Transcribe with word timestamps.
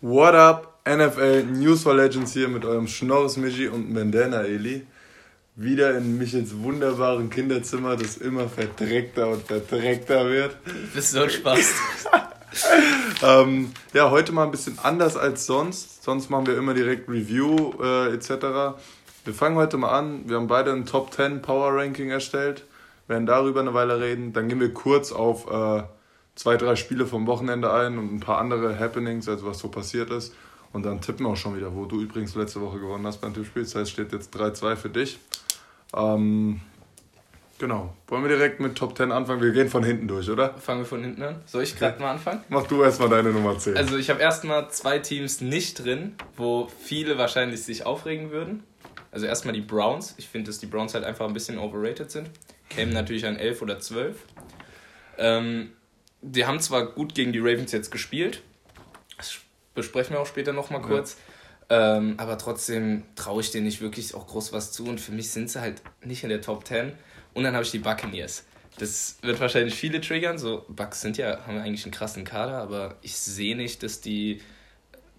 What 0.00 0.36
up, 0.36 0.78
NFL 0.86 1.42
News 1.46 1.82
for 1.82 1.92
Legends 1.92 2.32
hier 2.32 2.46
mit 2.46 2.64
eurem 2.64 2.86
Schnorres 2.86 3.36
Michi 3.36 3.66
und 3.66 3.92
Mandana 3.92 4.44
Eli. 4.44 4.86
Wieder 5.56 5.98
in 5.98 6.16
Michels 6.16 6.56
wunderbaren 6.56 7.30
Kinderzimmer, 7.30 7.96
das 7.96 8.16
immer 8.16 8.48
verdreckter 8.48 9.26
und 9.26 9.42
verdreckter 9.42 10.30
wird. 10.30 10.56
Bist 10.94 11.10
so 11.10 11.22
ein 11.22 11.30
Spaß. 11.30 11.74
ähm, 13.24 13.72
ja, 13.92 14.08
heute 14.12 14.30
mal 14.30 14.44
ein 14.44 14.52
bisschen 14.52 14.78
anders 14.80 15.16
als 15.16 15.46
sonst. 15.46 16.04
Sonst 16.04 16.30
machen 16.30 16.46
wir 16.46 16.56
immer 16.56 16.74
direkt 16.74 17.08
Review 17.08 17.72
äh, 17.82 18.14
etc. 18.14 18.78
Wir 19.24 19.34
fangen 19.34 19.56
heute 19.56 19.78
mal 19.78 19.98
an. 19.98 20.28
Wir 20.28 20.36
haben 20.36 20.46
beide 20.46 20.70
ein 20.74 20.86
Top 20.86 21.12
10 21.12 21.42
Power 21.42 21.74
Ranking 21.74 22.10
erstellt. 22.10 22.62
werden 23.08 23.26
darüber 23.26 23.58
eine 23.58 23.74
Weile 23.74 24.00
reden. 24.00 24.32
Dann 24.32 24.48
gehen 24.48 24.60
wir 24.60 24.72
kurz 24.72 25.10
auf 25.10 25.50
äh, 25.50 25.82
zwei, 26.38 26.56
drei 26.56 26.76
Spiele 26.76 27.04
vom 27.04 27.26
Wochenende 27.26 27.72
ein 27.72 27.98
und 27.98 28.14
ein 28.14 28.20
paar 28.20 28.38
andere 28.38 28.78
Happenings, 28.78 29.28
also 29.28 29.46
was 29.46 29.58
so 29.58 29.68
passiert 29.68 30.10
ist. 30.10 30.32
Und 30.72 30.84
dann 30.84 31.00
tippen 31.00 31.26
wir 31.26 31.30
auch 31.30 31.36
schon 31.36 31.56
wieder, 31.56 31.74
wo 31.74 31.84
du 31.84 32.00
übrigens 32.00 32.36
letzte 32.36 32.60
Woche 32.60 32.78
gewonnen 32.78 33.04
hast 33.06 33.20
beim 33.20 33.34
Tippspiel. 33.34 33.64
Das 33.64 33.74
heißt, 33.74 33.90
steht 33.90 34.12
jetzt 34.12 34.32
3-2 34.36 34.76
für 34.76 34.88
dich. 34.88 35.18
Ähm, 35.96 36.60
genau. 37.58 37.92
Wollen 38.06 38.22
wir 38.22 38.28
direkt 38.28 38.60
mit 38.60 38.76
Top 38.76 38.96
10 38.96 39.10
anfangen? 39.10 39.42
Wir 39.42 39.50
gehen 39.50 39.68
von 39.68 39.82
hinten 39.82 40.06
durch, 40.06 40.30
oder? 40.30 40.54
Fangen 40.54 40.82
wir 40.82 40.86
von 40.86 41.02
hinten 41.02 41.22
an. 41.24 41.42
Soll 41.46 41.64
ich 41.64 41.76
gerade 41.76 41.98
mal 42.00 42.12
anfangen? 42.12 42.44
Mach 42.50 42.68
du 42.68 42.84
erstmal 42.84 43.08
deine 43.08 43.30
Nummer 43.30 43.58
10. 43.58 43.76
Also 43.76 43.96
ich 43.96 44.08
habe 44.08 44.20
erstmal 44.20 44.70
zwei 44.70 45.00
Teams 45.00 45.40
nicht 45.40 45.82
drin, 45.84 46.14
wo 46.36 46.68
viele 46.78 47.18
wahrscheinlich 47.18 47.64
sich 47.64 47.84
aufregen 47.84 48.30
würden. 48.30 48.62
Also 49.10 49.26
erstmal 49.26 49.54
die 49.54 49.62
Browns. 49.62 50.14
Ich 50.18 50.28
finde, 50.28 50.50
dass 50.50 50.60
die 50.60 50.66
Browns 50.66 50.94
halt 50.94 51.02
einfach 51.02 51.26
ein 51.26 51.34
bisschen 51.34 51.58
overrated 51.58 52.12
sind. 52.12 52.30
Kämen 52.68 52.92
natürlich 52.92 53.26
an 53.26 53.34
11 53.34 53.62
oder 53.62 53.80
12. 53.80 54.16
Ähm, 55.16 55.72
die 56.22 56.46
haben 56.46 56.60
zwar 56.60 56.86
gut 56.86 57.14
gegen 57.14 57.32
die 57.32 57.38
Ravens 57.38 57.72
jetzt 57.72 57.90
gespielt, 57.90 58.42
das 59.16 59.38
besprechen 59.74 60.14
wir 60.14 60.20
auch 60.20 60.26
später 60.26 60.52
nochmal 60.52 60.82
kurz, 60.82 61.16
ja. 61.70 61.96
ähm, 61.96 62.14
aber 62.18 62.38
trotzdem 62.38 63.04
traue 63.16 63.40
ich 63.40 63.50
denen 63.50 63.66
nicht 63.66 63.80
wirklich 63.80 64.14
auch 64.14 64.26
groß 64.26 64.52
was 64.52 64.72
zu 64.72 64.86
und 64.86 65.00
für 65.00 65.12
mich 65.12 65.30
sind 65.30 65.50
sie 65.50 65.60
halt 65.60 65.82
nicht 66.02 66.22
in 66.22 66.30
der 66.30 66.40
Top 66.40 66.66
10. 66.66 66.92
Und 67.34 67.44
dann 67.44 67.54
habe 67.54 67.64
ich 67.64 67.70
die 67.70 67.78
Buccaneers. 67.78 68.44
Das 68.78 69.18
wird 69.22 69.38
wahrscheinlich 69.38 69.74
viele 69.74 70.00
triggern. 70.00 70.38
So, 70.38 70.64
Bucks 70.68 71.00
sind 71.00 71.16
ja, 71.16 71.46
haben 71.46 71.58
eigentlich 71.58 71.84
einen 71.84 71.92
krassen 71.92 72.24
Kader, 72.24 72.58
aber 72.58 72.96
ich 73.02 73.16
sehe 73.16 73.56
nicht, 73.56 73.82
dass 73.82 74.00
die, 74.00 74.40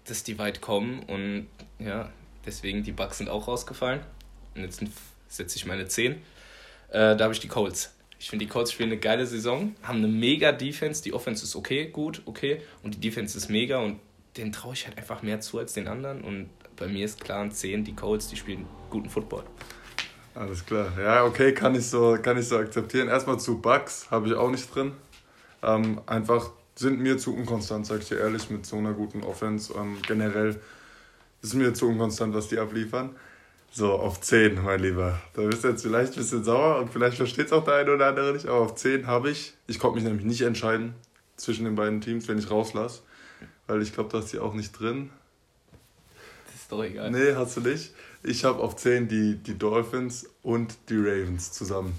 dass 0.04 0.22
die 0.22 0.38
weit 0.38 0.60
kommen. 0.60 1.02
Und 1.04 1.46
ja, 1.78 2.10
deswegen 2.44 2.82
die 2.82 2.92
Bucks 2.92 3.18
sind 3.18 3.28
auch 3.28 3.48
rausgefallen. 3.48 4.00
Und 4.54 4.62
jetzt 4.62 4.82
setze 5.28 5.56
ich 5.56 5.66
meine 5.66 5.86
10. 5.86 6.12
Äh, 6.12 6.18
da 6.90 7.20
habe 7.20 7.32
ich 7.32 7.40
die 7.40 7.48
Colts. 7.48 7.94
Ich 8.20 8.28
finde, 8.28 8.44
die 8.44 8.50
Colts 8.50 8.70
spielen 8.70 8.90
eine 8.90 9.00
geile 9.00 9.26
Saison, 9.26 9.74
haben 9.82 9.98
eine 9.98 10.08
mega 10.08 10.52
Defense. 10.52 11.02
Die 11.02 11.14
Offense 11.14 11.42
ist 11.42 11.56
okay, 11.56 11.86
gut, 11.86 12.20
okay. 12.26 12.60
Und 12.82 12.94
die 12.94 13.00
Defense 13.00 13.36
ist 13.36 13.48
mega 13.48 13.78
und 13.78 13.98
denen 14.36 14.52
traue 14.52 14.74
ich 14.74 14.86
halt 14.86 14.98
einfach 14.98 15.22
mehr 15.22 15.40
zu 15.40 15.58
als 15.58 15.72
den 15.72 15.88
anderen. 15.88 16.20
Und 16.20 16.50
bei 16.76 16.86
mir 16.86 17.06
ist 17.06 17.24
klar 17.24 17.40
ein 17.40 17.50
10, 17.50 17.82
die 17.82 17.96
Colts, 17.96 18.28
die 18.28 18.36
spielen 18.36 18.66
guten 18.90 19.08
Football. 19.08 19.44
Alles 20.34 20.66
klar. 20.66 20.92
Ja, 21.00 21.24
okay, 21.24 21.54
kann 21.54 21.74
ich 21.74 21.86
so, 21.86 22.18
kann 22.20 22.36
ich 22.36 22.46
so 22.46 22.58
akzeptieren. 22.58 23.08
Erstmal 23.08 23.40
zu 23.40 23.58
Bugs 23.58 24.10
habe 24.10 24.28
ich 24.28 24.34
auch 24.34 24.50
nicht 24.50 24.74
drin. 24.74 24.92
Ähm, 25.62 26.02
einfach 26.04 26.50
sind 26.74 27.00
mir 27.00 27.16
zu 27.16 27.34
unkonstant, 27.34 27.86
sag 27.86 28.00
ich 28.00 28.08
dir 28.08 28.18
ehrlich, 28.18 28.50
mit 28.50 28.66
so 28.66 28.76
einer 28.76 28.92
guten 28.92 29.22
Offense. 29.22 29.72
Ähm, 29.74 29.96
generell 30.06 30.60
ist 31.40 31.54
mir 31.54 31.72
zu 31.72 31.88
unkonstant, 31.88 32.34
was 32.34 32.48
die 32.48 32.58
abliefern. 32.58 33.16
So, 33.72 33.92
auf 33.92 34.20
10, 34.20 34.64
mein 34.64 34.80
Lieber. 34.80 35.20
Da 35.34 35.42
bist 35.42 35.62
du 35.62 35.68
jetzt 35.68 35.82
vielleicht 35.82 36.14
ein 36.14 36.18
bisschen 36.18 36.42
sauer 36.42 36.80
und 36.80 36.92
vielleicht 36.92 37.16
versteht 37.16 37.46
es 37.46 37.52
auch 37.52 37.64
der 37.64 37.74
eine 37.74 37.94
oder 37.94 38.08
andere 38.08 38.32
nicht, 38.32 38.46
aber 38.46 38.58
auf 38.58 38.74
10 38.74 39.06
habe 39.06 39.30
ich. 39.30 39.54
Ich 39.68 39.78
konnte 39.78 39.94
mich 39.96 40.04
nämlich 40.04 40.24
nicht 40.24 40.40
entscheiden 40.40 40.94
zwischen 41.36 41.64
den 41.64 41.76
beiden 41.76 42.00
Teams, 42.00 42.26
wenn 42.26 42.36
ich 42.36 42.50
rauslasse. 42.50 43.02
Weil 43.68 43.80
ich 43.80 43.92
glaube, 43.92 44.10
da 44.10 44.18
ist 44.18 44.32
die 44.32 44.40
auch 44.40 44.54
nicht 44.54 44.72
drin. 44.72 45.10
Das 46.46 46.62
ist 46.62 46.72
doch 46.72 46.82
egal. 46.82 47.12
Nee, 47.12 47.34
hast 47.36 47.56
du 47.56 47.60
nicht. 47.60 47.94
Ich 48.24 48.44
habe 48.44 48.58
auf 48.58 48.74
10 48.74 49.06
die, 49.06 49.36
die 49.36 49.56
Dolphins 49.56 50.28
und 50.42 50.76
die 50.88 50.96
Ravens 50.96 51.52
zusammen. 51.52 51.94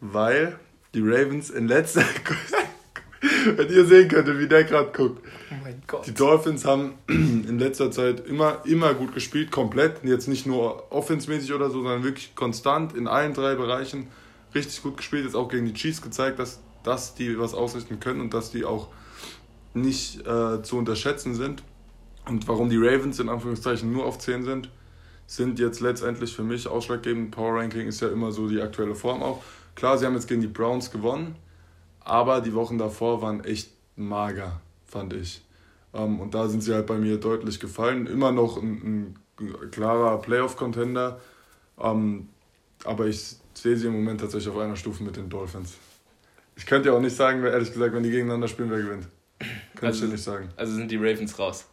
Weil 0.00 0.58
die 0.92 1.00
Ravens 1.00 1.48
in 1.48 1.68
letzter. 1.68 2.04
Wenn 3.56 3.70
ihr 3.70 3.86
sehen 3.86 4.08
könntet, 4.08 4.38
wie 4.38 4.46
der 4.46 4.64
gerade 4.64 4.92
guckt. 4.92 5.26
Mein 5.66 5.82
Gott. 5.88 6.06
Die 6.06 6.14
Dolphins 6.14 6.64
haben 6.64 6.94
in 7.08 7.58
letzter 7.58 7.90
Zeit 7.90 8.24
immer, 8.28 8.64
immer 8.66 8.94
gut 8.94 9.12
gespielt, 9.12 9.50
komplett. 9.50 10.04
Jetzt 10.04 10.28
nicht 10.28 10.46
nur 10.46 10.92
offensmäßig 10.92 11.52
oder 11.52 11.70
so, 11.70 11.82
sondern 11.82 12.04
wirklich 12.04 12.36
konstant 12.36 12.94
in 12.94 13.08
allen 13.08 13.34
drei 13.34 13.56
Bereichen 13.56 14.06
richtig 14.54 14.80
gut 14.84 14.96
gespielt. 14.96 15.24
Jetzt 15.24 15.34
auch 15.34 15.48
gegen 15.48 15.66
die 15.66 15.74
Chiefs 15.74 16.02
gezeigt, 16.02 16.38
dass, 16.38 16.60
dass 16.84 17.16
die 17.16 17.36
was 17.36 17.52
ausrichten 17.52 17.98
können 17.98 18.20
und 18.20 18.32
dass 18.32 18.52
die 18.52 18.64
auch 18.64 18.90
nicht 19.74 20.24
äh, 20.24 20.62
zu 20.62 20.78
unterschätzen 20.78 21.34
sind. 21.34 21.64
Und 22.28 22.46
warum 22.46 22.70
die 22.70 22.78
Ravens 22.78 23.18
in 23.18 23.28
Anführungszeichen 23.28 23.90
nur 23.90 24.04
auf 24.04 24.18
10 24.18 24.44
sind, 24.44 24.70
sind 25.26 25.58
jetzt 25.58 25.80
letztendlich 25.80 26.32
für 26.32 26.44
mich 26.44 26.68
ausschlaggebend. 26.68 27.32
Power 27.32 27.60
Ranking 27.60 27.88
ist 27.88 28.00
ja 28.00 28.08
immer 28.08 28.30
so 28.30 28.46
die 28.46 28.62
aktuelle 28.62 28.94
Form 28.94 29.20
auch. 29.20 29.42
Klar, 29.74 29.98
sie 29.98 30.06
haben 30.06 30.14
jetzt 30.14 30.28
gegen 30.28 30.42
die 30.42 30.46
Browns 30.46 30.92
gewonnen 30.92 31.34
aber 32.06 32.40
die 32.40 32.54
Wochen 32.54 32.78
davor 32.78 33.20
waren 33.20 33.42
echt 33.44 33.72
mager, 33.96 34.60
fand 34.86 35.12
ich. 35.12 35.42
Ähm, 35.94 36.20
und 36.20 36.34
da 36.34 36.48
sind 36.48 36.62
sie 36.62 36.74
halt 36.74 36.86
bei 36.86 36.98
mir 36.98 37.18
deutlich 37.18 37.60
gefallen. 37.60 38.06
Immer 38.06 38.32
noch 38.32 38.56
ein, 38.56 39.16
ein 39.38 39.70
klarer 39.70 40.20
Playoff-Contender. 40.20 41.20
Ähm, 41.78 42.28
aber 42.84 43.06
ich 43.06 43.36
sehe 43.54 43.76
sie 43.76 43.86
im 43.86 43.94
Moment 43.94 44.20
tatsächlich 44.20 44.52
auf 44.52 44.60
einer 44.60 44.76
Stufe 44.76 45.02
mit 45.02 45.16
den 45.16 45.28
Dolphins. 45.28 45.74
Ich 46.56 46.66
könnte 46.66 46.88
ja 46.88 46.94
auch 46.94 47.00
nicht 47.00 47.16
sagen, 47.16 47.44
ehrlich 47.44 47.72
gesagt, 47.72 47.94
wenn 47.94 48.02
die 48.02 48.10
gegeneinander 48.10 48.48
spielen, 48.48 48.70
wer 48.70 48.78
gewinnt. 48.78 49.08
Könnte 49.38 49.86
also, 49.86 50.04
ich 50.04 50.10
dir 50.10 50.12
nicht 50.14 50.24
sagen. 50.24 50.48
Also 50.56 50.74
sind 50.74 50.90
die 50.90 50.96
Ravens 50.96 51.38
raus 51.38 51.66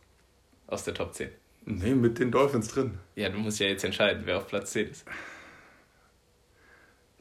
aus 0.68 0.84
der 0.84 0.94
Top 0.94 1.14
10? 1.14 1.30
Nee, 1.66 1.96
mit 1.96 2.20
den 2.20 2.32
Dolphins 2.32 2.68
drin. 2.68 2.98
Ja, 3.16 3.30
du 3.30 3.38
musst 3.38 3.60
ja 3.60 3.68
jetzt 3.68 3.86
entscheiden, 3.86 4.24
wer 4.26 4.38
auf 4.38 4.48
Platz 4.48 4.72
10 4.72 4.90
ist. 4.90 5.06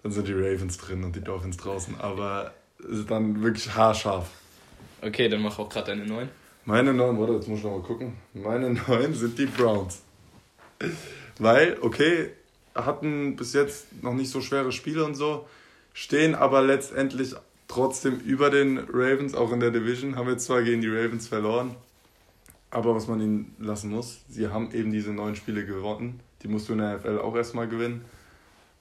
Dann 0.02 0.10
sind 0.10 0.26
die 0.26 0.32
Ravens 0.32 0.78
drin 0.78 1.04
und 1.04 1.14
die 1.14 1.20
Dolphins 1.20 1.56
draußen. 1.58 2.00
Aber 2.00 2.52
ist 2.78 3.08
dann 3.08 3.40
wirklich 3.42 3.72
haarscharf. 3.72 4.28
Okay, 5.00 5.28
dann 5.28 5.42
mach 5.42 5.58
auch 5.60 5.68
gerade 5.68 5.92
deine 5.92 6.06
neun. 6.06 6.28
Meine 6.64 6.94
neun, 6.94 7.18
warte, 7.18 7.34
jetzt 7.34 7.48
muss 7.48 7.58
ich 7.58 7.64
noch 7.64 7.78
mal 7.78 7.82
gucken. 7.82 8.12
Meine 8.34 8.70
neun 8.88 9.14
sind 9.14 9.36
die 9.38 9.46
Browns. 9.46 10.02
Weil, 11.38 11.78
okay, 11.80 12.30
hatten 12.74 13.36
bis 13.36 13.52
jetzt 13.52 14.02
noch 14.02 14.14
nicht 14.14 14.30
so 14.30 14.40
schwere 14.40 14.70
Spiele 14.72 15.04
und 15.04 15.14
so, 15.14 15.46
stehen 15.92 16.34
aber 16.34 16.62
letztendlich 16.62 17.34
trotzdem 17.68 18.18
über 18.20 18.50
den 18.50 18.78
Ravens, 18.78 19.34
auch 19.34 19.52
in 19.52 19.60
der 19.60 19.70
Division. 19.70 20.16
Haben 20.16 20.28
jetzt 20.28 20.44
zwar 20.44 20.62
gegen 20.62 20.80
die 20.80 20.88
Ravens 20.88 21.28
verloren, 21.28 21.74
aber 22.70 22.94
was 22.94 23.08
man 23.08 23.20
ihnen 23.20 23.56
lassen 23.58 23.90
muss, 23.90 24.20
sie 24.28 24.48
haben 24.48 24.70
eben 24.72 24.92
diese 24.92 25.12
neun 25.12 25.36
Spiele 25.36 25.66
gewonnen. 25.66 26.20
Die 26.42 26.48
musst 26.48 26.68
du 26.68 26.74
in 26.74 26.78
der 26.78 26.96
NFL 26.96 27.18
auch 27.18 27.34
erstmal 27.36 27.68
gewinnen. 27.68 28.04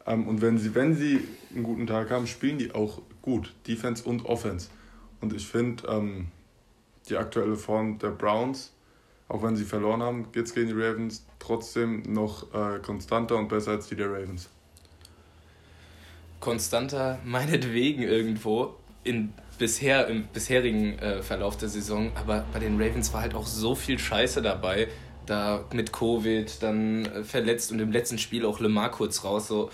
Ähm, 0.05 0.27
und 0.27 0.41
wenn 0.41 0.57
sie, 0.57 0.73
wenn 0.75 0.95
sie 0.95 1.27
einen 1.53 1.63
guten 1.63 1.87
Tag 1.87 2.09
haben, 2.11 2.27
spielen 2.27 2.57
die 2.57 2.73
auch 2.73 3.01
gut, 3.21 3.53
Defense 3.67 4.03
und 4.03 4.25
Offense. 4.25 4.69
Und 5.19 5.33
ich 5.33 5.47
finde, 5.47 5.87
ähm, 5.87 6.27
die 7.11 7.17
aktuelle 7.17 7.55
Form 7.55 7.99
der 7.99 8.09
Browns, 8.09 8.73
auch 9.27 9.43
wenn 9.43 9.55
sie 9.55 9.65
verloren 9.65 10.01
haben, 10.01 10.31
geht 10.31 10.45
es 10.45 10.55
gegen 10.55 10.67
die 10.67 10.81
Ravens 10.81 11.25
trotzdem 11.39 12.03
noch 12.07 12.53
äh, 12.53 12.79
konstanter 12.79 13.37
und 13.37 13.49
besser 13.49 13.71
als 13.71 13.87
die 13.87 13.95
der 13.95 14.11
Ravens. 14.11 14.49
Konstanter, 16.39 17.19
meinetwegen 17.25 18.03
irgendwo, 18.03 18.75
in 19.03 19.33
bisher, 19.57 20.07
im 20.07 20.27
bisherigen 20.27 20.97
äh, 20.99 21.21
Verlauf 21.21 21.57
der 21.57 21.69
Saison, 21.69 22.11
aber 22.15 22.45
bei 22.51 22.59
den 22.59 22.81
Ravens 22.81 23.13
war 23.13 23.21
halt 23.21 23.35
auch 23.35 23.45
so 23.45 23.75
viel 23.75 23.99
Scheiße 23.99 24.41
dabei. 24.41 24.87
Da 25.27 25.65
mit 25.71 25.93
Covid, 25.93 26.63
dann 26.63 27.05
äh, 27.05 27.23
verletzt 27.23 27.71
und 27.71 27.79
im 27.79 27.91
letzten 27.91 28.17
Spiel 28.17 28.43
auch 28.45 28.59
Lemar 28.59 28.89
kurz 28.89 29.23
raus. 29.23 29.47
So, 29.47 29.69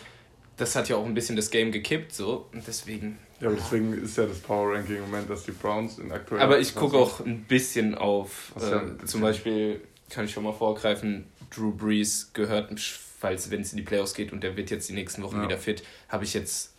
das 0.58 0.76
hat 0.76 0.90
ja 0.90 0.96
auch 0.96 1.06
ein 1.06 1.14
bisschen 1.14 1.36
das 1.36 1.50
Game 1.50 1.72
gekippt, 1.72 2.14
so. 2.14 2.50
Und 2.52 2.68
deswegen 2.68 3.18
ja, 3.40 3.48
aber 3.48 3.58
deswegen 3.58 3.94
ist 3.94 4.18
ja 4.18 4.26
das 4.26 4.40
Power 4.40 4.74
Ranking 4.74 4.98
im 4.98 5.02
Moment, 5.04 5.30
dass 5.30 5.44
die 5.44 5.52
Browns 5.52 6.00
in 6.00 6.12
aktuell. 6.12 6.42
Aber 6.42 6.60
ich 6.60 6.74
gucke 6.74 6.98
auch 6.98 7.20
ein 7.20 7.44
bisschen 7.44 7.94
auf. 7.94 8.54
Äh, 8.60 9.06
zum 9.06 9.22
Beispiel 9.22 9.82
kann 10.10 10.26
ich 10.26 10.32
schon 10.32 10.44
mal 10.44 10.54
vorgreifen, 10.54 11.26
Drew 11.56 11.72
Brees 11.72 12.32
gehört, 12.34 12.80
falls 13.20 13.52
wenn 13.52 13.62
es 13.62 13.72
in 13.74 13.78
die 13.78 13.84
Playoffs 13.84 14.14
geht 14.14 14.32
und 14.34 14.42
der 14.44 14.58
wird 14.58 14.72
jetzt 14.72 14.90
die 14.90 14.94
nächsten 14.94 15.22
Wochen 15.22 15.38
ja. 15.38 15.44
wieder 15.44 15.58
fit, 15.58 15.84
habe 16.10 16.24
ich 16.24 16.34
jetzt 16.34 16.74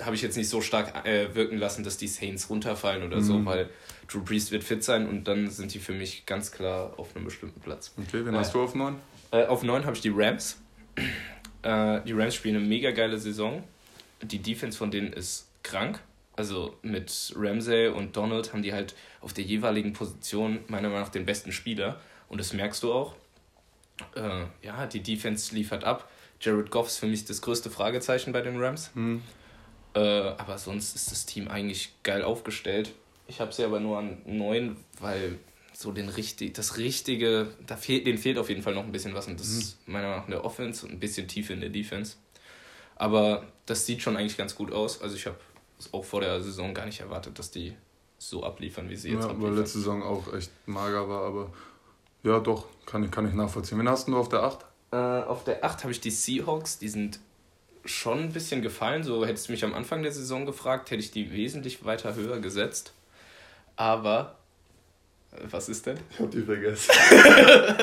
habe 0.00 0.14
ich 0.14 0.22
jetzt 0.22 0.36
nicht 0.36 0.48
so 0.48 0.60
stark 0.60 1.04
äh, 1.06 1.34
wirken 1.34 1.58
lassen, 1.58 1.82
dass 1.82 1.96
die 1.96 2.06
Saints 2.06 2.48
runterfallen 2.48 3.02
oder 3.02 3.16
mhm. 3.16 3.22
so, 3.22 3.44
weil 3.44 3.68
Drew 4.08 4.20
Brees 4.20 4.52
wird 4.52 4.62
fit 4.62 4.84
sein 4.84 5.08
und 5.08 5.24
dann 5.24 5.50
sind 5.50 5.74
die 5.74 5.80
für 5.80 5.92
mich 5.92 6.24
ganz 6.24 6.52
klar 6.52 6.94
auf 6.98 7.16
einem 7.16 7.24
bestimmten 7.24 7.60
Platz. 7.60 7.92
Okay, 7.96 8.24
wen 8.24 8.34
äh, 8.34 8.38
hast 8.38 8.54
du 8.54 8.62
auf 8.62 8.76
9? 8.76 8.94
Äh, 9.32 9.46
auf 9.46 9.64
9 9.64 9.84
habe 9.84 9.96
ich 9.96 10.02
die 10.02 10.12
Rams. 10.14 10.58
Äh, 11.66 12.02
die 12.06 12.12
Rams 12.12 12.36
spielen 12.36 12.56
eine 12.56 12.64
mega 12.64 12.92
geile 12.92 13.18
Saison. 13.18 13.64
Die 14.22 14.38
Defense 14.38 14.78
von 14.78 14.92
denen 14.92 15.12
ist 15.12 15.48
krank. 15.64 16.00
Also 16.36 16.76
mit 16.82 17.32
Ramsey 17.34 17.88
und 17.88 18.16
Donald 18.16 18.52
haben 18.52 18.62
die 18.62 18.72
halt 18.72 18.94
auf 19.20 19.32
der 19.32 19.44
jeweiligen 19.44 19.92
Position 19.92 20.60
meiner 20.68 20.88
Meinung 20.88 21.02
nach 21.02 21.10
den 21.10 21.26
besten 21.26 21.50
Spieler. 21.50 22.00
Und 22.28 22.38
das 22.38 22.52
merkst 22.52 22.82
du 22.82 22.92
auch. 22.92 23.16
Äh, 24.14 24.44
ja, 24.62 24.86
die 24.86 25.02
Defense 25.02 25.54
liefert 25.54 25.82
ab. 25.82 26.08
Jared 26.40 26.70
Goff 26.70 26.86
ist 26.86 26.98
für 26.98 27.06
mich 27.06 27.24
das 27.24 27.40
größte 27.40 27.70
Fragezeichen 27.70 28.32
bei 28.32 28.42
den 28.42 28.62
Rams. 28.62 28.90
Mhm. 28.94 29.22
Äh, 29.94 29.98
aber 30.00 30.58
sonst 30.58 30.94
ist 30.94 31.10
das 31.10 31.26
Team 31.26 31.48
eigentlich 31.48 31.94
geil 32.04 32.22
aufgestellt. 32.22 32.92
Ich 33.26 33.40
habe 33.40 33.52
sie 33.52 33.64
aber 33.64 33.80
nur 33.80 33.98
an 33.98 34.18
neun, 34.24 34.76
weil 35.00 35.38
so 35.78 35.92
den 35.92 36.08
richtig, 36.08 36.54
das 36.54 36.76
richtige, 36.78 37.48
da 37.66 37.76
fehlt, 37.76 38.06
denen 38.06 38.18
fehlt 38.18 38.38
auf 38.38 38.48
jeden 38.48 38.62
Fall 38.62 38.74
noch 38.74 38.84
ein 38.84 38.92
bisschen 38.92 39.14
was 39.14 39.26
und 39.26 39.38
das 39.38 39.48
Mhm. 39.48 39.58
ist 39.58 39.88
meiner 39.88 40.06
Meinung 40.08 40.20
nach 40.20 40.26
in 40.26 40.30
der 40.32 40.44
Offense 40.44 40.86
und 40.86 40.92
ein 40.92 41.00
bisschen 41.00 41.28
Tiefe 41.28 41.52
in 41.52 41.60
der 41.60 41.68
Defense. 41.70 42.16
Aber 42.96 43.44
das 43.66 43.84
sieht 43.86 44.00
schon 44.02 44.16
eigentlich 44.16 44.36
ganz 44.38 44.54
gut 44.54 44.72
aus. 44.72 45.02
Also 45.02 45.16
ich 45.16 45.26
habe 45.26 45.36
es 45.78 45.92
auch 45.92 46.04
vor 46.04 46.20
der 46.22 46.42
Saison 46.42 46.72
gar 46.72 46.86
nicht 46.86 47.00
erwartet, 47.00 47.38
dass 47.38 47.50
die 47.50 47.74
so 48.18 48.42
abliefern, 48.42 48.88
wie 48.88 48.96
sie 48.96 49.10
jetzt 49.10 49.22
Ja, 49.24 49.28
weil 49.28 49.34
abliefern. 49.34 49.56
letzte 49.58 49.78
Saison 49.78 50.02
auch 50.02 50.32
echt 50.32 50.50
mager 50.66 51.08
war, 51.08 51.24
aber 51.26 51.52
ja, 52.22 52.40
doch, 52.40 52.66
kann 52.86 53.04
ich, 53.04 53.10
kann 53.10 53.28
ich 53.28 53.34
nachvollziehen. 53.34 53.78
Wen 53.78 53.88
hast 53.88 54.08
du 54.08 54.16
auf 54.16 54.30
der 54.30 54.42
8? 54.44 54.64
Äh, 54.92 54.96
auf 54.96 55.44
der 55.44 55.62
8 55.64 55.82
habe 55.82 55.92
ich 55.92 56.00
die 56.00 56.10
Seahawks, 56.10 56.78
die 56.78 56.88
sind 56.88 57.20
schon 57.84 58.18
ein 58.20 58.32
bisschen 58.32 58.62
gefallen. 58.62 59.04
So 59.04 59.26
hättest 59.26 59.48
du 59.48 59.52
mich 59.52 59.62
am 59.64 59.74
Anfang 59.74 60.02
der 60.02 60.12
Saison 60.12 60.46
gefragt, 60.46 60.90
hätte 60.90 61.00
ich 61.02 61.10
die 61.10 61.30
wesentlich 61.32 61.84
weiter 61.84 62.14
höher 62.14 62.40
gesetzt. 62.40 62.94
Aber, 63.76 64.36
was 65.50 65.68
ist 65.68 65.86
denn? 65.86 65.98
Ich 66.10 66.18
hab 66.20 66.30
die 66.30 66.42
vergessen. 66.42 66.90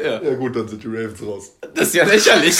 Ja. 0.00 0.22
Ja 0.22 0.34
gut, 0.36 0.54
dann 0.54 0.68
sind 0.68 0.82
die 0.82 0.86
Ravens 0.86 1.20
raus. 1.22 1.52
Das 1.74 1.88
ist 1.88 1.94
ja 1.94 2.04
lächerlich. 2.04 2.56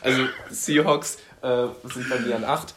also 0.00 0.26
Seahawks 0.50 1.18
äh, 1.40 1.68
sind 1.84 2.08
bei 2.08 2.18
mir 2.18 2.34
an 2.34 2.42
8. 2.44 2.74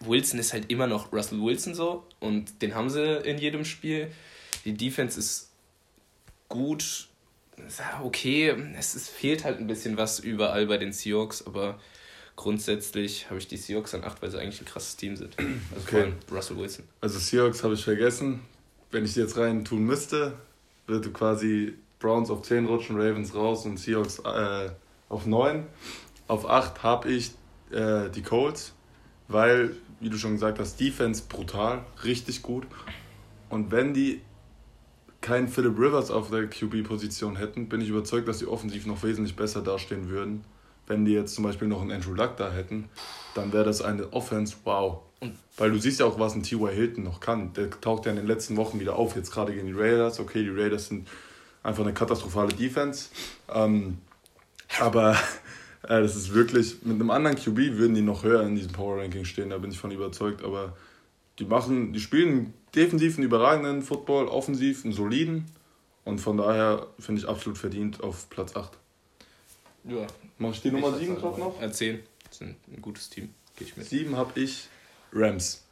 Wilson 0.00 0.38
ist 0.38 0.52
halt 0.52 0.70
immer 0.70 0.86
noch 0.86 1.12
Russell 1.12 1.40
Wilson 1.42 1.74
so 1.74 2.06
und 2.20 2.62
den 2.62 2.74
haben 2.76 2.90
sie 2.90 3.02
in 3.24 3.38
jedem 3.38 3.64
Spiel. 3.64 4.08
Die 4.64 4.74
Defense 4.74 5.18
ist 5.18 5.50
gut, 6.48 7.08
okay, 8.04 8.54
es 8.78 8.94
ist, 8.94 9.08
fehlt 9.08 9.42
halt 9.44 9.58
ein 9.58 9.66
bisschen 9.66 9.96
was 9.96 10.20
überall 10.20 10.66
bei 10.66 10.76
den 10.78 10.92
Seahawks, 10.92 11.44
aber 11.46 11.80
grundsätzlich 12.36 13.30
habe 13.30 13.38
ich 13.38 13.48
die 13.48 13.56
Seahawks 13.56 13.94
an 13.94 14.04
8, 14.04 14.22
weil 14.22 14.30
sie 14.30 14.38
eigentlich 14.38 14.60
ein 14.60 14.66
krasses 14.66 14.94
Team 14.96 15.16
sind. 15.16 15.36
Also 15.38 15.50
Okay. 15.76 15.82
vor 15.90 15.98
allem 16.00 16.14
Russell 16.30 16.56
Wilson. 16.58 16.84
Also 17.00 17.18
Seahawks 17.18 17.64
habe 17.64 17.74
ich 17.74 17.82
vergessen. 17.82 18.40
Wenn 18.94 19.04
ich 19.04 19.16
jetzt 19.16 19.36
rein 19.36 19.64
tun 19.64 19.82
müsste, 19.82 20.34
würde 20.86 21.10
quasi 21.10 21.74
Browns 21.98 22.30
auf 22.30 22.42
10 22.42 22.66
rutschen, 22.66 22.94
Ravens 22.94 23.34
raus 23.34 23.66
und 23.66 23.76
Seahawks 23.76 24.20
äh, 24.20 24.70
auf 25.08 25.26
9. 25.26 25.66
Auf 26.28 26.48
8 26.48 26.84
habe 26.84 27.10
ich 27.10 27.32
äh, 27.72 28.08
die 28.10 28.22
Colts, 28.22 28.72
weil, 29.26 29.74
wie 29.98 30.10
du 30.10 30.16
schon 30.16 30.34
gesagt 30.34 30.60
hast, 30.60 30.78
Defense 30.78 31.24
brutal, 31.28 31.84
richtig 32.04 32.42
gut. 32.42 32.68
Und 33.48 33.72
wenn 33.72 33.94
die 33.94 34.20
keinen 35.20 35.48
Philip 35.48 35.76
Rivers 35.76 36.12
auf 36.12 36.30
der 36.30 36.46
QB-Position 36.46 37.34
hätten, 37.34 37.68
bin 37.68 37.80
ich 37.80 37.88
überzeugt, 37.88 38.28
dass 38.28 38.38
die 38.38 38.46
offensiv 38.46 38.86
noch 38.86 39.02
wesentlich 39.02 39.34
besser 39.34 39.60
dastehen 39.60 40.08
würden. 40.08 40.44
Wenn 40.86 41.04
die 41.04 41.14
jetzt 41.14 41.34
zum 41.34 41.42
Beispiel 41.42 41.66
noch 41.66 41.82
einen 41.82 41.90
Andrew 41.90 42.14
Luck 42.14 42.36
da 42.36 42.52
hätten, 42.52 42.88
dann 43.34 43.52
wäre 43.52 43.64
das 43.64 43.82
eine 43.82 44.12
Offense, 44.12 44.54
wow. 44.62 45.00
Weil 45.56 45.70
du 45.70 45.78
siehst 45.78 46.00
ja 46.00 46.06
auch, 46.06 46.18
was 46.18 46.34
ein 46.34 46.42
T.Y. 46.42 46.70
Hilton 46.72 47.04
noch 47.04 47.20
kann. 47.20 47.52
Der 47.52 47.70
taucht 47.70 48.06
ja 48.06 48.10
in 48.10 48.16
den 48.16 48.26
letzten 48.26 48.56
Wochen 48.56 48.80
wieder 48.80 48.96
auf, 48.96 49.16
jetzt 49.16 49.30
gerade 49.30 49.52
gegen 49.52 49.66
die 49.66 49.72
Raiders. 49.72 50.18
Okay, 50.20 50.42
die 50.42 50.50
Raiders 50.50 50.88
sind 50.88 51.08
einfach 51.62 51.82
eine 51.82 51.94
katastrophale 51.94 52.52
Defense. 52.52 53.08
Ähm, 53.52 53.98
aber 54.80 55.12
äh, 55.82 56.00
das 56.00 56.16
ist 56.16 56.34
wirklich, 56.34 56.82
mit 56.82 56.94
einem 56.94 57.10
anderen 57.10 57.36
QB 57.36 57.78
würden 57.78 57.94
die 57.94 58.02
noch 58.02 58.24
höher 58.24 58.42
in 58.42 58.54
diesem 58.54 58.72
Power 58.72 59.00
Ranking 59.00 59.24
stehen, 59.24 59.50
da 59.50 59.58
bin 59.58 59.70
ich 59.70 59.78
von 59.78 59.90
überzeugt. 59.90 60.44
Aber 60.44 60.76
die 61.38 61.44
machen, 61.44 61.92
die 61.92 62.00
spielen 62.00 62.54
defensiv 62.74 63.16
einen 63.16 63.26
überragenden 63.26 63.82
Football, 63.82 64.28
offensiv 64.28 64.84
einen 64.84 64.92
soliden. 64.92 65.46
Und 66.04 66.18
von 66.18 66.36
daher 66.36 66.86
finde 66.98 67.22
ich 67.22 67.28
absolut 67.28 67.58
verdient 67.58 68.02
auf 68.02 68.28
Platz 68.28 68.54
8. 68.54 68.72
Ja. 69.84 70.06
Mach 70.38 70.50
ich 70.50 70.60
die 70.60 70.70
Nummer 70.70 70.96
7 70.96 71.16
drauf 71.16 71.38
noch? 71.38 71.60
Äh, 71.60 71.70
10. 71.70 72.00
Sind 72.30 72.56
ein 72.68 72.82
gutes 72.82 73.08
Team. 73.08 73.30
Gehe 73.56 73.68
ich 73.68 73.76
mit. 73.76 73.86
7 73.86 74.16
habe 74.16 74.38
ich 74.40 74.68
Rams. 75.14 75.62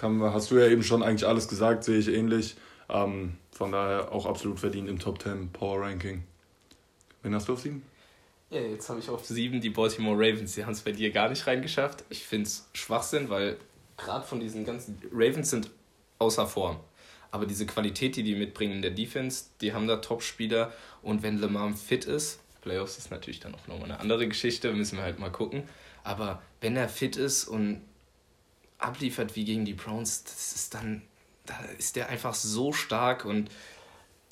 Hast 0.00 0.50
du 0.50 0.58
ja 0.58 0.68
eben 0.68 0.82
schon 0.82 1.02
eigentlich 1.02 1.26
alles 1.26 1.48
gesagt, 1.48 1.84
sehe 1.84 1.98
ich 1.98 2.08
ähnlich. 2.08 2.56
Ähm, 2.88 3.36
von 3.50 3.72
daher 3.72 4.12
auch 4.12 4.26
absolut 4.26 4.60
verdient 4.60 4.88
im 4.88 4.98
Top 4.98 5.20
10 5.20 5.50
Power 5.50 5.80
Ranking. 5.80 6.22
Wen 7.22 7.34
hast 7.34 7.48
du 7.48 7.54
auf 7.54 7.60
7? 7.60 7.82
Ja, 8.50 8.60
jetzt 8.60 8.88
habe 8.88 9.00
ich 9.00 9.10
auf 9.10 9.26
7 9.26 9.60
die 9.60 9.70
Baltimore 9.70 10.16
Ravens. 10.16 10.54
Die 10.54 10.64
haben 10.64 10.72
es 10.72 10.80
bei 10.80 10.92
dir 10.92 11.10
gar 11.10 11.28
nicht 11.28 11.46
reingeschafft. 11.46 12.04
Ich 12.08 12.24
finde 12.24 12.46
es 12.46 12.68
Schwachsinn, 12.72 13.28
weil 13.28 13.58
gerade 13.96 14.24
von 14.24 14.40
diesen 14.40 14.64
ganzen 14.64 15.02
Ravens 15.12 15.50
sind 15.50 15.70
außer 16.18 16.46
Form. 16.46 16.78
Aber 17.30 17.44
diese 17.44 17.66
Qualität, 17.66 18.16
die 18.16 18.22
die 18.22 18.36
mitbringen 18.36 18.74
in 18.74 18.82
der 18.82 18.92
Defense, 18.92 19.46
die 19.60 19.74
haben 19.74 19.86
da 19.86 19.96
Top-Spieler. 19.96 20.72
Und 21.02 21.22
wenn 21.22 21.38
Lamar 21.38 21.72
fit 21.74 22.06
ist, 22.06 22.40
Playoffs 22.62 22.96
ist 22.96 23.10
natürlich 23.10 23.40
dann 23.40 23.54
auch 23.54 23.66
nochmal 23.66 23.90
eine 23.90 24.00
andere 24.00 24.26
Geschichte, 24.28 24.72
müssen 24.72 24.96
wir 24.96 25.02
halt 25.02 25.18
mal 25.18 25.30
gucken. 25.30 25.64
Aber 26.04 26.40
wenn 26.60 26.76
er 26.76 26.88
fit 26.88 27.16
ist 27.16 27.44
und 27.44 27.82
abliefert 28.78 29.36
wie 29.36 29.44
gegen 29.44 29.64
die 29.64 29.74
Browns, 29.74 30.24
das 30.24 30.52
ist 30.54 30.74
dann, 30.74 31.02
da 31.46 31.54
ist 31.78 31.96
der 31.96 32.08
einfach 32.08 32.34
so 32.34 32.72
stark 32.72 33.24
und 33.24 33.48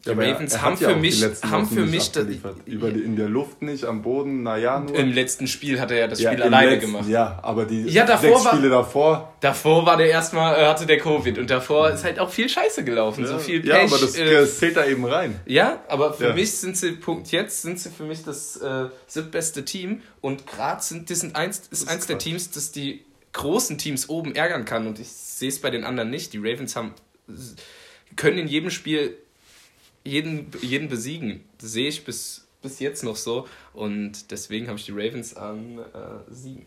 die 0.05 0.11
Ravens 0.13 0.63
haben 0.63 0.77
für 0.77 0.95
mich, 0.95 1.21
haben 1.51 1.67
für 1.67 1.85
mich 1.85 2.13
das, 2.13 2.27
Über 2.65 2.93
die, 2.93 3.01
in 3.01 3.17
der 3.17 3.29
Luft 3.29 3.61
nicht, 3.63 3.85
am 3.85 4.03
Boden, 4.03 4.45
naja, 4.45 4.79
nur. 4.79 4.95
im 4.97 5.11
letzten 5.11 5.49
Spiel 5.49 5.81
hat 5.81 5.91
er 5.91 5.97
ja 5.99 6.07
das 6.07 6.21
Ja, 6.21 6.31
Spiel 6.31 6.43
im 6.45 6.47
alleine 6.55 6.71
letzten, 6.77 6.93
gemacht. 6.93 7.09
Ja, 7.09 7.41
aber 7.43 7.65
die 7.65 7.83
Ja, 7.89 8.07
davor 8.07 8.21
sechs 8.35 8.45
war- 8.45 8.53
Spiele 8.55 8.69
davor. 8.71 9.33
Davor 9.41 9.85
war 9.85 9.97
der 9.97 10.09
erstmal, 10.09 10.61
äh, 10.63 10.67
hatte 10.67 10.87
der 10.87 10.99
Covid 10.99 11.39
und 11.39 11.51
davor 11.51 11.91
ist 11.91 12.05
halt 12.05 12.21
auch 12.21 12.31
viel 12.31 12.49
Scheiße 12.49 12.85
gelaufen, 12.85 13.27
so 13.27 13.41
viel 13.41 13.59
Pech. 13.63 13.69
ja, 13.71 13.83
aber 13.83 13.99
das, 13.99 14.15
äh, 14.15 14.31
das 14.33 14.59
zählt 14.61 14.77
da 14.77 14.87
eben 14.87 15.05
rein. 15.07 15.41
ja, 15.45 15.83
aber 15.89 16.13
für 16.15 16.29
Ja. 16.29 16.35
mich 16.35 16.53
sind 16.57 16.77
sie, 16.77 16.93
Punkt 16.93 17.33
jetzt, 17.33 17.63
sind 17.63 17.81
sie 17.81 17.91
für 17.91 18.05
mich 18.05 18.23
das 18.23 18.59
äh, 18.59 18.85
siebtbeste 19.09 19.65
Team 19.65 20.03
und 20.21 20.47
gerade 20.47 20.85
sind, 20.85 21.11
das 21.11 21.19
sind 21.19 21.35
eins, 21.35 21.63
ist, 21.73 21.83
ist 21.83 21.89
eins 21.89 22.07
der 22.07 22.15
Quatsch. 22.15 22.23
Teams, 22.25 22.51
das 22.53 22.71
die 22.71 23.05
großen 23.37 23.79
Teams 23.79 24.09
oben 24.09 24.35
ärgern 24.35 24.65
kann 24.65 24.87
und 24.87 24.99
ich 24.99 25.09
sehe 25.09 25.49
es 25.49 25.61
bei 25.61 25.71
den 25.71 25.85
anderen 25.85 26.11
nicht. 26.11 26.33
Die 26.33 26.39
Ravens 26.39 26.75
haben, 26.77 26.93
können 28.17 28.39
in 28.39 28.49
jedem 28.49 28.71
Spiel 28.71 29.17
jeden, 30.05 30.51
jeden 30.63 30.89
besiegen. 30.89 31.45
Das 31.61 31.73
sehe 31.73 31.89
ich 31.89 32.05
bis, 32.05 32.47
bis 32.63 32.81
jetzt 32.81 33.05
noch 33.05 33.17
so 33.17 33.47
und 33.73 34.31
deswegen 34.31 34.69
habe 34.69 34.79
ich 34.79 34.87
die 34.87 34.93
Ravens 34.93 35.37
an 35.37 35.79
äh, 35.79 36.33
sieben. 36.33 36.67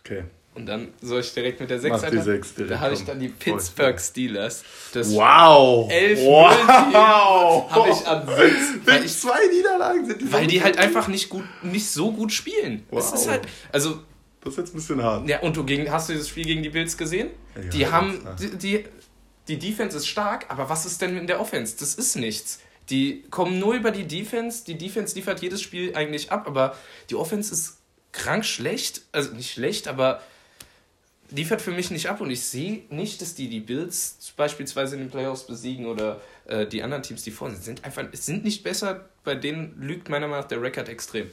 Okay. 0.00 0.24
Und 0.54 0.64
dann 0.64 0.88
soll 1.02 1.20
ich 1.20 1.34
direkt 1.34 1.60
mit 1.60 1.68
der 1.68 1.78
6 1.80 1.92
Mach 2.02 2.10
die 2.10 2.18
sechs 2.18 2.54
direkt, 2.54 2.72
Da 2.72 2.80
habe 2.80 2.94
ich 2.94 3.04
dann 3.04 3.20
die. 3.20 3.28
Pittsburgh 3.28 4.00
Steelers. 4.00 4.64
Das 4.94 5.12
Wow! 5.12 5.90
11 5.90 6.20
wow! 6.20 7.70
habe 7.70 7.90
ich 7.90 8.06
an 8.06 8.26
6. 8.26 8.54
Weil, 8.86 9.04
ich, 9.04 9.12
zwei 9.18 9.38
Niederlagen 9.54 10.06
sind 10.06 10.22
die 10.22 10.32
weil 10.32 10.46
die 10.46 10.62
halt 10.62 10.78
einfach 10.78 11.08
nicht 11.08 11.28
gut, 11.28 11.44
nicht 11.62 11.90
so 11.90 12.10
gut 12.10 12.32
spielen. 12.32 12.84
Es 12.90 13.10
Wow. 13.12 13.14
ist 13.14 13.28
halt, 13.28 13.42
also, 13.70 13.98
Das 14.46 14.54
ist 14.54 14.58
jetzt 14.58 14.74
ein 14.74 14.76
bisschen 14.76 15.02
hart. 15.02 15.28
ja, 15.28 15.40
und 15.40 15.56
du 15.56 15.64
gegen, 15.64 15.90
hast 15.90 16.08
du 16.08 16.14
das 16.14 16.28
Spiel 16.28 16.44
gegen 16.44 16.62
die 16.62 16.68
Bills 16.68 16.96
gesehen? 16.96 17.30
Ja, 17.56 17.62
die 17.62 17.78
ja, 17.80 17.90
haben, 17.90 18.20
die, 18.40 18.56
die, 18.56 18.84
die 19.48 19.58
Defense 19.58 19.96
ist 19.96 20.06
stark, 20.06 20.46
aber 20.48 20.68
was 20.68 20.86
ist 20.86 21.02
denn 21.02 21.16
in 21.16 21.26
der 21.26 21.40
Offense? 21.40 21.76
Das 21.78 21.96
ist 21.96 22.14
nichts. 22.14 22.60
Die 22.88 23.24
kommen 23.30 23.58
nur 23.58 23.74
über 23.74 23.90
die 23.90 24.06
Defense. 24.06 24.64
Die 24.64 24.78
Defense 24.78 25.16
liefert 25.16 25.42
jedes 25.42 25.60
Spiel 25.62 25.96
eigentlich 25.96 26.30
ab, 26.30 26.46
aber 26.46 26.76
die 27.10 27.16
Offense 27.16 27.52
ist 27.52 27.78
krank 28.12 28.44
schlecht. 28.44 29.02
Also 29.10 29.34
nicht 29.34 29.52
schlecht, 29.52 29.88
aber 29.88 30.22
liefert 31.30 31.60
für 31.60 31.72
mich 31.72 31.90
nicht 31.90 32.08
ab 32.08 32.20
und 32.20 32.30
ich 32.30 32.42
sehe 32.42 32.84
nicht, 32.90 33.20
dass 33.20 33.34
die 33.34 33.48
die 33.48 33.58
Bills 33.58 34.32
beispielsweise 34.36 34.94
in 34.94 35.02
den 35.02 35.10
Playoffs 35.10 35.44
besiegen 35.44 35.86
oder 35.86 36.20
äh, 36.46 36.66
die 36.66 36.84
anderen 36.84 37.02
Teams, 37.02 37.24
die 37.24 37.32
vor 37.32 37.50
sind, 37.50 37.64
sind 37.64 37.84
einfach 37.84 38.04
sind 38.12 38.44
nicht 38.44 38.62
besser. 38.62 39.08
Bei 39.24 39.34
denen 39.34 39.74
lügt 39.80 40.08
meiner 40.08 40.28
Meinung 40.28 40.42
nach 40.42 40.48
der 40.48 40.62
Rekord 40.62 40.88
extrem. 40.88 41.28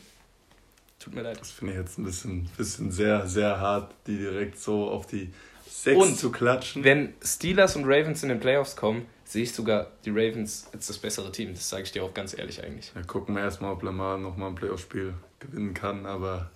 Tut 1.00 1.16
mir 1.16 1.22
leid. 1.22 1.40
Das 1.40 1.52
finde 1.52 1.74
ich 1.74 1.80
jetzt 1.80 1.98
ein 1.98 2.06
bisschen, 2.06 2.50
bisschen 2.58 2.92
sehr, 2.92 3.28
sehr 3.28 3.60
hart, 3.60 3.94
die 4.08 4.18
direkt 4.18 4.60
so 4.60 4.90
auf 4.90 5.06
die 5.06 5.34
6 5.68 5.98
Und 5.98 6.18
zu 6.18 6.32
klatschen. 6.32 6.84
Wenn 6.84 7.14
Steelers 7.24 7.76
und 7.76 7.86
Ravens 7.86 8.24
in 8.24 8.30
den 8.30 8.40
Playoffs 8.40 8.76
kommen, 8.76 9.06
sehe 9.26 9.44
ich 9.44 9.54
sogar 9.54 9.88
die 10.06 10.12
Ravens 10.12 10.68
als 10.72 10.88
das 10.88 10.98
bessere 10.98 11.32
Team. 11.32 11.54
Das 11.54 11.70
sage 11.70 11.84
ich 11.84 11.92
dir 11.92 12.04
auch 12.04 12.14
ganz 12.14 12.38
ehrlich 12.38 12.64
eigentlich. 12.64 12.92
Ja, 12.96 13.02
gucken 13.02 13.36
wir 13.36 13.42
erstmal, 13.42 13.74
ob 13.74 13.84
Lamar 13.84 14.18
nochmal 14.18 14.50
ein 14.50 14.56
Playoff-Spiel 14.56 15.14
gewinnen 15.40 15.74
kann, 15.74 16.06
aber 16.06 16.52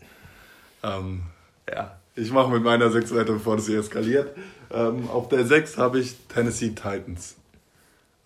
ähm, 0.84 1.24
ja, 1.70 1.98
ich 2.16 2.32
mache 2.32 2.52
mit 2.52 2.64
meiner 2.64 2.90
6 2.90 3.14
weiter, 3.16 3.34
bevor 3.34 3.58
das 3.58 3.68
hier 3.68 3.80
eskaliert. 3.80 4.36
Ähm, 4.72 5.10
auf 5.10 5.28
der 5.30 5.46
6 5.46 5.78
habe 5.78 6.00
ich 6.00 6.16
Tennessee 6.30 6.70
Titans. 6.70 7.36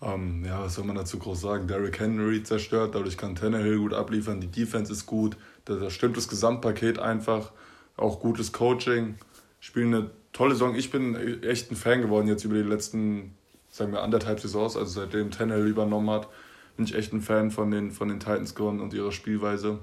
Ähm, 0.00 0.44
ja, 0.44 0.64
was 0.64 0.74
soll 0.74 0.84
man 0.84 0.96
dazu 0.96 1.18
groß 1.18 1.40
sagen? 1.40 1.68
Derrick 1.68 2.00
Henry 2.00 2.42
zerstört, 2.42 2.94
dadurch 2.94 3.16
kann 3.16 3.36
Tannehill 3.36 3.78
gut 3.78 3.94
abliefern, 3.94 4.40
die 4.40 4.48
Defense 4.48 4.92
ist 4.92 5.06
gut, 5.06 5.36
da 5.64 5.74
da 5.74 5.90
stimmt 5.90 6.16
das 6.16 6.28
Gesamtpaket 6.28 6.98
einfach, 6.98 7.52
auch 7.96 8.20
gutes 8.20 8.52
Coaching, 8.52 9.16
spielen 9.60 9.94
eine 9.94 10.10
tolle 10.32 10.54
Saison. 10.54 10.74
Ich 10.74 10.90
bin 10.90 11.42
echt 11.42 11.70
ein 11.70 11.76
Fan 11.76 12.02
geworden 12.02 12.28
jetzt 12.28 12.44
über 12.44 12.54
die 12.54 12.62
letzten, 12.62 13.34
sagen 13.70 13.92
wir, 13.92 14.02
anderthalb 14.02 14.40
Saisons, 14.40 14.76
also 14.76 15.00
seitdem 15.00 15.30
Tannehill 15.30 15.66
übernommen 15.66 16.10
hat, 16.10 16.28
bin 16.76 16.86
ich 16.86 16.94
echt 16.94 17.12
ein 17.12 17.20
Fan 17.20 17.50
von 17.50 17.70
den, 17.70 17.90
von 17.90 18.08
den 18.08 18.18
Titans 18.18 18.54
geworden 18.54 18.80
und 18.80 18.94
ihrer 18.94 19.12
Spielweise. 19.12 19.78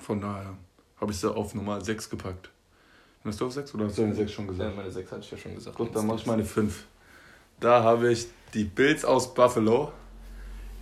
Von 0.00 0.20
daher 0.20 0.56
habe 1.00 1.12
ich 1.12 1.18
sie 1.18 1.34
auf 1.34 1.54
Nummer 1.54 1.80
6 1.80 2.10
gepackt. 2.10 2.50
Hast 3.24 3.40
du 3.40 3.46
auf 3.46 3.52
6 3.52 3.74
oder 3.74 3.86
hast 3.86 3.98
du 3.98 4.02
eine 4.02 4.14
6 4.14 4.32
schon 4.32 4.46
gesagt? 4.48 4.70
Ja, 4.70 4.76
meine 4.76 4.90
6 4.90 5.12
hatte 5.12 5.22
ich 5.22 5.30
ja 5.30 5.38
schon 5.38 5.54
gesagt. 5.54 5.76
Gut, 5.76 5.94
dann 5.94 6.06
mache 6.06 6.18
ich 6.18 6.26
meine 6.26 6.44
5. 6.44 6.84
Da 7.60 7.82
habe 7.82 8.10
ich 8.10 8.26
die 8.54 8.64
Bills 8.64 9.04
aus 9.04 9.32
Buffalo. 9.32 9.92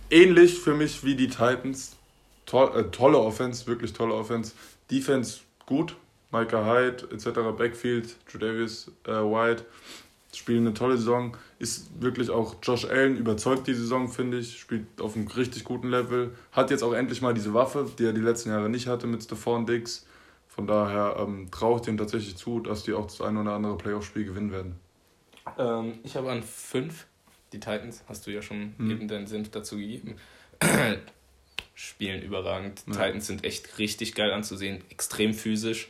Ähnlich 0.09 0.59
für 0.59 0.73
mich 0.73 1.03
wie 1.03 1.15
die 1.15 1.27
Titans. 1.27 1.95
Toll, 2.45 2.71
äh, 2.75 2.83
tolle 2.91 3.17
Offense, 3.17 3.67
wirklich 3.67 3.93
tolle 3.93 4.13
Offense. 4.13 4.53
Defense 4.89 5.41
gut. 5.65 5.95
Micah 6.31 6.65
Hyde 6.65 7.07
etc. 7.11 7.57
Backfield, 7.57 8.15
Tredavious 8.25 8.89
äh, 9.05 9.11
White. 9.11 9.65
spielen 10.33 10.65
eine 10.65 10.73
tolle 10.73 10.97
Saison. 10.97 11.35
Ist 11.59 12.01
wirklich 12.01 12.29
auch 12.29 12.55
Josh 12.63 12.85
Allen 12.85 13.17
überzeugt 13.17 13.67
die 13.67 13.73
Saison, 13.73 14.07
finde 14.07 14.39
ich. 14.39 14.59
Spielt 14.59 14.85
auf 15.01 15.15
einem 15.15 15.27
richtig 15.27 15.65
guten 15.65 15.89
Level. 15.89 16.31
Hat 16.51 16.71
jetzt 16.71 16.83
auch 16.83 16.93
endlich 16.93 17.21
mal 17.21 17.33
diese 17.33 17.53
Waffe, 17.53 17.85
die 17.99 18.05
er 18.05 18.13
die 18.13 18.21
letzten 18.21 18.49
Jahre 18.49 18.69
nicht 18.69 18.87
hatte 18.87 19.07
mit 19.07 19.23
Stephon 19.23 19.65
Diggs. 19.65 20.05
Von 20.47 20.67
daher 20.67 21.17
ähm, 21.19 21.49
traue 21.51 21.77
ich 21.77 21.81
denen 21.83 21.97
tatsächlich 21.97 22.35
zu, 22.35 22.59
dass 22.59 22.83
die 22.83 22.93
auch 22.93 23.05
das 23.05 23.21
ein 23.21 23.37
oder 23.37 23.53
andere 23.53 23.77
Playoff-Spiel 23.77 24.25
gewinnen 24.25 24.51
werden. 24.51 24.75
Ähm, 25.57 25.99
ich 26.03 26.15
habe 26.15 26.31
an 26.31 26.43
5 26.43 27.07
die 27.53 27.59
Titans, 27.59 28.03
hast 28.07 28.27
du 28.27 28.31
ja 28.31 28.41
schon 28.41 28.73
hm. 28.77 28.91
eben 28.91 29.07
deinen 29.07 29.27
Senf 29.27 29.49
dazu 29.49 29.77
gegeben. 29.77 30.15
Spielen 31.83 32.21
überragend. 32.21 32.83
Ja. 32.85 32.93
Titans 32.93 33.25
sind 33.25 33.43
echt 33.43 33.79
richtig 33.79 34.13
geil 34.13 34.31
anzusehen, 34.31 34.83
extrem 34.91 35.33
physisch. 35.33 35.87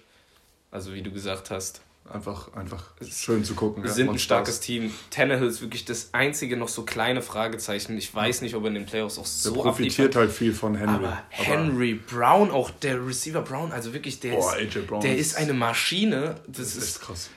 Also 0.72 0.94
wie 0.94 1.02
du 1.02 1.12
gesagt 1.12 1.52
hast, 1.52 1.82
einfach, 2.10 2.54
einfach 2.54 2.92
schön 3.12 3.44
zu 3.44 3.56
gucken. 3.56 3.84
Wir 3.84 3.92
sind 3.92 4.10
ein 4.10 4.18
starkes 4.18 4.56
Spaß. 4.56 4.66
Team. 4.66 4.94
Tannehill 5.10 5.48
ist 5.48 5.62
wirklich 5.62 5.84
das 5.84 6.14
einzige 6.14 6.56
noch 6.56 6.70
so 6.70 6.84
kleine 6.84 7.22
Fragezeichen. 7.22 7.98
Ich 7.98 8.16
weiß 8.16 8.42
nicht, 8.42 8.56
ob 8.56 8.64
er 8.64 8.68
in 8.70 8.76
den 8.76 8.86
Playoffs 8.86 9.20
auch 9.20 9.26
so 9.26 9.54
der 9.54 9.62
profitiert 9.64 10.16
abliefert. 10.16 10.16
halt 10.16 10.32
viel 10.32 10.54
von 10.54 10.76
Henry. 10.76 10.94
Aber 10.96 11.24
Henry, 11.28 11.96
Brown, 11.96 12.52
auch 12.52 12.72
der 12.72 13.06
Receiver 13.06 13.42
Brown, 13.42 13.74
also 13.74 13.94
wirklich, 13.94 14.22
der, 14.22 14.36
Boah, 14.36 14.56
ist, 14.56 14.78
der 15.04 15.18
ist 15.18 15.36
eine 15.36 15.52
Maschine. 15.52 16.36
Das, 16.48 16.58
das 16.58 16.76
ist, 16.78 16.84
ist 16.84 17.02
krass. 17.02 17.30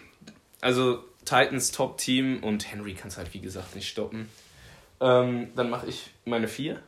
Also 0.61 1.03
Titans 1.25 1.73
Top-Team 1.73 2.45
und 2.45 2.71
Henry 2.71 2.95
kann 2.95 3.09
es 3.09 3.17
halt, 3.17 3.35
wie 3.35 3.41
gesagt, 3.41 3.75
nicht 3.75 3.89
stoppen. 3.89 4.29
Ähm, 5.01 5.49
dann 5.57 5.71
mache 5.71 5.89
ich 5.89 6.11
meine 6.25 6.47
vier. 6.47 6.81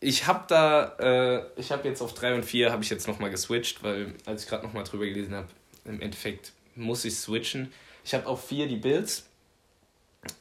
Ich 0.00 0.26
habe 0.26 0.44
da, 0.48 0.96
äh, 0.98 1.60
ich 1.60 1.70
habe 1.72 1.86
jetzt 1.86 2.00
auf 2.00 2.14
3 2.14 2.36
und 2.36 2.44
4 2.44 2.72
habe 2.72 2.82
ich 2.82 2.88
jetzt 2.88 3.06
nochmal 3.06 3.30
geswitcht, 3.30 3.82
weil 3.82 4.14
als 4.24 4.44
ich 4.44 4.48
gerade 4.48 4.64
nochmal 4.64 4.84
drüber 4.84 5.04
gelesen 5.04 5.34
habe, 5.34 5.48
im 5.84 6.00
Endeffekt 6.00 6.52
muss 6.74 7.04
ich 7.04 7.16
switchen. 7.16 7.70
Ich 8.04 8.14
habe 8.14 8.26
auf 8.26 8.46
4 8.48 8.66
die 8.66 8.76
Bills. 8.76 9.26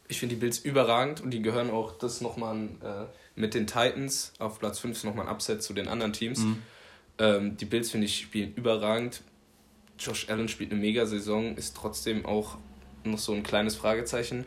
Ich 0.07 0.19
finde 0.19 0.35
die 0.35 0.39
Bills 0.39 0.59
überragend 0.59 1.21
und 1.21 1.31
die 1.31 1.41
gehören 1.41 1.69
auch 1.69 1.97
das 1.97 2.21
nochmal 2.21 2.69
äh, 2.83 3.05
mit 3.35 3.53
den 3.53 3.67
Titans. 3.67 4.33
Auf 4.39 4.59
Platz 4.59 4.79
5 4.79 4.97
ist 4.97 5.03
nochmal 5.03 5.27
ein 5.27 5.31
Upset 5.31 5.61
zu 5.61 5.73
den 5.73 5.87
anderen 5.87 6.13
Teams. 6.13 6.39
Mhm. 6.39 6.61
Ähm, 7.17 7.57
die 7.57 7.65
Bills 7.65 7.91
finde 7.91 8.05
ich 8.05 8.21
spielen 8.21 8.53
überragend. 8.55 9.21
Josh 9.97 10.29
Allen 10.29 10.47
spielt 10.47 10.71
eine 10.71 10.79
Mega-Saison, 10.79 11.57
ist 11.57 11.75
trotzdem 11.75 12.25
auch 12.25 12.57
noch 13.03 13.19
so 13.19 13.33
ein 13.33 13.43
kleines 13.43 13.75
Fragezeichen. 13.75 14.45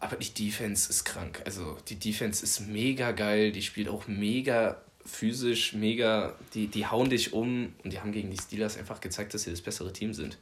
Aber 0.00 0.16
die 0.16 0.32
Defense 0.32 0.90
ist 0.90 1.04
krank. 1.04 1.42
Also 1.44 1.76
die 1.88 1.96
Defense 1.96 2.44
ist 2.44 2.60
mega 2.60 3.12
geil, 3.12 3.52
die 3.52 3.62
spielt 3.62 3.88
auch 3.88 4.06
mega 4.06 4.80
physisch, 5.06 5.72
mega, 5.72 6.34
die, 6.54 6.66
die 6.66 6.86
hauen 6.86 7.08
dich 7.08 7.32
um 7.32 7.72
und 7.84 7.92
die 7.92 8.00
haben 8.00 8.12
gegen 8.12 8.30
die 8.30 8.36
Steelers 8.36 8.76
einfach 8.76 9.00
gezeigt, 9.00 9.34
dass 9.34 9.44
sie 9.44 9.50
das 9.50 9.60
bessere 9.60 9.92
Team 9.92 10.12
sind. 10.12 10.38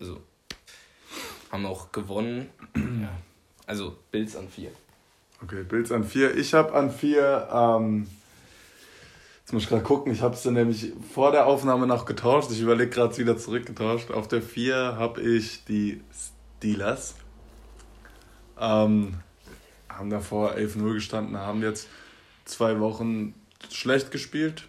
Also 0.00 0.20
haben 1.50 1.66
auch 1.66 1.92
gewonnen. 1.92 2.48
ja. 2.74 3.10
Also 3.66 3.96
Bills 4.10 4.36
an 4.36 4.48
vier. 4.48 4.70
Okay, 5.42 5.62
Bills 5.62 5.92
an 5.92 6.04
vier. 6.04 6.36
Ich 6.36 6.54
habe 6.54 6.74
an 6.74 6.90
vier, 6.90 7.48
ähm, 7.52 8.08
jetzt 9.40 9.52
muss 9.52 9.62
ich 9.62 9.68
gerade 9.68 9.82
gucken, 9.82 10.12
ich 10.12 10.20
habe 10.20 10.34
es 10.34 10.44
nämlich 10.44 10.92
vor 11.14 11.32
der 11.32 11.46
Aufnahme 11.46 11.86
noch 11.86 12.04
getauscht. 12.04 12.50
Ich 12.50 12.60
überlege 12.60 12.90
gerade 12.90 13.16
wieder 13.18 13.38
zurückgetauscht. 13.38 14.10
Auf 14.10 14.26
der 14.26 14.42
vier 14.42 14.96
habe 14.96 15.20
ich 15.20 15.64
die 15.64 16.00
Steelers. 16.58 17.14
Ähm, 18.60 19.14
haben 19.88 20.10
davor 20.10 20.54
11-0 20.54 20.94
gestanden, 20.94 21.36
haben 21.36 21.62
jetzt 21.62 21.88
zwei 22.44 22.78
Wochen 22.80 23.34
schlecht 23.70 24.10
gespielt. 24.10 24.64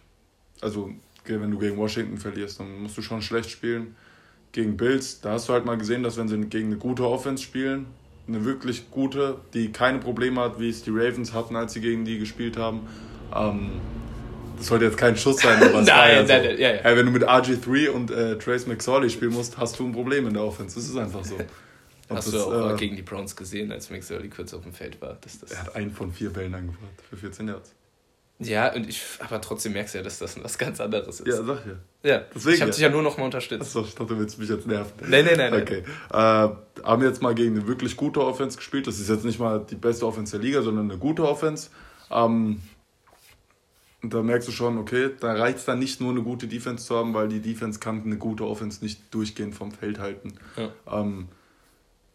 Also, 0.61 0.91
wenn 1.25 1.51
du 1.51 1.59
gegen 1.59 1.77
Washington 1.77 2.17
verlierst, 2.17 2.59
dann 2.59 2.81
musst 2.81 2.97
du 2.97 3.01
schon 3.01 3.21
schlecht 3.21 3.49
spielen. 3.49 3.95
Gegen 4.51 4.77
Bills, 4.77 5.21
da 5.21 5.33
hast 5.33 5.47
du 5.47 5.53
halt 5.53 5.65
mal 5.65 5.77
gesehen, 5.77 6.01
dass 6.01 6.17
wenn 6.17 6.27
sie 6.27 6.37
gegen 6.47 6.67
eine 6.67 6.77
gute 6.77 7.07
Offense 7.07 7.43
spielen, 7.43 7.85
eine 8.27 8.45
wirklich 8.45 8.89
gute, 8.89 9.39
die 9.53 9.71
keine 9.71 9.99
Probleme 9.99 10.41
hat, 10.41 10.59
wie 10.59 10.69
es 10.69 10.81
die 10.81 10.89
Ravens 10.89 11.33
hatten, 11.33 11.55
als 11.55 11.73
sie 11.73 11.81
gegen 11.81 12.05
die 12.05 12.17
gespielt 12.17 12.57
haben. 12.57 12.87
Ähm, 13.35 13.69
das 14.57 14.67
sollte 14.67 14.85
jetzt 14.85 14.97
kein 14.97 15.15
Schuss 15.15 15.37
sein, 15.37 15.61
aber 15.61 15.79
es 15.81 15.87
nein, 15.87 15.87
war 15.87 16.09
ja 16.09 16.25
so. 16.25 16.33
Nein, 16.33 16.43
ja, 16.57 16.73
ja. 16.73 16.81
Hey, 16.81 16.97
wenn 16.97 17.05
du 17.05 17.11
mit 17.11 17.23
RG3 17.23 17.89
und 17.89 18.11
äh, 18.11 18.37
Trace 18.37 18.65
McSorley 18.65 19.09
spielen 19.09 19.33
musst, 19.33 19.57
hast 19.57 19.79
du 19.79 19.85
ein 19.85 19.91
Problem 19.91 20.27
in 20.27 20.33
der 20.33 20.43
Offense. 20.43 20.75
Das 20.75 20.85
ist 20.85 20.97
einfach 20.97 21.23
so. 21.23 21.37
Hast 22.09 22.27
das, 22.27 22.33
du 22.33 22.51
auch 22.51 22.73
äh, 22.73 22.75
gegen 22.77 22.95
die 22.95 23.01
Browns 23.01 23.35
gesehen, 23.35 23.71
als 23.71 23.89
McSorley 23.89 24.29
kurz 24.29 24.53
auf 24.53 24.63
dem 24.63 24.73
Feld 24.73 24.99
war? 25.01 25.17
Dass 25.21 25.39
das 25.39 25.51
er 25.51 25.63
hat 25.63 25.75
einen 25.75 25.91
von 25.91 26.11
vier 26.11 26.31
Bällen 26.31 26.55
angebracht 26.55 27.01
für 27.07 27.17
14 27.17 27.47
Yards. 27.47 27.75
Ja, 28.39 28.73
und 28.73 28.87
ich, 28.87 29.03
aber 29.19 29.41
trotzdem 29.41 29.73
merkst 29.73 29.93
du 29.93 29.97
ja, 29.97 30.03
dass 30.03 30.17
das 30.19 30.41
was 30.41 30.57
ganz 30.57 30.79
anderes 30.79 31.19
ist. 31.19 31.27
Ja, 31.27 31.43
sag 31.43 31.65
ja. 31.65 31.73
Ja, 32.09 32.21
Deswegen, 32.33 32.55
ich 32.55 32.61
habe 32.61 32.69
ja. 32.69 32.75
dich 32.75 32.83
ja 32.83 32.89
nur 32.89 33.01
noch 33.01 33.17
mal 33.17 33.25
unterstützt. 33.25 33.63
Achso, 33.63 33.81
ich 33.81 33.93
dachte, 33.93 34.13
du 34.13 34.19
willst 34.19 34.39
mich 34.39 34.47
jetzt 34.47 34.65
nerven. 34.65 34.93
Nee, 35.09 35.23
nee, 35.23 35.35
nee. 35.35 35.61
Okay. 35.61 35.83
Äh, 36.09 36.15
haben 36.83 37.03
jetzt 37.03 37.21
mal 37.21 37.35
gegen 37.35 37.57
eine 37.57 37.67
wirklich 37.67 37.97
gute 37.97 38.21
Offense 38.21 38.55
gespielt. 38.55 38.87
Das 38.87 38.97
ist 38.97 39.09
jetzt 39.09 39.25
nicht 39.25 39.39
mal 39.39 39.65
die 39.69 39.75
beste 39.75 40.07
Offense 40.07 40.37
der 40.37 40.45
Liga, 40.45 40.61
sondern 40.61 40.89
eine 40.89 40.97
gute 40.97 41.27
Offense. 41.27 41.69
Ähm, 42.09 42.61
und 44.01 44.13
da 44.13 44.21
merkst 44.23 44.47
du 44.47 44.53
schon, 44.53 44.77
okay, 44.77 45.09
da 45.19 45.33
reicht 45.33 45.57
es 45.57 45.65
dann 45.65 45.79
nicht 45.79 45.99
nur 45.99 46.11
eine 46.11 46.21
gute 46.21 46.47
Defense 46.47 46.85
zu 46.85 46.95
haben, 46.95 47.13
weil 47.13 47.27
die 47.27 47.41
Defense 47.41 47.79
kann 47.79 48.03
eine 48.03 48.17
gute 48.17 48.45
Offense 48.45 48.81
nicht 48.81 49.13
durchgehend 49.13 49.55
vom 49.55 49.73
Feld 49.73 49.99
halten. 49.99 50.35
Ja. 50.55 51.01
Ähm, 51.01 51.27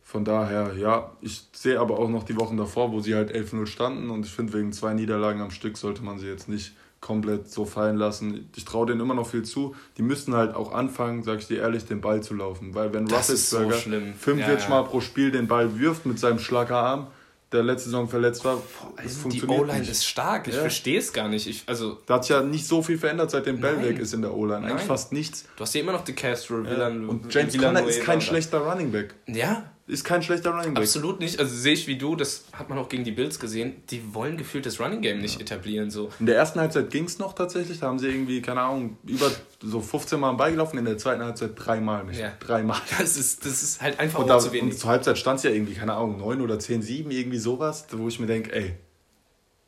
von 0.04 0.25
daher, 0.25 0.75
ja, 0.76 1.11
ich 1.23 1.49
sehe 1.52 1.80
aber 1.80 1.99
auch 1.99 2.08
noch 2.08 2.25
die 2.25 2.37
Wochen 2.37 2.56
davor, 2.56 2.92
wo 2.92 3.00
sie 3.00 3.14
halt 3.14 3.34
11-0 3.34 3.66
standen 3.66 4.11
und 4.11 4.26
ich 4.26 4.32
finde, 4.32 4.52
wegen 4.52 4.73
zwei 4.73 4.92
Niederlagen 4.92 5.40
am 5.40 5.50
Stück 5.50 5.78
sollte 5.78 6.04
man 6.04 6.18
sie 6.18 6.28
jetzt 6.28 6.49
nicht 6.49 6.75
komplett 7.00 7.50
so 7.50 7.64
fallen 7.64 7.96
lassen. 7.96 8.49
Ich 8.56 8.64
traue 8.64 8.87
denen 8.87 9.00
immer 9.00 9.14
noch 9.14 9.26
viel 9.26 9.42
zu. 9.42 9.75
Die 9.99 10.02
müssten 10.02 10.34
halt 10.34 10.54
auch 10.54 10.73
anfangen, 10.73 11.23
sag 11.23 11.40
ich 11.40 11.49
dir 11.49 11.58
ehrlich, 11.58 11.84
den 11.84 12.00
Ball 12.00 12.23
zu 12.23 12.34
laufen. 12.34 12.75
Weil 12.75 12.94
wenn 12.94 13.06
Russelsberger 13.06 13.75
so 13.75 13.90
45 13.90 14.38
ja, 14.38 14.54
ja. 14.56 14.68
Mal 14.70 14.84
pro 14.84 15.00
Spiel 15.00 15.30
den 15.30 15.46
Ball 15.46 15.78
wirft 15.78 16.06
mit 16.06 16.18
seinem 16.18 16.38
Schlagerarm, 16.38 17.08
der 17.52 17.62
letzte 17.62 17.90
Saison 17.90 18.08
verletzt 18.08 18.44
war. 18.44 18.62
Also 18.96 19.28
die 19.28 19.42
O-Line 19.42 19.87
ist 19.87 20.06
stark, 20.06 20.49
ich 20.49 20.54
ja. 20.54 20.61
verstehe 20.61 20.99
es 20.99 21.12
gar 21.12 21.28
nicht. 21.28 21.46
Ich, 21.46 21.64
also, 21.66 21.99
da 22.06 22.14
hat 22.14 22.25
sich 22.25 22.30
ja 22.34 22.42
nicht 22.42 22.66
so 22.66 22.82
viel 22.82 22.99
verändert, 22.99 23.30
seitdem 23.30 23.61
Bell 23.61 23.82
weg 23.82 23.99
ist 23.99 24.14
in 24.14 24.23
der 24.23 24.34
O-Line. 24.34 24.66
Eigentlich 24.66 24.87
fast 24.87 25.12
nichts. 25.12 25.44
Du 25.56 25.62
hast 25.62 25.75
ja 25.75 25.82
immer 25.82 25.92
noch 25.92 26.04
die 26.04 26.14
Castro, 26.14 26.62
ja. 26.62 26.88
Und 26.88 27.32
James 27.32 27.56
Conner 27.56 27.87
ist 27.87 28.02
kein 28.02 28.20
schlechter 28.20 28.58
Running 28.58 28.92
Back. 28.92 29.14
Ja, 29.26 29.64
ist 29.87 30.05
kein 30.05 30.23
schlechter 30.23 30.50
Running 30.50 30.75
Back. 30.75 30.85
Absolut 30.85 31.21
nicht. 31.21 31.38
Also 31.38 31.55
sehe 31.55 31.75
ich 31.75 31.87
wie 31.87 31.97
du, 31.97 32.17
das 32.17 32.45
hat 32.53 32.69
man 32.71 32.79
auch 32.79 32.88
gegen 32.88 33.05
die 33.05 33.12
Bills 33.12 33.38
gesehen, 33.38 33.83
die 33.91 34.14
wollen 34.14 34.37
gefühlt 34.37 34.64
das 34.64 34.81
Running 34.81 35.03
Game 35.03 35.21
nicht 35.21 35.35
ja. 35.35 35.41
etablieren. 35.43 35.91
So. 35.91 36.11
In 36.21 36.26
der 36.26 36.37
ersten 36.37 36.61
Halbzeit 36.61 36.91
ging 36.91 37.05
es 37.05 37.19
noch 37.19 37.35
tatsächlich, 37.35 37.81
da 37.81 37.88
haben 37.88 37.99
sie 37.99 38.09
irgendwie, 38.09 38.41
keine 38.41 38.62
Ahnung, 38.62 38.97
über 39.07 39.31
so 39.61 39.81
15 39.81 40.19
Mal 40.19 40.33
beigelaufen, 40.33 40.79
in 40.79 40.87
der 40.87 40.97
zweiten 40.97 41.23
Halbzeit 41.23 41.53
dreimal 41.57 42.05
nicht. 42.05 42.21
Ja. 42.21 42.33
Dreimal. 42.41 42.79
Das 42.99 43.17
ist, 43.17 43.45
das 43.45 43.62
ist 43.62 43.83
halt 43.83 43.99
einfach 44.00 44.21
und 44.21 44.29
da, 44.29 44.38
zu 44.38 44.53
wenig. 44.53 44.73
Und 44.75 44.79
zur 44.79 44.91
Halbzeit 44.91 45.19
stand 45.19 45.38
es 45.38 45.43
ja 45.43 45.50
irgendwie, 45.50 45.75
keine 45.75 45.95
Ahnung, 45.95 46.19
9 46.19 46.41
oder 46.41 46.59
10, 46.59 46.81
7, 46.81 47.11
irgendwie 47.11 47.38
sowas, 47.38 47.87
wo 47.91 48.09
ich 48.09 48.19
mir 48.19 48.26
denke, 48.26 48.53
ey, 48.55 48.75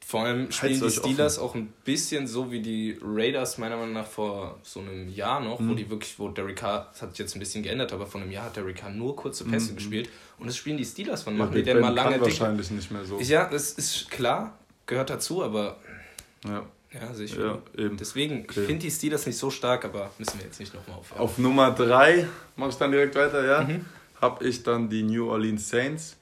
vor 0.07 0.23
allem 0.23 0.53
spielen 0.53 0.81
die 0.81 0.89
Steelers 0.89 1.37
offen. 1.41 1.49
auch 1.49 1.55
ein 1.57 1.73
bisschen 1.85 2.29
so 2.29 2.53
wie 2.53 2.63
die 2.63 2.97
Raiders, 3.03 3.59
meiner 3.59 3.77
Meinung 3.77 3.95
nach, 3.95 4.07
vor 4.07 4.61
so 4.63 4.79
einem 4.79 5.09
Jahr 5.09 5.41
noch, 5.41 5.59
mhm. 5.59 5.71
wo 5.71 5.75
die 5.75 5.91
wirklich, 5.91 6.17
wo 6.21 6.29
Derek 6.29 6.55
Carr, 6.55 6.91
das 6.93 7.03
hat 7.03 7.11
sich 7.11 7.19
jetzt 7.19 7.35
ein 7.35 7.41
bisschen 7.41 7.65
geändert, 7.65 7.93
aber 7.93 8.07
vor 8.07 8.21
einem 8.21 8.31
Jahr 8.31 8.45
hat 8.45 8.57
Derek 8.57 8.77
Carr 8.77 8.91
nur 8.91 9.17
kurze 9.17 9.45
Pässe 9.45 9.73
mhm. 9.73 9.77
gespielt 9.77 10.09
und 10.39 10.47
das 10.47 10.57
spielen 10.57 10.77
die 10.77 10.85
Steelers. 10.85 11.27
Wann 11.27 11.37
machen 11.37 11.55
ja, 11.55 11.57
die 11.57 11.63
denn 11.65 11.81
mal 11.81 11.93
lange 11.93 12.21
wahrscheinlich 12.21 12.71
nicht 12.71 12.89
mehr 12.93 13.05
so. 13.05 13.19
Ja, 13.19 13.49
das 13.51 13.73
ist 13.73 14.09
klar, 14.09 14.57
gehört 14.87 15.11
dazu, 15.11 15.43
aber. 15.43 15.79
Ja. 16.45 16.65
Ja, 16.93 17.13
sicher. 17.13 17.61
Ja, 17.77 17.85
eben. 17.85 17.97
Deswegen, 17.97 18.45
okay. 18.45 18.61
ich 18.61 18.67
finde 18.67 18.83
die 18.87 18.93
Steelers 18.93 19.27
nicht 19.27 19.37
so 19.37 19.51
stark, 19.51 19.85
aber 19.85 20.13
müssen 20.19 20.39
wir 20.39 20.47
jetzt 20.47 20.61
nicht 20.61 20.73
nochmal 20.73 20.99
aufhören. 20.99 21.21
Auf 21.21 21.37
Nummer 21.37 21.73
3, 21.73 22.29
mache 22.55 22.71
ich 22.71 22.77
dann 22.77 22.93
direkt 22.93 23.17
weiter, 23.17 23.45
ja? 23.45 23.63
Mhm. 23.65 23.85
Habe 24.21 24.47
ich 24.47 24.63
dann 24.63 24.89
die 24.89 25.03
New 25.03 25.29
Orleans 25.29 25.69
Saints. 25.69 26.17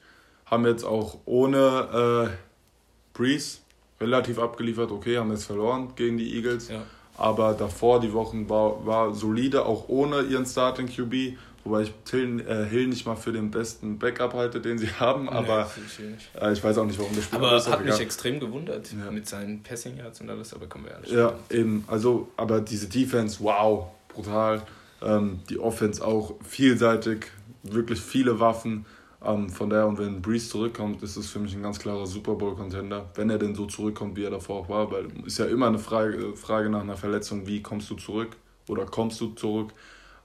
Haben 0.47 0.65
jetzt 0.65 0.83
auch 0.83 1.19
ohne 1.25 2.31
äh, 2.33 3.15
Breeze 3.15 3.59
relativ 4.05 4.39
abgeliefert, 4.39 4.91
okay, 4.91 5.17
haben 5.17 5.31
jetzt 5.31 5.45
verloren 5.45 5.89
gegen 5.95 6.17
die 6.17 6.35
Eagles. 6.35 6.69
Ja. 6.69 6.83
Aber 7.17 7.53
davor 7.53 7.99
die 7.99 8.13
Wochen 8.13 8.49
war, 8.49 8.85
war 8.85 9.13
solide, 9.13 9.65
auch 9.65 9.87
ohne 9.87 10.21
ihren 10.21 10.45
Starting 10.45 10.87
QB. 10.87 11.37
Wobei 11.63 11.81
ich 11.81 11.93
Hill, 12.11 12.41
äh, 12.41 12.65
Hill 12.65 12.87
nicht 12.87 13.07
mal 13.07 13.15
für 13.15 13.31
den 13.31 13.49
besten 13.49 13.97
Backup 13.97 14.35
halte, 14.35 14.61
den 14.61 14.77
sie 14.77 14.87
haben. 14.99 15.27
Aber 15.29 15.71
nee, 15.97 16.15
äh, 16.39 16.53
ich 16.53 16.63
weiß 16.63 16.77
auch 16.77 16.85
nicht, 16.85 16.99
warum 16.99 17.15
der 17.15 17.23
Spieler 17.23 17.41
Aber 17.41 17.65
hat 17.65 17.83
mich 17.83 17.99
extrem 17.99 18.39
gewundert 18.39 18.93
ja. 18.93 19.09
mit 19.09 19.27
seinen 19.27 19.63
Passing 19.63 19.97
Yards 19.97 20.21
und 20.21 20.29
alles, 20.29 20.53
aber 20.53 20.67
kommen 20.67 20.85
wir 20.85 20.91
ja 20.91 20.99
nicht. 20.99 21.11
Ja, 21.11 21.33
eben. 21.49 21.83
Also, 21.87 22.27
aber 22.37 22.61
diese 22.61 22.87
Defense, 22.87 23.39
wow, 23.39 23.87
brutal. 24.09 24.61
Ähm, 25.01 25.39
die 25.49 25.57
Offense 25.57 26.05
auch 26.05 26.35
vielseitig, 26.47 27.27
wirklich 27.63 27.99
viele 27.99 28.39
Waffen. 28.39 28.85
Ähm, 29.25 29.49
von 29.49 29.69
daher, 29.69 29.87
und 29.87 29.97
wenn 29.97 30.21
Breeze 30.21 30.49
zurückkommt, 30.49 31.01
ist 31.01 31.15
es 31.15 31.27
für 31.27 31.39
mich 31.39 31.55
ein 31.55 31.63
ganz 31.63 31.79
klarer 31.79 32.05
Super 32.05 32.35
Bowl-Contender. 32.35 33.09
Wenn 33.15 33.29
er 33.29 33.39
denn 33.39 33.55
so 33.55 33.65
zurückkommt, 33.65 34.15
wie 34.15 34.23
er 34.23 34.29
davor 34.29 34.61
auch 34.61 34.69
war, 34.69 34.91
weil 34.91 35.07
ist 35.25 35.39
ja 35.39 35.45
immer 35.45 35.67
eine 35.67 35.79
Frage, 35.79 36.35
Frage 36.35 36.69
nach 36.69 36.81
einer 36.81 36.97
Verletzung, 36.97 37.47
wie 37.47 37.61
kommst 37.61 37.89
du 37.89 37.95
zurück 37.95 38.35
oder 38.67 38.85
kommst 38.85 39.19
du 39.21 39.29
zurück? 39.29 39.73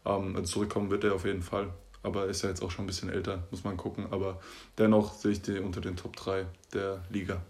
Ähm, 0.04 0.44
zurückkommen 0.44 0.90
wird 0.90 1.04
er 1.04 1.14
auf 1.14 1.24
jeden 1.24 1.42
Fall. 1.42 1.68
Aber 2.02 2.26
ist 2.26 2.42
ja 2.42 2.48
jetzt 2.48 2.62
auch 2.62 2.70
schon 2.70 2.84
ein 2.84 2.86
bisschen 2.86 3.10
älter, 3.10 3.42
muss 3.50 3.64
man 3.64 3.76
gucken. 3.76 4.06
Aber 4.10 4.40
dennoch 4.78 5.14
sehe 5.14 5.32
ich 5.32 5.42
die 5.42 5.58
unter 5.58 5.80
den 5.80 5.96
Top 5.96 6.16
3 6.16 6.46
der 6.72 7.02
Liga. 7.10 7.42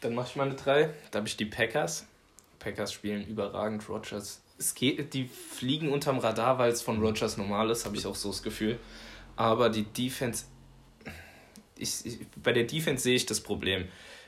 Dann 0.00 0.14
mache 0.14 0.28
ich 0.30 0.36
meine 0.36 0.54
drei. 0.54 0.90
Da 1.10 1.18
habe 1.18 1.28
ich 1.28 1.36
die 1.36 1.46
Packers. 1.46 2.06
Packers 2.58 2.92
spielen 2.92 3.26
überragend. 3.26 3.88
Rogers. 3.88 4.40
Es 4.58 4.74
geht, 4.74 5.12
die 5.14 5.26
fliegen 5.26 5.90
unterm 5.90 6.18
Radar, 6.18 6.58
weil 6.58 6.72
es 6.72 6.82
von 6.82 7.00
Rogers 7.00 7.36
normal 7.36 7.70
ist, 7.70 7.84
habe 7.84 7.96
ich 7.96 8.06
auch 8.06 8.14
so 8.14 8.30
das 8.30 8.42
Gefühl. 8.42 8.78
Aber 9.36 9.70
die 9.70 9.84
Defense. 9.84 10.44
Ich, 11.78 12.04
ich, 12.04 12.18
bei 12.42 12.52
der 12.52 12.64
Defense 12.64 13.02
sehe 13.02 13.16
ich 13.16 13.26
das 13.26 13.40
Problem. 13.40 13.84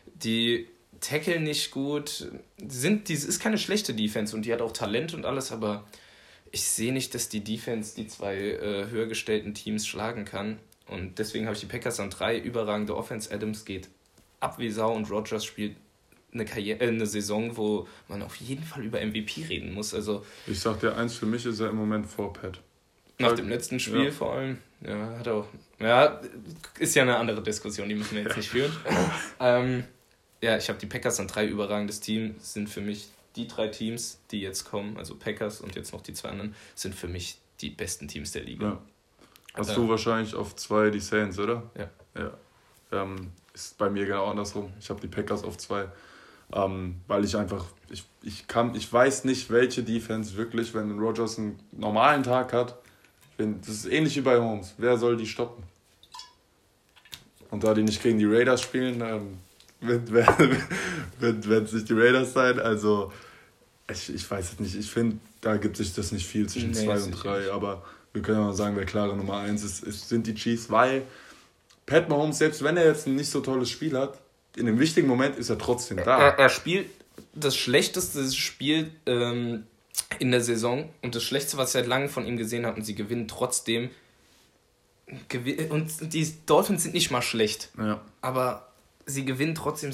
Die 0.07 0.69
tackle 1.01 1.41
nicht 1.41 1.71
gut. 1.71 2.31
Sind, 2.59 3.09
die 3.09 3.15
ist 3.15 3.41
keine 3.41 3.59
schlechte 3.59 3.95
Defense 3.95 4.37
und 4.37 4.45
die 4.45 4.53
hat 4.53 4.61
auch 4.61 4.73
Talent 4.73 5.15
und 5.15 5.25
alles, 5.25 5.51
aber 5.51 5.85
ich 6.51 6.65
sehe 6.65 6.93
nicht, 6.93 7.15
dass 7.15 7.29
die 7.29 7.43
Defense 7.43 7.95
die 7.95 8.07
zwei 8.07 8.37
äh, 8.37 8.91
höher 8.91 9.07
gestellten 9.07 9.55
Teams 9.55 9.87
schlagen 9.87 10.25
kann. 10.25 10.59
Und 10.87 11.19
deswegen 11.19 11.47
habe 11.47 11.55
ich 11.55 11.61
die 11.61 11.67
Packers 11.67 12.01
an 12.01 12.11
drei. 12.11 12.39
Überragende 12.39 12.97
Offense. 12.97 13.33
Adams 13.33 13.65
geht 13.65 13.89
ab 14.41 14.59
wie 14.59 14.71
Sau 14.71 14.95
und 14.95 15.11
Rogers 15.11 15.45
spielt 15.45 15.77
eine, 16.33 16.45
Karriere, 16.45 16.81
äh, 16.81 16.89
eine 16.89 17.07
Saison, 17.07 17.57
wo 17.57 17.89
man 18.09 18.23
auf 18.23 18.37
jeden 18.37 18.65
Fall 18.65 18.85
über 18.85 19.05
MVP 19.05 19.45
reden 19.49 19.73
muss. 19.73 19.95
Also, 19.95 20.25
ich 20.47 20.61
sag 20.61 20.81
dir 20.81 20.97
eins, 20.97 21.15
für 21.15 21.27
mich 21.27 21.45
ist 21.47 21.61
er 21.61 21.71
im 21.71 21.77
Moment 21.77 22.07
vor 22.07 22.33
Pat. 22.33 22.61
Nach 23.19 23.33
dem 23.33 23.49
letzten 23.49 23.81
Spiel 23.81 24.07
ja. 24.07 24.11
vor 24.11 24.35
allem. 24.35 24.59
Ja, 24.81 25.19
hat 25.19 25.29
auch. 25.29 25.47
Ja, 25.81 26.21
ist 26.79 26.95
ja 26.95 27.03
eine 27.03 27.17
andere 27.17 27.43
Diskussion, 27.43 27.89
die 27.89 27.97
müssen 27.97 28.17
wir 28.17 28.23
jetzt 28.23 28.37
nicht 28.37 28.49
führen. 28.49 28.73
ähm, 29.41 29.85
ja, 30.41 30.57
ich 30.57 30.69
habe 30.69 30.79
die 30.79 30.87
Packers 30.87 31.19
an 31.19 31.27
drei 31.27 31.47
überragendes 31.47 32.01
Team, 32.01 32.37
sind 32.39 32.69
für 32.69 32.81
mich 32.81 33.09
die 33.35 33.49
drei 33.49 33.69
Teams, 33.69 34.21
die 34.31 34.41
jetzt 34.41 34.65
kommen, 34.65 34.97
also 34.97 35.17
Packers 35.17 35.61
und 35.61 35.75
jetzt 35.75 35.93
noch 35.93 36.01
die 36.01 36.13
zwei 36.13 36.29
anderen, 36.29 36.55
sind 36.75 36.95
für 36.95 37.09
mich 37.09 37.39
die 37.61 37.71
besten 37.71 38.07
Teams 38.07 38.33
der 38.33 38.43
Liga. 38.43 38.67
Ja. 38.67 38.83
Hast 39.55 39.71
also, 39.71 39.83
du 39.83 39.89
wahrscheinlich 39.89 40.35
auf 40.35 40.55
zwei 40.55 40.91
die 40.91 41.01
Saints, 41.01 41.39
oder? 41.39 41.71
Ja. 41.77 41.91
Ja. 42.17 42.33
Ähm, 42.93 43.33
ist 43.53 43.77
bei 43.79 43.91
mir 43.91 44.07
genau 44.07 44.27
andersrum. 44.27 44.73
Ich 44.79 44.89
habe 44.91 45.01
die 45.01 45.09
Packers 45.09 45.43
auf 45.43 45.59
zwei. 45.59 45.89
Ähm, 46.53 47.01
weil 47.09 47.25
ich 47.25 47.37
einfach, 47.37 47.67
ich, 47.91 48.05
ich 48.23 48.47
kann, 48.47 48.75
ich 48.75 48.91
weiß 48.91 49.25
nicht, 49.25 49.51
welche 49.51 49.83
Defense 49.83 50.37
wirklich, 50.37 50.73
wenn 50.75 50.99
Rogers 50.99 51.39
einen 51.39 51.59
normalen 51.73 52.23
Tag 52.23 52.53
hat, 52.53 52.79
das 53.39 53.69
ist 53.69 53.87
ähnlich 53.87 54.17
wie 54.17 54.21
bei 54.21 54.39
Holmes. 54.39 54.75
Wer 54.79 54.97
soll 54.99 55.17
die 55.17 55.27
stoppen? 55.27 55.63
Und 57.51 57.65
da 57.65 57.73
die 57.73 57.83
nicht 57.83 58.03
gegen 58.03 58.19
die 58.19 58.27
Raiders 58.27 58.61
spielen, 58.61 59.01
ähm, 59.01 59.39
wird 59.81 60.11
es 61.65 61.73
nicht 61.73 61.89
die 61.89 61.95
Raiders 61.95 62.33
sein. 62.33 62.59
Also, 62.59 63.13
ich, 63.91 64.13
ich 64.13 64.31
weiß 64.31 64.53
es 64.53 64.61
nicht. 64.61 64.75
Ich 64.75 64.91
finde, 64.91 65.19
da 65.41 65.57
gibt 65.57 65.77
sich 65.77 65.95
das 65.95 66.13
nicht 66.13 66.27
viel 66.27 66.49
zwischen 66.49 66.75
2 66.75 66.83
nee, 66.83 67.03
und 67.03 67.13
3. 67.13 67.53
Aber 67.53 67.85
wir 68.13 68.23
können 68.23 68.39
ja 68.39 68.45
mal 68.45 68.55
sagen, 68.55 68.77
wer 68.77 68.85
klare 68.85 69.17
Nummer 69.17 69.39
1 69.39 69.63
ist, 69.63 69.85
ist, 69.85 70.09
sind 70.09 70.27
die 70.27 70.35
Chiefs, 70.35 70.71
weil 70.71 71.03
Pat 71.87 72.09
Mahomes, 72.09 72.39
selbst 72.39 72.63
wenn 72.63 72.77
er 72.77 72.87
jetzt 72.87 73.07
ein 73.07 73.15
nicht 73.15 73.31
so 73.31 73.41
tolles 73.41 73.71
Spiel 73.71 73.97
hat, 73.97 74.19
in 74.57 74.67
dem 74.67 74.79
wichtigen 74.79 75.07
Moment 75.07 75.37
ist 75.37 75.49
er 75.49 75.59
trotzdem 75.59 75.99
da. 75.99 76.19
Er, 76.19 76.39
er 76.39 76.49
spielt 76.49 76.91
das 77.35 77.57
schlechteste 77.57 78.31
Spiel 78.33 78.91
ähm, 79.07 79.65
in 80.19 80.31
der 80.31 80.41
Saison 80.41 80.89
und 81.03 81.15
das 81.15 81.23
Schlechteste, 81.23 81.57
was 81.57 81.71
ich 81.71 81.73
seit 81.75 81.87
langem 81.87 82.09
von 82.09 82.27
ihm 82.27 82.37
gesehen 82.37 82.67
habe, 82.67 82.77
und 82.77 82.85
sie 82.85 82.95
gewinnen 82.95 83.29
trotzdem. 83.29 83.91
Und 85.71 86.13
die 86.13 86.35
Dolphins 86.47 86.83
sind 86.83 86.95
nicht 86.95 87.11
mal 87.11 87.23
schlecht. 87.23 87.71
Ja. 87.79 88.01
Aber 88.21 88.69
sie 89.07 89.25
gewinnen 89.25 89.55
trotzdem. 89.55 89.91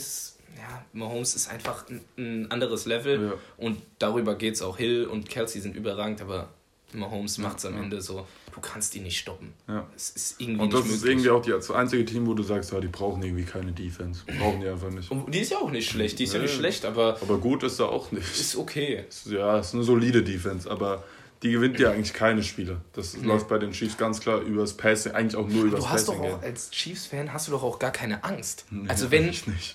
Ja, 0.56 0.84
Mahomes 0.92 1.34
ist 1.34 1.48
einfach 1.48 1.84
ein, 2.16 2.50
anderes 2.50 2.86
Level. 2.86 3.28
Ja. 3.28 3.32
Und 3.56 3.82
darüber 3.98 4.34
geht 4.34 4.54
es 4.54 4.62
auch. 4.62 4.76
Hill 4.76 5.06
und 5.06 5.28
Kelsey 5.28 5.60
sind 5.60 5.76
überragend, 5.76 6.20
aber 6.20 6.48
Mahomes 6.94 7.38
macht 7.38 7.58
es 7.58 7.66
am. 7.66 7.74
Ende 7.76 8.00
so, 8.00 8.26
du 8.54 8.60
kannst 8.60 8.94
ihn 8.94 9.02
nicht 9.02 9.18
stoppen. 9.18 9.52
Ja. 9.68 9.86
Es 9.94 10.10
ist 10.10 10.40
irgendwie 10.40 10.62
Und 10.62 10.72
das 10.72 10.80
ist 10.86 11.02
möglich. 11.02 11.10
irgendwie 11.10 11.30
auch 11.30 11.42
die, 11.42 11.50
das 11.50 11.70
einzige 11.70 12.04
Team, 12.04 12.26
wo 12.26 12.34
du 12.34 12.42
sagst, 12.42 12.72
ja, 12.72 12.80
die 12.80 12.88
brauchen 12.88 13.22
irgendwie 13.22 13.44
keine 13.44 13.72
Defense. 13.72 14.22
Brauchen 14.38 14.60
die 14.60 14.68
einfach 14.68 14.90
nicht. 14.90 15.10
Und 15.10 15.34
die 15.34 15.40
ist 15.40 15.50
ja 15.50 15.58
auch 15.58 15.70
nicht 15.70 15.90
schlecht, 15.90 16.18
die 16.18 16.24
ist 16.24 16.32
ja, 16.32 16.38
ja 16.38 16.44
nicht 16.44 16.54
schlecht, 16.54 16.84
aber. 16.84 17.18
Aber 17.20 17.38
gut 17.38 17.62
ist 17.62 17.78
er 17.80 17.88
auch 17.88 18.12
nicht. 18.12 18.24
Ist 18.38 18.56
okay. 18.56 19.04
Ja, 19.26 19.58
ist 19.58 19.74
eine 19.74 19.82
solide 19.82 20.22
Defense, 20.22 20.70
aber 20.70 21.04
die 21.44 21.50
gewinnt 21.50 21.78
ja 21.78 21.90
eigentlich 21.90 22.14
keine 22.14 22.42
Spiele. 22.42 22.80
Das 22.94 23.16
nee. 23.16 23.26
läuft 23.26 23.48
bei 23.48 23.58
den 23.58 23.72
Chiefs 23.72 23.98
ganz 23.98 24.20
klar 24.20 24.40
übers 24.40 24.74
Passing, 24.74 25.12
eigentlich 25.12 25.36
auch 25.36 25.46
nur 25.46 25.64
übers 25.64 25.84
Passing. 25.84 26.06
Du 26.06 26.22
hast 26.22 26.32
doch 26.32 26.38
auch, 26.38 26.42
als 26.42 26.70
Chiefs-Fan 26.70 27.32
hast 27.34 27.48
du 27.48 27.52
doch 27.52 27.62
auch 27.62 27.78
gar 27.78 27.92
keine 27.92 28.24
Angst. 28.24 28.64
Nee, 28.70 28.88
also 28.88 29.10
wenn 29.10 29.30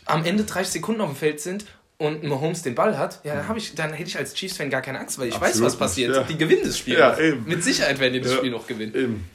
am 0.06 0.26
Ende 0.26 0.46
30 0.46 0.74
Sekunden 0.74 1.02
auf 1.02 1.10
dem 1.10 1.16
Feld 1.16 1.40
sind 1.40 1.66
und 2.00 2.24
Mahomes 2.24 2.64
den 2.64 2.76
Ball 2.76 2.98
hat, 2.98 3.20
ja, 3.26 3.36
dann, 3.36 3.58
ich, 3.58 3.76
dann 3.76 3.92
hätte 3.92 4.10
ich 4.10 4.18
als 4.18 4.34
Chiefs-Fan 4.34 4.70
gar 4.70 4.82
keine 4.82 5.00
Angst, 5.00 5.20
weil 5.20 5.28
ich 5.28 5.36
Absolut 5.36 5.56
weiß, 5.56 5.62
was 5.62 5.76
passiert. 5.76 6.16
Ja. 6.16 6.24
Die 6.24 6.38
gewinnen 6.38 6.62
das 6.64 6.78
Spiel. 6.78 6.98
Ja, 6.98 7.20
eben. 7.20 7.44
Mit 7.46 7.62
Sicherheit 7.62 8.00
werden 8.00 8.14
die 8.14 8.22
das 8.22 8.32
ja, 8.32 8.38
Spiel 8.38 8.52
noch 8.52 8.66
gewinnen. 8.66 8.96
Eben. 8.96 9.30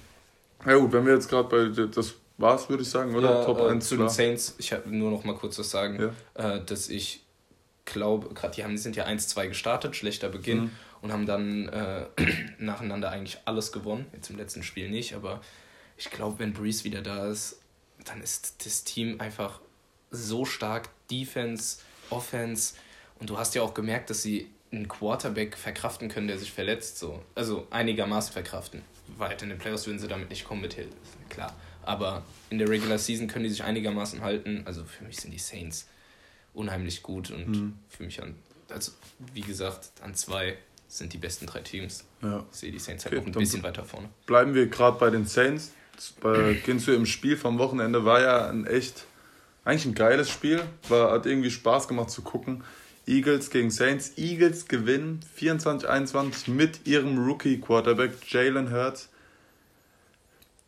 Ja 0.66 0.76
gut, 0.76 0.92
wenn 0.92 1.04
wir 1.04 1.12
jetzt 1.12 1.28
gerade 1.28 1.48
bei, 1.48 1.86
das 1.86 2.14
war's, 2.38 2.68
würde 2.70 2.82
ich 2.82 2.88
sagen, 2.88 3.14
oder? 3.14 3.40
Ja, 3.40 3.44
Top 3.44 3.60
äh, 3.60 3.68
1 3.68 3.86
zu 3.86 3.98
den 3.98 4.08
Saints, 4.08 4.54
ich 4.56 4.72
habe 4.72 4.88
nur 4.88 5.10
noch 5.10 5.24
mal 5.24 5.34
kurz 5.34 5.58
was 5.58 5.70
sagen, 5.70 6.14
äh, 6.34 6.60
dass 6.64 6.88
ich 6.88 7.22
glaube, 7.84 8.32
gerade 8.32 8.54
die 8.54 8.64
haben, 8.64 8.78
sind 8.78 8.96
ja 8.96 9.06
1-2 9.06 9.48
gestartet, 9.48 9.94
schlechter 9.94 10.30
Beginn 10.30 10.58
mhm. 10.58 10.70
und 11.02 11.12
haben 11.12 11.26
dann 11.26 11.68
äh, 11.68 12.06
nacheinander 12.58 13.10
eigentlich 13.10 13.38
alles 13.44 13.72
gewonnen. 13.72 14.06
Jetzt 14.14 14.30
im 14.30 14.38
letzten 14.38 14.62
Spiel 14.62 14.88
nicht, 14.88 15.14
aber 15.14 15.42
ich 15.98 16.10
glaube, 16.10 16.38
wenn 16.38 16.54
Breeze 16.54 16.84
wieder 16.84 17.02
da 17.02 17.28
ist, 17.28 17.60
dann 18.06 18.22
ist 18.22 18.64
das 18.64 18.84
Team 18.84 19.20
einfach 19.20 19.60
so 20.10 20.46
stark. 20.46 20.88
Defense, 21.10 21.80
Offense. 22.10 22.74
Und 23.20 23.30
du 23.30 23.38
hast 23.38 23.54
ja 23.54 23.62
auch 23.62 23.74
gemerkt, 23.74 24.10
dass 24.10 24.22
sie 24.22 24.50
einen 24.72 24.88
Quarterback 24.88 25.56
verkraften 25.56 26.08
können, 26.08 26.28
der 26.28 26.38
sich 26.38 26.52
verletzt. 26.52 26.98
So. 26.98 27.22
Also 27.34 27.66
einigermaßen 27.70 28.32
verkraften. 28.32 28.82
Weit 29.18 29.42
in 29.42 29.50
den 29.50 29.58
Playoffs 29.58 29.86
würden 29.86 29.98
sie 29.98 30.08
damit 30.08 30.30
nicht 30.30 30.44
kommen 30.44 30.62
mit 30.62 30.74
Hill, 30.74 30.88
klar. 31.28 31.54
Aber 31.82 32.24
in 32.50 32.58
der 32.58 32.68
Regular 32.68 32.98
Season 32.98 33.28
können 33.28 33.44
die 33.44 33.50
sich 33.50 33.62
einigermaßen 33.62 34.22
halten. 34.22 34.62
Also 34.64 34.84
für 34.84 35.04
mich 35.04 35.20
sind 35.20 35.32
die 35.32 35.38
Saints 35.38 35.86
unheimlich 36.54 37.02
gut 37.02 37.30
und 37.30 37.48
mhm. 37.48 37.78
für 37.88 38.04
mich 38.04 38.22
an, 38.22 38.34
also 38.70 38.92
wie 39.32 39.42
gesagt, 39.42 39.90
an 40.02 40.14
zwei 40.14 40.56
sind 40.88 41.12
die 41.12 41.18
besten 41.18 41.46
drei 41.46 41.60
Teams. 41.60 42.04
Ja. 42.22 42.44
Ich 42.52 42.58
sehe 42.58 42.72
die 42.72 42.78
Saints 42.78 43.04
halt 43.04 43.14
okay, 43.14 43.26
noch 43.26 43.36
ein 43.36 43.38
bisschen 43.38 43.62
weiter 43.62 43.84
vorne. 43.84 44.08
Bleiben 44.26 44.54
wir 44.54 44.68
gerade 44.68 44.98
bei 44.98 45.10
den 45.10 45.26
Saints. 45.26 45.72
Bei, 46.20 46.54
gehst 46.64 46.86
du 46.86 46.92
im 46.92 47.06
Spiel 47.06 47.36
vom 47.36 47.58
Wochenende 47.58 48.04
war 48.04 48.20
ja 48.22 48.48
ein 48.48 48.66
echt 48.66 49.04
eigentlich 49.64 49.86
ein 49.86 49.94
geiles 49.94 50.30
Spiel. 50.30 50.62
War, 50.88 51.12
hat 51.12 51.26
irgendwie 51.26 51.50
Spaß 51.50 51.88
gemacht 51.88 52.10
zu 52.10 52.22
gucken. 52.22 52.64
Eagles 53.06 53.50
gegen 53.50 53.70
Saints. 53.70 54.12
Eagles 54.16 54.68
gewinnen 54.68 55.20
24-21 55.38 56.50
mit 56.50 56.86
ihrem 56.86 57.18
Rookie-Quarterback 57.18 58.12
Jalen 58.26 58.72
Hurts. 58.72 59.08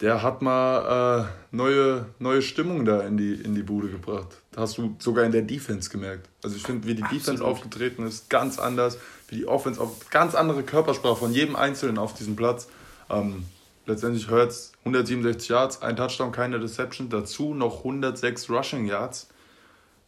Der 0.00 0.22
hat 0.22 0.42
mal 0.42 1.24
äh, 1.24 1.56
neue, 1.56 2.06
neue 2.18 2.42
Stimmung 2.42 2.84
da 2.84 3.00
in 3.00 3.16
die, 3.16 3.32
in 3.32 3.54
die 3.54 3.62
Bude 3.62 3.88
gebracht. 3.88 4.28
Das 4.52 4.62
hast 4.62 4.78
du 4.78 4.94
sogar 4.98 5.24
in 5.24 5.32
der 5.32 5.40
Defense 5.40 5.88
gemerkt. 5.88 6.28
Also 6.42 6.56
ich 6.56 6.62
finde, 6.64 6.86
wie 6.86 6.94
die 6.94 7.02
Absolut. 7.02 7.22
Defense 7.22 7.44
aufgetreten 7.44 8.06
ist, 8.06 8.28
ganz 8.28 8.58
anders. 8.58 8.98
Wie 9.28 9.36
die 9.36 9.46
Offense 9.46 9.80
auf 9.80 10.10
ganz 10.10 10.34
andere 10.34 10.62
Körpersprache 10.62 11.16
von 11.16 11.32
jedem 11.32 11.56
Einzelnen 11.56 11.96
auf 11.96 12.12
diesem 12.12 12.36
Platz. 12.36 12.68
Ähm, 13.08 13.46
letztendlich 13.86 14.30
Hurts 14.30 14.72
167 14.80 15.48
Yards, 15.48 15.82
ein 15.82 15.96
Touchdown, 15.96 16.32
keine 16.32 16.60
Deception, 16.60 17.08
dazu 17.08 17.54
noch 17.54 17.78
106 17.78 18.50
Rushing 18.50 18.86
Yards. 18.86 19.28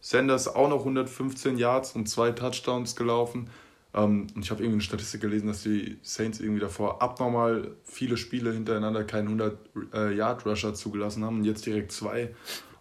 Sanders 0.01 0.55
auch 0.55 0.69
noch 0.69 0.81
115 0.81 1.59
Yards 1.59 1.93
und 1.93 2.09
zwei 2.09 2.31
Touchdowns 2.31 2.95
gelaufen. 2.95 3.51
Ähm, 3.95 4.29
und 4.35 4.45
ich 4.45 4.51
habe 4.51 4.63
irgendwie 4.63 4.77
eine 4.77 4.83
Statistik 4.83 5.21
gelesen, 5.21 5.49
dass 5.49 5.63
die 5.63 5.99
Saints 6.03 6.41
irgendwie 6.41 6.61
davor 6.61 7.03
abnormal 7.03 7.73
viele 7.85 8.17
Spiele 8.17 8.53
hintereinander 8.53 9.05
keinen 9.05 9.41
100-Yard-Rusher 9.41 10.71
äh, 10.71 10.75
zugelassen 10.75 11.25
haben 11.25 11.39
und 11.39 11.45
jetzt 11.45 11.67
direkt 11.67 11.91
zwei. 11.91 12.35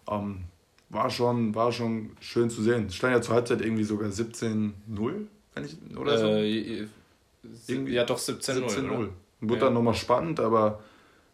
Ähm, 0.09 0.43
war, 0.89 1.09
schon, 1.09 1.55
war 1.55 1.71
schon 1.71 2.11
schön 2.19 2.49
zu 2.49 2.61
sehen. 2.61 2.89
Stand 2.91 3.13
ja 3.13 3.21
zur 3.21 3.35
Halbzeit 3.35 3.61
irgendwie 3.61 3.83
sogar 3.83 4.09
17-0, 4.09 4.73
wenn 5.55 5.65
ich, 5.65 5.77
oder 5.97 6.17
so. 6.17 6.27
Äh, 6.27 6.87
irgendwie 7.67 7.93
ja, 7.93 8.03
doch 8.03 8.19
17-0. 8.19 8.69
17 8.69 9.09
Wurde 9.41 9.59
ja. 9.59 9.65
dann 9.65 9.73
nochmal 9.73 9.93
spannend, 9.93 10.39
aber 10.39 10.83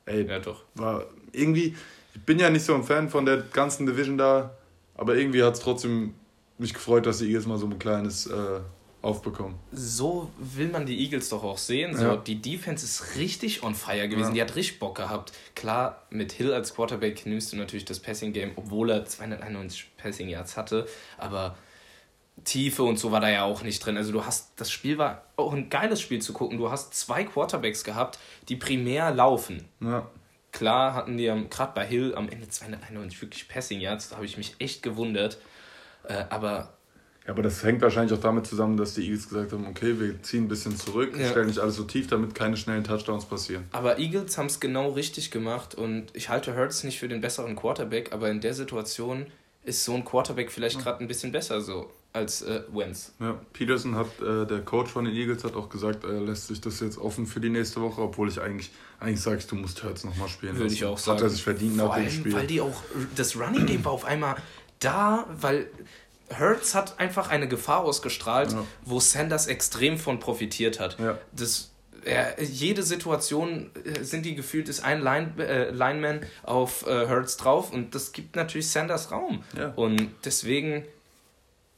ey, 0.06 0.28
ja, 0.28 0.40
doch. 0.40 0.64
war 0.76 1.06
irgendwie, 1.32 1.76
ich 2.14 2.22
bin 2.22 2.40
ja 2.40 2.50
nicht 2.50 2.66
so 2.66 2.76
ein 2.76 2.84
Fan 2.84 3.10
von 3.10 3.26
der 3.26 3.38
ganzen 3.38 3.86
Division 3.86 4.18
da, 4.18 4.52
aber 4.96 5.16
irgendwie 5.16 5.44
hat 5.44 5.54
es 5.54 5.60
trotzdem 5.62 6.14
mich 6.58 6.74
gefreut, 6.74 7.06
dass 7.06 7.20
die 7.20 7.28
Eagles 7.28 7.46
mal 7.46 7.58
so 7.58 7.66
ein 7.66 7.80
kleines 7.80 8.28
äh, 8.28 8.60
aufbekommen. 9.04 9.56
So 9.72 10.32
will 10.38 10.70
man 10.70 10.86
die 10.86 10.98
Eagles 11.04 11.30
doch 11.30 11.44
auch 11.44 11.58
sehen. 11.58 11.96
So, 11.96 12.04
ja. 12.04 12.16
Die 12.16 12.42
Defense 12.42 12.86
ist 12.86 13.18
richtig 13.18 13.64
on 13.64 13.76
fire 13.76 14.08
gewesen. 14.08 14.30
Ja. 14.30 14.46
Die 14.46 14.50
hat 14.50 14.56
richtig 14.56 14.80
Bock 14.80 14.96
gehabt. 14.96 15.34
Klar, 15.56 16.04
mit 16.10 16.32
Hill 16.32 16.54
als 16.54 16.74
Quarterback 16.74 17.26
nimmst 17.26 17.52
du 17.52 17.58
natürlich 17.58 17.86
das 17.86 18.00
Passing 18.00 18.32
Game, 18.34 18.52
obwohl 18.56 18.90
er 18.90 19.06
291 19.06 19.92
Passing 19.98 20.30
Yards 20.30 20.56
hatte, 20.56 20.88
aber 21.18 21.58
Tiefe 22.44 22.84
und 22.84 22.98
so 22.98 23.12
war 23.12 23.22
da 23.22 23.30
ja 23.30 23.44
auch 23.44 23.64
nicht 23.64 23.86
drin. 23.86 23.96
Also 23.98 24.12
du 24.12 24.26
hast, 24.26 24.52
das 24.58 24.72
Spiel 24.72 24.98
war 24.98 25.24
auch 25.36 25.54
ein 25.54 25.70
geiles 25.70 26.02
Spiel 26.02 26.22
zu 26.22 26.34
gucken. 26.34 26.58
Du 26.58 26.70
hast 26.72 26.94
zwei 26.94 27.24
Quarterbacks 27.24 27.84
gehabt, 27.84 28.20
die 28.50 28.56
primär 28.56 29.12
laufen. 29.12 29.64
Ja. 29.80 30.08
Klar 30.52 30.94
hatten 30.94 31.18
die 31.18 31.32
gerade 31.50 31.72
bei 31.74 31.86
Hill 31.86 32.14
am 32.16 32.30
Ende 32.30 32.48
291 32.48 33.22
wirklich 33.22 33.48
Passing 33.48 33.80
Yards, 33.80 34.10
da 34.10 34.18
habe 34.18 34.26
ich 34.26 34.38
mich 34.38 34.56
echt 34.60 34.84
gewundert. 34.84 35.40
Äh, 36.04 36.26
aber 36.30 36.74
ja, 37.26 37.32
aber 37.32 37.42
das 37.42 37.64
hängt 37.64 37.82
wahrscheinlich 37.82 38.18
auch 38.18 38.22
damit 38.22 38.46
zusammen, 38.46 38.76
dass 38.76 38.96
die 38.96 39.04
Eagles 39.04 39.30
gesagt 39.30 39.54
haben, 39.54 39.66
okay, 39.66 39.98
wir 39.98 40.22
ziehen 40.24 40.44
ein 40.44 40.48
bisschen 40.50 40.76
zurück, 40.76 41.18
ja. 41.18 41.30
stellen 41.30 41.48
nicht 41.48 41.60
alles 41.60 41.76
so 41.76 41.86
tief, 41.86 42.08
damit 42.08 42.36
keine 42.36 42.58
schnellen 42.58 42.84
Touchdowns 42.84 43.26
passieren. 43.26 43.64
Aber 43.72 43.98
Eagles 43.98 44.38
haben 44.38 44.48
es 44.48 44.60
genau 44.60 44.92
richtig 44.92 45.32
gemacht 45.32 45.74
und 45.74 46.08
ich 46.14 46.28
halte 46.28 46.56
Hurts 46.56 46.84
nicht 46.84 47.00
für 47.00 47.08
den 47.08 47.22
besseren 47.22 47.56
Quarterback, 47.56 48.12
aber 48.12 48.30
in 48.30 48.42
der 48.42 48.54
Situation 48.54 49.28
ist 49.64 49.86
so 49.86 49.94
ein 49.94 50.04
Quarterback 50.04 50.52
vielleicht 50.52 50.80
gerade 50.80 51.00
ein 51.00 51.08
bisschen 51.08 51.32
besser 51.32 51.62
so 51.62 51.90
als 52.14 52.44
äh, 52.44 52.62
Wentz. 52.72 53.12
Ja, 53.20 53.40
Peterson 53.54 53.96
hat, 53.96 54.08
äh, 54.22 54.46
der 54.46 54.62
Coach 54.62 54.92
von 54.92 55.06
den 55.06 55.16
Eagles 55.16 55.44
hat 55.44 55.56
auch 55.56 55.68
gesagt, 55.70 56.04
er 56.04 56.22
lässt 56.22 56.48
sich 56.48 56.62
das 56.62 56.80
jetzt 56.80 56.98
offen 57.00 57.26
für 57.26 57.40
die 57.40 57.50
nächste 57.50 57.82
Woche, 57.82 58.02
obwohl 58.02 58.30
ich 58.30 58.40
eigentlich, 58.40 58.72
eigentlich 59.00 59.22
sage 59.22 59.38
ich, 59.38 59.48
du 59.48 59.56
musst 59.56 59.84
Hurts 59.84 60.04
nochmal 60.04 60.30
spielen. 60.30 60.56
Würde 60.58 60.72
ich 60.74 60.86
auch 60.86 60.98
sagen. 61.00 61.18
Hat 61.18 61.24
er 61.24 61.30
sich 61.30 61.44
verdient 61.44 61.76
Vor 61.78 61.88
nach 61.90 61.96
dem 61.98 62.10
Spiel. 62.12 62.34
weil 62.34 62.46
die 62.48 62.62
auch, 62.62 62.84
das 63.16 63.36
Running 63.36 63.66
Game 63.66 63.84
war 63.84 63.92
auf 63.94 64.06
einmal 64.06 64.36
da, 64.80 65.26
weil 65.42 65.68
Hertz 66.30 66.76
hat 66.76 67.00
einfach 67.00 67.30
eine 67.30 67.48
Gefahr 67.48 67.82
ausgestrahlt, 67.82 68.52
Ja. 68.54 68.64
wo 68.86 69.00
Sanders 69.00 69.48
extrem 69.48 69.98
von 69.98 70.20
profitiert 70.20 70.80
hat. 70.80 71.00
Ja. 71.00 71.18
Das, 71.32 71.72
er, 72.06 72.42
jede 72.44 72.84
Situation 72.84 73.72
äh, 73.86 74.04
sind 74.04 74.26
die 74.26 74.36
gefühlt, 74.36 74.70
ist 74.70 74.84
ein 74.84 75.02
Line, 75.02 75.32
äh, 75.40 75.72
Lineman 75.72 76.22
auf 76.44 76.86
äh, 76.86 77.08
Hertz 77.08 77.38
drauf 77.38 77.72
und 77.72 77.96
das 77.96 78.12
gibt 78.12 78.36
natürlich 78.36 78.70
Sanders 78.70 79.12
Raum. 79.12 79.44
Ja. 79.58 79.70
Und 79.76 80.10
deswegen 80.26 80.84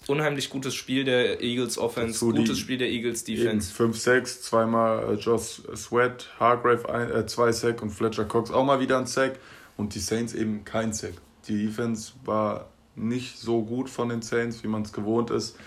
unheimlich 0.07 0.49
gutes 0.49 0.75
Spiel 0.75 1.03
der 1.03 1.41
Eagles 1.41 1.77
Offense, 1.77 2.13
Dazu 2.13 2.31
die- 2.31 2.39
gutes 2.39 2.59
Spiel 2.59 2.77
der 2.77 2.89
Eagles 2.89 3.23
Defense. 3.23 3.71
5-6, 3.73 4.41
zweimal 4.41 5.13
äh, 5.13 5.19
Josh 5.19 5.61
Sweat, 5.75 6.29
Hargrave 6.39 6.89
ein, 6.93 7.11
äh, 7.11 7.25
zwei 7.25 7.51
Sack 7.51 7.81
und 7.81 7.89
Fletcher 7.91 8.25
Cox 8.25 8.51
auch 8.51 8.65
mal 8.65 8.79
wieder 8.79 8.97
ein 8.99 9.07
Sack 9.07 9.39
und 9.77 9.95
die 9.95 9.99
Saints 9.99 10.33
eben 10.33 10.63
kein 10.65 10.93
Sack. 10.93 11.13
Die 11.47 11.65
Defense 11.67 12.13
war 12.23 12.69
nicht 12.95 13.37
so 13.37 13.61
gut 13.63 13.89
von 13.89 14.09
den 14.09 14.21
Saints, 14.21 14.63
wie 14.63 14.67
man 14.67 14.83
es 14.83 14.93
gewohnt 14.93 15.29
ist. 15.29 15.57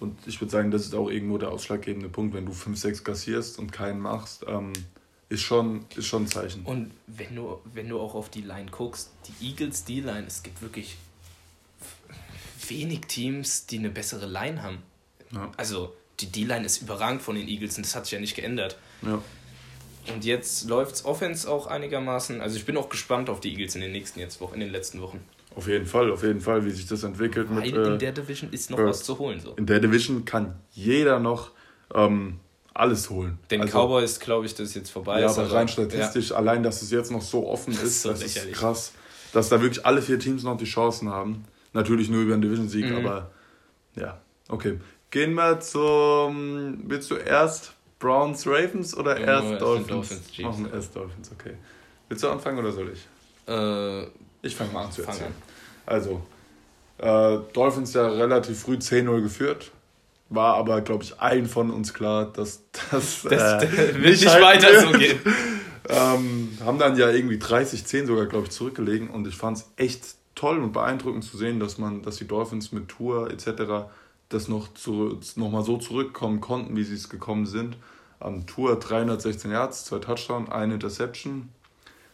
Und 0.00 0.18
ich 0.26 0.40
würde 0.40 0.50
sagen, 0.50 0.70
das 0.70 0.82
ist 0.82 0.94
auch 0.94 1.08
irgendwo 1.08 1.38
der 1.38 1.50
ausschlaggebende 1.50 2.08
Punkt, 2.08 2.34
wenn 2.34 2.44
du 2.46 2.52
5-6 2.52 3.04
kassierst 3.04 3.58
und 3.58 3.72
keinen 3.72 4.00
machst, 4.00 4.44
ähm, 4.46 4.72
ist, 5.30 5.40
schon, 5.40 5.86
ist 5.96 6.06
schon 6.06 6.24
ein 6.24 6.26
Zeichen. 6.26 6.62
Und 6.64 6.90
wenn 7.06 7.34
du, 7.34 7.58
wenn 7.72 7.88
du 7.88 7.98
auch 7.98 8.14
auf 8.14 8.28
die 8.28 8.42
Line 8.42 8.70
guckst, 8.70 9.10
die 9.40 9.46
Eagles 9.48 9.84
D-Line, 9.84 10.24
es 10.26 10.42
gibt 10.42 10.60
wirklich 10.60 10.96
wenig 12.70 13.02
Teams, 13.08 13.66
die 13.66 13.78
eine 13.78 13.90
bessere 13.90 14.26
Line 14.26 14.62
haben. 14.62 14.78
Ja. 15.32 15.50
Also 15.56 15.94
die 16.20 16.26
D-Line 16.30 16.64
ist 16.64 16.80
überragend 16.82 17.22
von 17.22 17.34
den 17.36 17.48
Eagles 17.48 17.76
und 17.76 17.84
das 17.86 17.94
hat 17.96 18.04
sich 18.06 18.12
ja 18.12 18.20
nicht 18.20 18.36
geändert. 18.36 18.76
Ja. 19.02 19.20
Und 20.12 20.24
jetzt 20.24 20.68
läuft's 20.68 21.04
Offense 21.04 21.50
auch 21.50 21.66
einigermaßen. 21.66 22.40
Also 22.40 22.56
ich 22.56 22.64
bin 22.66 22.76
auch 22.76 22.88
gespannt 22.88 23.30
auf 23.30 23.40
die 23.40 23.50
Eagles 23.52 23.74
in 23.74 23.80
den 23.80 23.92
nächsten 23.92 24.20
jetzt 24.20 24.40
Wochen, 24.40 24.54
in 24.54 24.60
den 24.60 24.70
letzten 24.70 25.00
Wochen. 25.00 25.20
Auf 25.56 25.66
jeden 25.68 25.86
Fall, 25.86 26.10
auf 26.12 26.22
jeden 26.22 26.40
Fall, 26.40 26.64
wie 26.64 26.70
sich 26.70 26.86
das 26.86 27.04
entwickelt. 27.04 27.48
Weil 27.50 27.62
Mit, 27.62 27.74
in 27.74 27.94
äh, 27.94 27.98
der 27.98 28.12
Division 28.12 28.52
ist 28.52 28.70
noch 28.70 28.78
äh, 28.78 28.86
was 28.86 29.02
zu 29.02 29.18
holen. 29.18 29.40
So. 29.40 29.52
in 29.56 29.66
der 29.66 29.80
Division 29.80 30.24
kann 30.24 30.56
jeder 30.72 31.20
noch 31.20 31.52
ähm, 31.94 32.40
alles 32.74 33.08
holen. 33.08 33.38
Den 33.50 33.62
Also- 33.62 33.78
Cowboys 33.78 34.18
glaube 34.20 34.46
ich, 34.46 34.54
dass 34.54 34.68
es 34.68 34.74
jetzt 34.74 34.90
vorbei 34.90 35.20
Ja, 35.20 35.26
ist. 35.30 35.38
aber 35.38 35.52
rein 35.52 35.68
statistisch, 35.68 36.32
allein, 36.32 36.62
dass 36.62 36.82
es 36.82 36.90
jetzt 36.90 37.10
noch 37.10 37.22
so 37.22 37.48
offen 37.48 37.72
Das 37.72 37.82
ist, 37.82 37.88
ist 37.90 38.02
so 38.02 38.08
das 38.10 38.22
ist 38.22 38.52
krass. 38.52 38.92
Dass 39.32 39.48
da 39.48 39.60
wirklich 39.62 39.86
alle 39.86 40.02
vier 40.02 40.18
Teams 40.18 40.42
noch 40.42 40.56
die 40.56 40.64
Chancen 40.64 41.08
haben. 41.08 41.44
Natürlich 41.74 42.08
nur 42.08 42.22
über 42.22 42.32
einen 42.32 42.42
Division-Sieg, 42.42 42.88
Mhm. 42.90 42.96
aber 43.06 43.30
ja, 43.96 44.18
okay. 44.48 44.78
Gehen 45.10 45.34
wir 45.34 45.60
zum. 45.60 46.78
Willst 46.88 47.10
du 47.10 47.16
erst 47.16 47.74
Browns 47.98 48.46
Ravens 48.46 48.96
oder 48.96 49.20
Ja, 49.20 49.26
erst 49.26 49.46
erst 49.50 49.62
Dolphins? 49.62 49.88
Dolphins, 49.88 50.30
Chiefs. 50.32 50.48
Machen 50.48 50.64
wir 50.64 50.72
erst 50.74 50.96
Dolphins, 50.96 51.30
okay. 51.32 51.54
Willst 52.08 52.24
du 52.24 52.28
anfangen 52.28 52.58
oder 52.58 52.72
soll 52.72 52.90
ich? 52.92 53.06
Äh, 53.46 54.06
Ich 54.42 54.56
fange 54.56 54.72
mal 54.72 54.84
an 54.86 54.92
zu 54.92 55.02
erzählen. 55.02 55.32
Also, 55.86 56.20
äh, 56.98 57.38
Dolphins 57.52 57.92
ja 57.94 58.06
relativ 58.08 58.60
früh 58.60 58.74
10-0 58.76 59.20
geführt. 59.22 59.70
War 60.30 60.54
aber, 60.56 60.80
glaube 60.80 61.04
ich, 61.04 61.18
allen 61.20 61.46
von 61.46 61.70
uns 61.70 61.92
klar, 61.94 62.32
dass 62.32 62.62
das, 62.90 63.22
das 63.28 63.62
äh, 63.64 63.92
nicht 63.98 64.26
halten 64.26 64.44
weiter 64.44 64.68
wird. 64.72 64.92
so 64.92 64.98
gehen. 64.98 65.18
Ähm, 65.88 66.58
haben 66.64 66.78
dann 66.78 66.96
ja 66.96 67.10
irgendwie 67.10 67.36
30-10 67.36 68.06
sogar, 68.06 68.26
glaube 68.26 68.46
ich, 68.46 68.50
zurückgelegen 68.52 69.10
und 69.10 69.26
ich 69.28 69.36
fand 69.36 69.58
es 69.58 69.70
echt 69.76 70.02
toll 70.34 70.58
und 70.58 70.72
beeindruckend 70.72 71.24
zu 71.24 71.36
sehen, 71.36 71.60
dass 71.60 71.78
man, 71.78 72.02
dass 72.02 72.16
die 72.16 72.26
Dolphins 72.26 72.72
mit 72.72 72.88
Tour 72.88 73.30
etc. 73.30 73.88
das 74.28 74.48
noch, 74.48 74.72
zu, 74.74 75.20
noch 75.36 75.50
mal 75.50 75.64
so 75.64 75.76
zurückkommen 75.76 76.40
konnten, 76.40 76.76
wie 76.76 76.84
sie 76.84 76.94
es 76.94 77.08
gekommen 77.08 77.46
sind. 77.46 77.76
Am 78.20 78.46
Tour 78.46 78.78
316 78.78 79.50
Yards, 79.50 79.84
zwei 79.84 79.98
Touchdowns, 79.98 80.50
eine 80.50 80.74
Interception. 80.74 81.50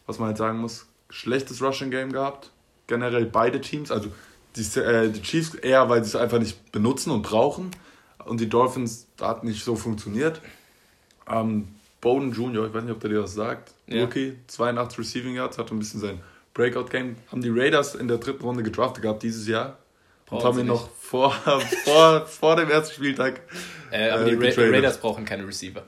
Was 0.05 0.19
man 0.19 0.29
halt 0.29 0.37
sagen 0.37 0.59
muss, 0.59 0.87
schlechtes 1.09 1.61
Rushing 1.61 1.91
Game 1.91 2.11
gehabt. 2.11 2.51
Generell 2.87 3.25
beide 3.25 3.61
Teams, 3.61 3.91
also 3.91 4.09
die, 4.55 4.79
äh, 4.79 5.09
die 5.09 5.21
Chiefs 5.21 5.53
eher, 5.55 5.89
weil 5.89 6.03
sie 6.03 6.09
es 6.09 6.15
einfach 6.15 6.39
nicht 6.39 6.71
benutzen 6.71 7.11
und 7.11 7.21
brauchen. 7.21 7.71
Und 8.25 8.39
die 8.39 8.49
Dolphins, 8.49 9.07
da 9.17 9.29
hat 9.29 9.43
nicht 9.43 9.63
so 9.63 9.75
funktioniert. 9.75 10.41
Ähm, 11.27 11.69
Bowden 12.01 12.33
Jr., 12.33 12.67
ich 12.67 12.73
weiß 12.73 12.83
nicht, 12.83 12.91
ob 12.91 12.99
der 12.99 13.09
dir 13.11 13.23
was 13.23 13.33
sagt. 13.33 13.73
Ja. 13.87 14.03
Rookie, 14.03 14.37
82 14.47 14.99
Receiving 14.99 15.35
Yards, 15.35 15.57
hat 15.57 15.71
ein 15.71 15.79
bisschen 15.79 16.01
sein 16.01 16.19
Breakout-Game. 16.53 17.15
Haben 17.31 17.41
die 17.41 17.49
Raiders 17.49 17.95
in 17.95 18.07
der 18.07 18.17
dritten 18.17 18.43
Runde 18.43 18.63
gedraftet 18.63 19.03
gehabt 19.03 19.23
dieses 19.23 19.47
Jahr. 19.47 19.77
Brauchen 20.25 20.37
und 20.37 20.45
haben 20.45 20.59
ihn 20.59 20.67
noch 20.67 20.89
vor, 20.99 21.31
vor, 21.83 22.25
vor 22.25 22.55
dem 22.55 22.69
ersten 22.69 22.95
Spieltag. 22.95 23.41
Äh, 23.91 24.09
aber 24.09 24.27
äh, 24.27 24.37
die 24.37 24.61
Ra. 24.61 24.69
Raiders 24.69 24.97
brauchen 24.99 25.25
keine 25.25 25.47
Receiver. 25.47 25.83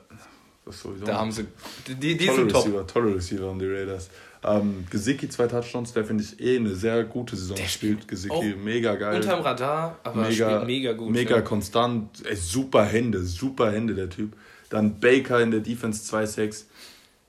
Das 0.64 0.80
sowieso 0.80 1.04
Da 1.04 1.18
haben 1.18 1.32
sie. 1.32 1.46
Die, 1.86 2.16
die 2.16 2.26
tolle 2.26 2.38
sind 2.38 2.50
top. 2.50 2.64
Receiver, 2.64 2.86
tolle 2.86 3.14
Receiver 3.14 3.48
haben 3.48 3.58
die 3.58 3.66
Raiders. 3.66 4.10
Ähm, 4.42 4.84
Gesicki 4.90 5.28
zwei 5.28 5.46
Touchdowns, 5.46 5.94
der 5.94 6.04
finde 6.04 6.22
ich 6.22 6.38
eh 6.38 6.56
eine 6.56 6.74
sehr 6.74 7.04
gute 7.04 7.34
Saison 7.34 7.56
Der 7.56 7.64
spielt. 7.64 8.06
Gesicki, 8.06 8.54
mega 8.62 8.94
geil. 8.94 9.16
Unterm 9.16 9.40
Radar, 9.40 9.98
aber 10.04 10.22
mega, 10.28 10.50
spielt 10.50 10.66
mega 10.66 10.92
gut. 10.92 11.10
Mega 11.10 11.36
ja. 11.36 11.40
konstant. 11.42 12.24
Ey, 12.26 12.36
super 12.36 12.84
Hände, 12.84 13.24
super 13.24 13.72
Hände, 13.72 13.94
der 13.94 14.10
Typ. 14.10 14.34
Dann 14.68 15.00
Baker 15.00 15.40
in 15.40 15.50
der 15.50 15.60
Defense 15.60 16.14
2-6. 16.14 16.64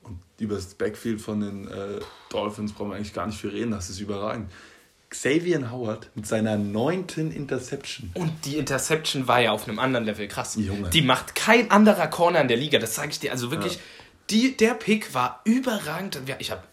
Und 0.05 0.19
über 0.39 0.55
das 0.55 0.73
Backfield 0.75 1.19
von 1.21 1.39
den 1.41 1.67
äh, 1.67 1.99
Dolphins 2.29 2.71
brauchen 2.73 2.89
wir 2.91 2.95
eigentlich 2.97 3.13
gar 3.13 3.25
nicht 3.27 3.39
viel 3.39 3.49
reden. 3.49 3.71
Das 3.71 3.89
ist 3.89 3.99
überragend. 3.99 4.51
Xavier 5.09 5.71
Howard 5.71 6.09
mit 6.15 6.25
seiner 6.27 6.57
neunten 6.57 7.31
Interception. 7.31 8.11
Und 8.15 8.31
die 8.45 8.57
Interception 8.57 9.27
war 9.27 9.39
ja 9.39 9.51
auf 9.51 9.67
einem 9.67 9.79
anderen 9.79 10.05
Level 10.05 10.27
krass. 10.27 10.55
Junge. 10.59 10.89
Die 10.89 11.01
macht 11.01 11.35
kein 11.35 11.71
anderer 11.71 12.07
Corner 12.07 12.41
in 12.41 12.47
der 12.47 12.57
Liga, 12.57 12.79
das 12.79 12.95
sage 12.95 13.11
ich 13.11 13.19
dir. 13.19 13.31
Also 13.31 13.49
wirklich, 13.51 13.75
Ja. 13.75 13.79
die, 14.31 14.57
der 14.57 14.73
Pick 14.73 15.13
war 15.13 15.41
überragend. 15.45 16.19
Ich 16.39 16.51
habe 16.51 16.63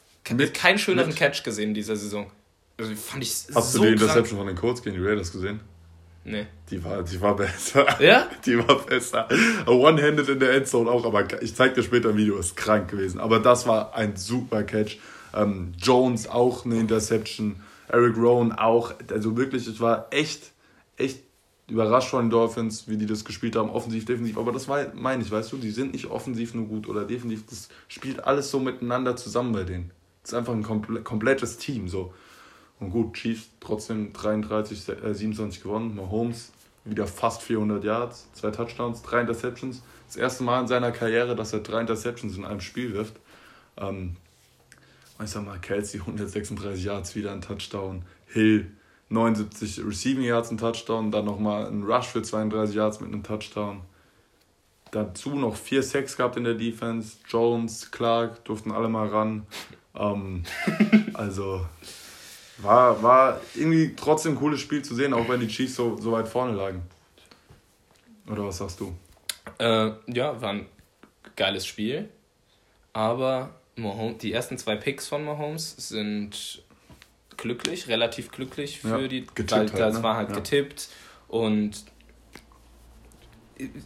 keinen 0.53 0.79
schöneren 0.79 1.09
mit- 1.09 1.17
Catch 1.17 1.45
gesehen 1.45 1.69
in 1.69 1.75
dieser 1.75 1.97
Saison. 1.97 2.31
Also 2.79 2.95
fand 2.97 3.23
ich 3.23 3.31
Hast 3.55 3.73
so 3.73 3.79
du 3.79 3.85
die 3.85 3.91
krank. 3.97 4.01
Interception 4.03 4.39
von 4.39 4.47
den 4.47 4.57
Colts 4.57 4.83
gegen 4.83 4.97
die 4.97 5.03
Raiders 5.07 5.31
gesehen? 5.31 5.61
Nee. 6.25 6.47
Die 6.71 6.83
war, 6.85 7.03
die 7.03 7.21
war 7.21 7.37
besser. 7.37 8.01
Ja? 8.01 8.29
Die 8.47 8.57
war 8.57 8.79
besser. 8.79 9.29
One-handed 9.67 10.29
in 10.29 10.39
der 10.39 10.55
Endzone 10.55 10.91
auch, 10.91 11.05
aber 11.05 11.43
ich 11.43 11.55
zeig 11.55 11.75
dir 11.75 11.83
später 11.83 12.11
ein 12.11 12.17
Video, 12.17 12.39
ist 12.39 12.57
krank 12.57 12.91
gewesen. 12.91 13.19
Aber 13.19 13.41
das 13.41 13.67
war 13.67 13.95
ein 13.95 14.17
super 14.17 14.63
Catch. 14.63 14.99
Ähm, 15.35 15.73
Jones 15.79 16.29
auch 16.29 16.65
eine 16.65 16.79
Interception. 16.79 17.57
Eric 17.89 18.17
Rowan 18.17 18.53
auch. 18.53 18.95
Also 19.11 19.37
wirklich, 19.37 19.69
ich 19.69 19.81
war 19.81 20.07
echt, 20.11 20.53
echt 20.97 21.23
überrascht 21.69 22.11
von 22.11 22.27
den 22.27 22.31
Dolphins, 22.31 22.89
wie 22.89 22.97
die 22.97 23.07
das 23.07 23.25
gespielt 23.25 23.57
haben, 23.57 23.71
offensiv, 23.71 24.05
defensiv. 24.05 24.39
Aber 24.39 24.53
das 24.53 24.69
war, 24.69 24.95
meine 24.95 25.23
ich, 25.23 25.31
weißt 25.31 25.53
du, 25.53 25.57
die 25.57 25.71
sind 25.71 25.93
nicht 25.93 26.07
offensiv 26.07 26.55
nur 26.55 26.67
gut 26.67 26.89
oder 26.89 27.05
defensiv. 27.05 27.45
Das 27.49 27.69
spielt 27.89 28.25
alles 28.25 28.51
so 28.51 28.61
miteinander 28.61 29.17
zusammen 29.17 29.53
bei 29.53 29.65
denen. 29.65 29.91
Das 30.23 30.33
ist 30.33 30.39
einfach 30.39 30.53
ein 30.53 30.63
komple 30.63 31.03
komplettes 31.03 31.59
Team. 31.59 31.89
So. 31.89 32.15
Und 32.83 32.91
gut, 32.91 33.15
Chiefs 33.15 33.49
trotzdem 33.61 34.13
33, 34.13 34.89
äh, 34.89 35.15
27 35.15 35.63
gewonnen. 35.63 35.95
Mahomes 35.95 36.51
wieder 36.85 37.07
fast 37.07 37.41
400 37.43 37.85
Yards, 37.85 38.27
zwei 38.33 38.51
Touchdowns, 38.51 39.03
drei 39.03 39.21
Interceptions. 39.21 39.83
Das 40.09 40.17
erste 40.17 40.43
Mal 40.43 40.63
in 40.63 40.67
seiner 40.67 40.91
Karriere, 40.91 41.37
dass 41.37 41.53
er 41.53 41.61
drei 41.61 41.81
Interceptions 41.81 42.37
in 42.37 42.45
einem 42.45 42.61
Spiel 42.61 42.93
wirft. 42.93 43.21
Ähm, 43.77 44.17
ich 45.23 45.31
sag 45.31 45.45
mal, 45.45 45.61
Kelsey 45.61 46.01
136 46.01 46.85
Yards, 46.85 47.15
wieder 47.15 47.31
ein 47.31 47.41
Touchdown. 47.41 48.03
Hill 48.27 48.67
79 49.11 49.85
Receiving 49.87 50.25
Yards, 50.25 50.51
ein 50.51 50.59
Touchdown. 50.59 51.13
Dann 51.13 51.25
nochmal 51.25 51.67
ein 51.67 51.85
Rush 51.85 52.09
für 52.09 52.23
32 52.23 52.75
Yards 52.75 52.99
mit 52.99 53.13
einem 53.13 53.23
Touchdown. 53.23 53.83
Dazu 54.91 55.37
noch 55.37 55.55
vier 55.55 55.85
Sacks 55.85 56.17
gehabt 56.17 56.37
in 56.37 56.43
der 56.43 56.55
Defense. 56.55 57.19
Jones, 57.29 57.93
Clark 57.93 58.45
durften 58.45 58.73
alle 58.73 58.89
mal 58.89 59.07
ran. 59.07 59.47
Ähm, 59.95 60.43
also 61.15 61.65
war, 62.63 63.03
war 63.03 63.41
irgendwie 63.55 63.95
trotzdem 63.97 64.33
ein 64.33 64.39
cooles 64.39 64.61
Spiel 64.61 64.83
zu 64.83 64.95
sehen, 64.95 65.13
auch 65.13 65.29
wenn 65.29 65.41
die 65.41 65.49
Chiefs 65.49 65.75
so, 65.77 65.97
so 65.97 66.13
weit 66.13 66.29
vorne 66.29 66.53
lagen. 66.53 66.83
Oder 68.31 68.45
was 68.47 68.59
sagst 68.59 68.81
du? 68.81 68.95
Äh, 69.59 69.91
ja, 70.07 70.41
war 70.41 70.51
ein 70.51 70.67
geiles 71.37 71.67
Spiel. 71.67 72.09
Aber 72.93 73.55
Mahomes, 73.77 74.19
die 74.19 74.33
ersten 74.33 74.59
zwei 74.59 74.77
Picks 74.77 75.09
von 75.09 75.25
Mahomes 75.25 75.75
sind 75.89 76.63
glücklich, 77.37 77.89
relativ 77.89 78.31
glücklich 78.31 78.81
für 78.81 79.03
Ja, 79.03 79.09
die. 79.09 79.23
getippt 79.23 79.51
weil 79.53 79.59
halt, 79.61 79.79
das 79.79 79.95
ne? 79.97 80.03
war 80.03 80.17
halt 80.17 80.29
Ja. 80.31 80.37
getippt. 80.37 80.89
Und 81.29 81.85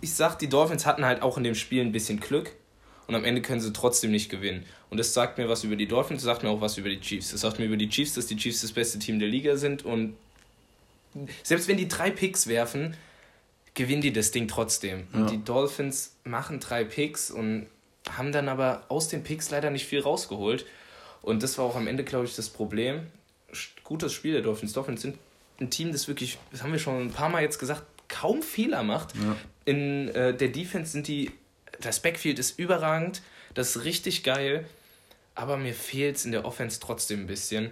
ich 0.00 0.14
sag, 0.14 0.38
die 0.38 0.48
Dolphins 0.48 0.86
hatten 0.86 1.04
halt 1.04 1.22
auch 1.22 1.36
in 1.38 1.44
dem 1.44 1.54
Spiel 1.54 1.82
ein 1.82 1.92
bisschen 1.92 2.20
Glück. 2.20 2.52
Und 3.06 3.14
am 3.14 3.24
Ende 3.24 3.40
können 3.42 3.60
sie 3.60 3.72
trotzdem 3.72 4.10
nicht 4.10 4.28
gewinnen. 4.30 4.64
Und 4.90 4.98
das 4.98 5.14
sagt 5.14 5.38
mir 5.38 5.48
was 5.48 5.62
über 5.64 5.76
die 5.76 5.86
Dolphins, 5.86 6.22
das 6.22 6.26
sagt 6.26 6.42
mir 6.42 6.50
auch 6.50 6.60
was 6.60 6.76
über 6.78 6.88
die 6.88 7.00
Chiefs. 7.00 7.30
Das 7.30 7.40
sagt 7.40 7.58
mir 7.58 7.66
über 7.66 7.76
die 7.76 7.88
Chiefs, 7.88 8.14
dass 8.14 8.26
die 8.26 8.36
Chiefs 8.36 8.62
das 8.62 8.72
beste 8.72 8.98
Team 8.98 9.18
der 9.20 9.28
Liga 9.28 9.56
sind. 9.56 9.84
Und 9.84 10.16
selbst 11.42 11.68
wenn 11.68 11.76
die 11.76 11.88
drei 11.88 12.10
Picks 12.10 12.46
werfen, 12.46 12.96
gewinnen 13.74 14.02
die 14.02 14.12
das 14.12 14.30
Ding 14.32 14.48
trotzdem. 14.48 15.06
Und 15.12 15.20
Ja. 15.26 15.30
die 15.30 15.44
Dolphins 15.44 16.14
machen 16.24 16.60
drei 16.60 16.84
Picks 16.84 17.30
und 17.30 17.66
haben 18.10 18.32
dann 18.32 18.48
aber 18.48 18.84
aus 18.88 19.08
den 19.08 19.22
Picks 19.22 19.50
leider 19.50 19.70
nicht 19.70 19.86
viel 19.86 20.00
rausgeholt. 20.00 20.66
Und 21.22 21.42
das 21.42 21.58
war 21.58 21.64
auch 21.64 21.76
am 21.76 21.86
Ende, 21.86 22.04
glaube 22.04 22.24
ich, 22.24 22.34
das 22.36 22.48
Problem. 22.48 23.06
Gutes 23.84 24.12
Spiel 24.12 24.32
der 24.32 24.42
Dolphins. 24.42 24.72
Dolphins 24.72 25.02
sind 25.02 25.16
ein 25.60 25.70
Team, 25.70 25.92
das 25.92 26.08
wirklich, 26.08 26.38
das 26.50 26.62
haben 26.62 26.72
wir 26.72 26.78
schon 26.78 27.02
ein 27.06 27.10
paar 27.12 27.28
Mal 27.28 27.42
jetzt 27.42 27.58
gesagt, 27.58 27.82
kaum 28.08 28.42
Fehler 28.42 28.82
macht. 28.82 29.14
Ja. 29.16 29.36
In 29.64 30.08
äh, 30.08 30.36
der 30.36 30.48
Defense 30.48 30.92
sind 30.92 31.08
die, 31.08 31.32
das 31.80 32.00
Backfield 32.00 32.38
ist 32.38 32.58
überragend, 32.58 33.22
das 33.54 33.76
ist 33.76 33.84
richtig 33.84 34.22
geil, 34.22 34.66
aber 35.34 35.56
mir 35.56 35.74
fehlt 35.74 36.16
es 36.16 36.24
in 36.24 36.32
der 36.32 36.44
Offense 36.44 36.80
trotzdem 36.80 37.20
ein 37.20 37.26
bisschen. 37.26 37.70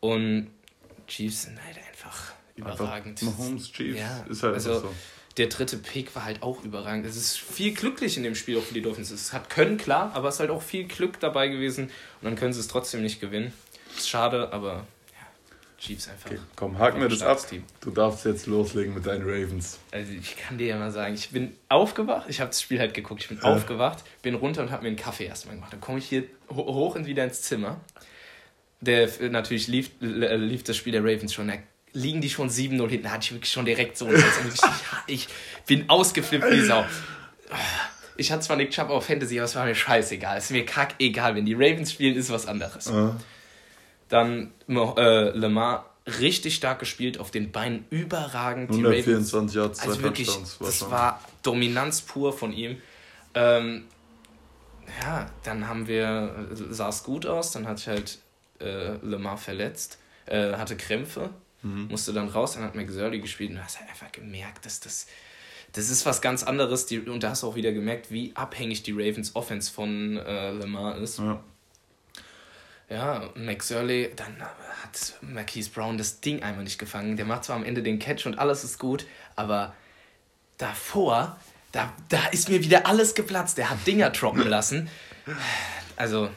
Und 0.00 0.50
Chiefs 1.06 1.42
sind 1.42 1.58
halt 1.64 1.76
einfach 1.90 2.32
überragend. 2.56 3.22
Einfach 3.22 3.38
Mahomes 3.38 3.72
Chiefs 3.72 3.98
Ja, 3.98 4.24
ist 4.28 4.42
halt 4.42 4.54
also 4.54 4.80
so. 4.80 4.94
der 5.36 5.46
dritte 5.46 5.76
Pick 5.78 6.14
war 6.16 6.24
halt 6.24 6.42
auch 6.42 6.62
überragend. 6.64 7.06
Es 7.06 7.16
ist 7.16 7.38
viel 7.38 7.72
glücklich 7.74 8.16
in 8.16 8.22
dem 8.22 8.34
Spiel 8.34 8.58
auch 8.58 8.62
für 8.62 8.74
die 8.74 8.82
Dolphins. 8.82 9.10
Es 9.10 9.32
hat 9.32 9.48
können, 9.50 9.78
klar, 9.78 10.10
aber 10.14 10.28
es 10.28 10.34
ist 10.36 10.40
halt 10.40 10.50
auch 10.50 10.62
viel 10.62 10.84
Glück 10.84 11.20
dabei 11.20 11.48
gewesen 11.48 11.84
und 11.84 12.24
dann 12.24 12.36
können 12.36 12.52
sie 12.52 12.60
es 12.60 12.68
trotzdem 12.68 13.02
nicht 13.02 13.20
gewinnen. 13.20 13.52
Ist 13.96 14.08
schade, 14.08 14.52
aber 14.52 14.86
Chiefs 15.82 16.08
einfach. 16.08 16.30
Okay, 16.30 16.38
komm, 16.54 16.78
haken 16.78 17.00
wir 17.00 17.08
das 17.08 17.22
ab. 17.22 17.44
Team. 17.48 17.64
Du 17.80 17.90
darfst 17.90 18.24
jetzt 18.24 18.46
loslegen 18.46 18.94
mit 18.94 19.04
deinen 19.04 19.22
Ravens. 19.24 19.78
Also 19.90 20.12
ich 20.12 20.36
kann 20.36 20.56
dir 20.58 20.68
ja 20.68 20.78
mal 20.78 20.92
sagen, 20.92 21.14
ich 21.14 21.30
bin 21.30 21.52
aufgewacht, 21.68 22.26
ich 22.28 22.40
habe 22.40 22.50
das 22.50 22.62
Spiel 22.62 22.78
halt 22.78 22.94
geguckt, 22.94 23.22
ich 23.22 23.28
bin 23.28 23.38
Ja. 23.42 23.44
aufgewacht, 23.52 24.04
bin 24.22 24.34
runter 24.34 24.62
und 24.62 24.70
habe 24.70 24.82
mir 24.82 24.88
einen 24.88 24.96
Kaffee 24.96 25.24
erstmal 25.26 25.56
gemacht. 25.56 25.72
Dann 25.72 25.80
komme 25.80 25.98
ich 25.98 26.06
hier 26.08 26.24
ho- 26.50 26.54
hoch 26.72 26.94
und 26.94 27.06
wieder 27.06 27.24
ins 27.24 27.42
Zimmer. 27.42 27.80
Der 28.80 29.08
natürlich 29.30 29.66
lief, 29.68 29.90
äh, 30.00 30.36
lief 30.36 30.64
das 30.64 30.76
Spiel 30.76 30.92
der 30.92 31.02
Ravens 31.02 31.34
schon. 31.34 31.48
Da 31.48 31.54
liegen 31.92 32.20
die 32.20 32.30
schon 32.30 32.48
7-0 32.48 32.88
hinten. 32.88 33.04
Da 33.04 33.10
hatte 33.10 33.24
ich 33.26 33.32
wirklich 33.32 33.52
schon 33.52 33.64
direkt 33.64 33.96
so. 33.98 34.06
Und 34.06 34.14
ich, 35.06 35.28
bin 35.66 35.88
ausgeflippt 35.90 36.50
wie 36.50 36.60
Sau. 36.62 36.84
Ich 38.16 38.30
hatte 38.32 38.42
zwar 38.42 38.56
Nick 38.56 38.70
Chubb 38.70 38.90
auf 38.90 39.06
Fantasy, 39.06 39.38
aber 39.38 39.44
es 39.46 39.54
war 39.54 39.64
mir 39.64 39.74
scheißegal. 39.74 40.36
Es 40.38 40.44
ist 40.46 40.50
mir 40.50 40.64
kack 40.66 40.94
egal. 40.98 41.34
Wenn 41.34 41.44
die 41.46 41.54
Ravens 41.54 41.92
spielen, 41.92 42.16
ist 42.16 42.30
was 42.30 42.46
anderes. 42.46 42.86
Ja. 42.86 43.16
Dann 44.12 44.52
äh, 44.68 45.30
Lamar 45.30 45.88
richtig 46.06 46.54
stark 46.54 46.80
gespielt, 46.80 47.18
auf 47.18 47.30
den 47.30 47.50
Beinen 47.50 47.86
überragend. 47.88 48.74
Die 48.74 48.84
Ravens 48.84 49.32
124 49.32 49.56
Yards, 49.56 49.78
zwei 49.78 49.88
also 49.88 50.02
wirklich, 50.02 50.28
das 50.60 50.90
war 50.90 51.20
Dominanz 51.42 52.02
pur 52.02 52.34
von 52.34 52.52
ihm. 52.52 52.76
Ähm, 53.34 53.84
ja, 55.00 55.30
dann 55.44 55.66
haben 55.66 55.86
wir, 55.88 56.48
sah 56.52 56.90
es 56.90 57.04
gut 57.04 57.24
aus, 57.24 57.52
dann 57.52 57.66
hat 57.66 57.78
sich 57.78 57.88
halt 57.88 58.18
äh, 58.60 58.96
Lemar 59.02 59.38
verletzt, 59.38 59.98
äh, 60.26 60.52
hatte 60.56 60.76
Krämpfe, 60.76 61.30
Mhm. 61.62 61.86
musste 61.88 62.12
dann 62.12 62.28
raus, 62.28 62.54
dann 62.54 62.64
hat 62.64 62.74
McSorley 62.74 63.20
gespielt 63.20 63.50
und 63.50 63.56
du 63.56 63.62
hast 63.62 63.78
halt 63.78 63.88
einfach 63.88 64.10
gemerkt, 64.10 64.66
dass 64.66 64.80
das, 64.80 65.06
das 65.72 65.88
ist 65.90 66.04
was 66.04 66.20
ganz 66.20 66.42
anderes 66.42 66.86
die, 66.86 66.98
und 66.98 67.22
da 67.22 67.30
hast 67.30 67.44
du 67.44 67.46
auch 67.46 67.54
wieder 67.54 67.72
gemerkt, 67.72 68.10
wie 68.10 68.32
abhängig 68.34 68.82
die 68.82 68.90
Ravens 68.92 69.36
Offense 69.36 69.70
von 69.72 70.16
äh, 70.18 70.50
Lemar 70.52 70.98
ist. 70.98 71.20
Ja. 71.20 71.42
Ja, 72.92 73.30
McSorley, 73.34 74.10
dann 74.14 74.36
hat 74.82 75.14
Marquise 75.22 75.70
Brown 75.70 75.96
das 75.96 76.20
Ding 76.20 76.42
einmal 76.42 76.64
nicht 76.64 76.78
gefangen. 76.78 77.16
Der 77.16 77.24
macht 77.24 77.44
zwar 77.44 77.56
am 77.56 77.64
Ende 77.64 77.82
den 77.82 77.98
Catch 77.98 78.26
und 78.26 78.38
alles 78.38 78.64
ist 78.64 78.78
gut, 78.78 79.06
aber 79.34 79.74
davor, 80.58 81.38
da, 81.72 81.90
da 82.10 82.26
ist 82.26 82.50
mir 82.50 82.62
wieder 82.62 82.86
alles 82.86 83.14
geplatzt. 83.14 83.56
Der 83.56 83.70
hat 83.70 83.86
Dinger 83.86 84.12
trocken 84.12 84.46
lassen. 84.46 84.90
Also, 85.96 86.28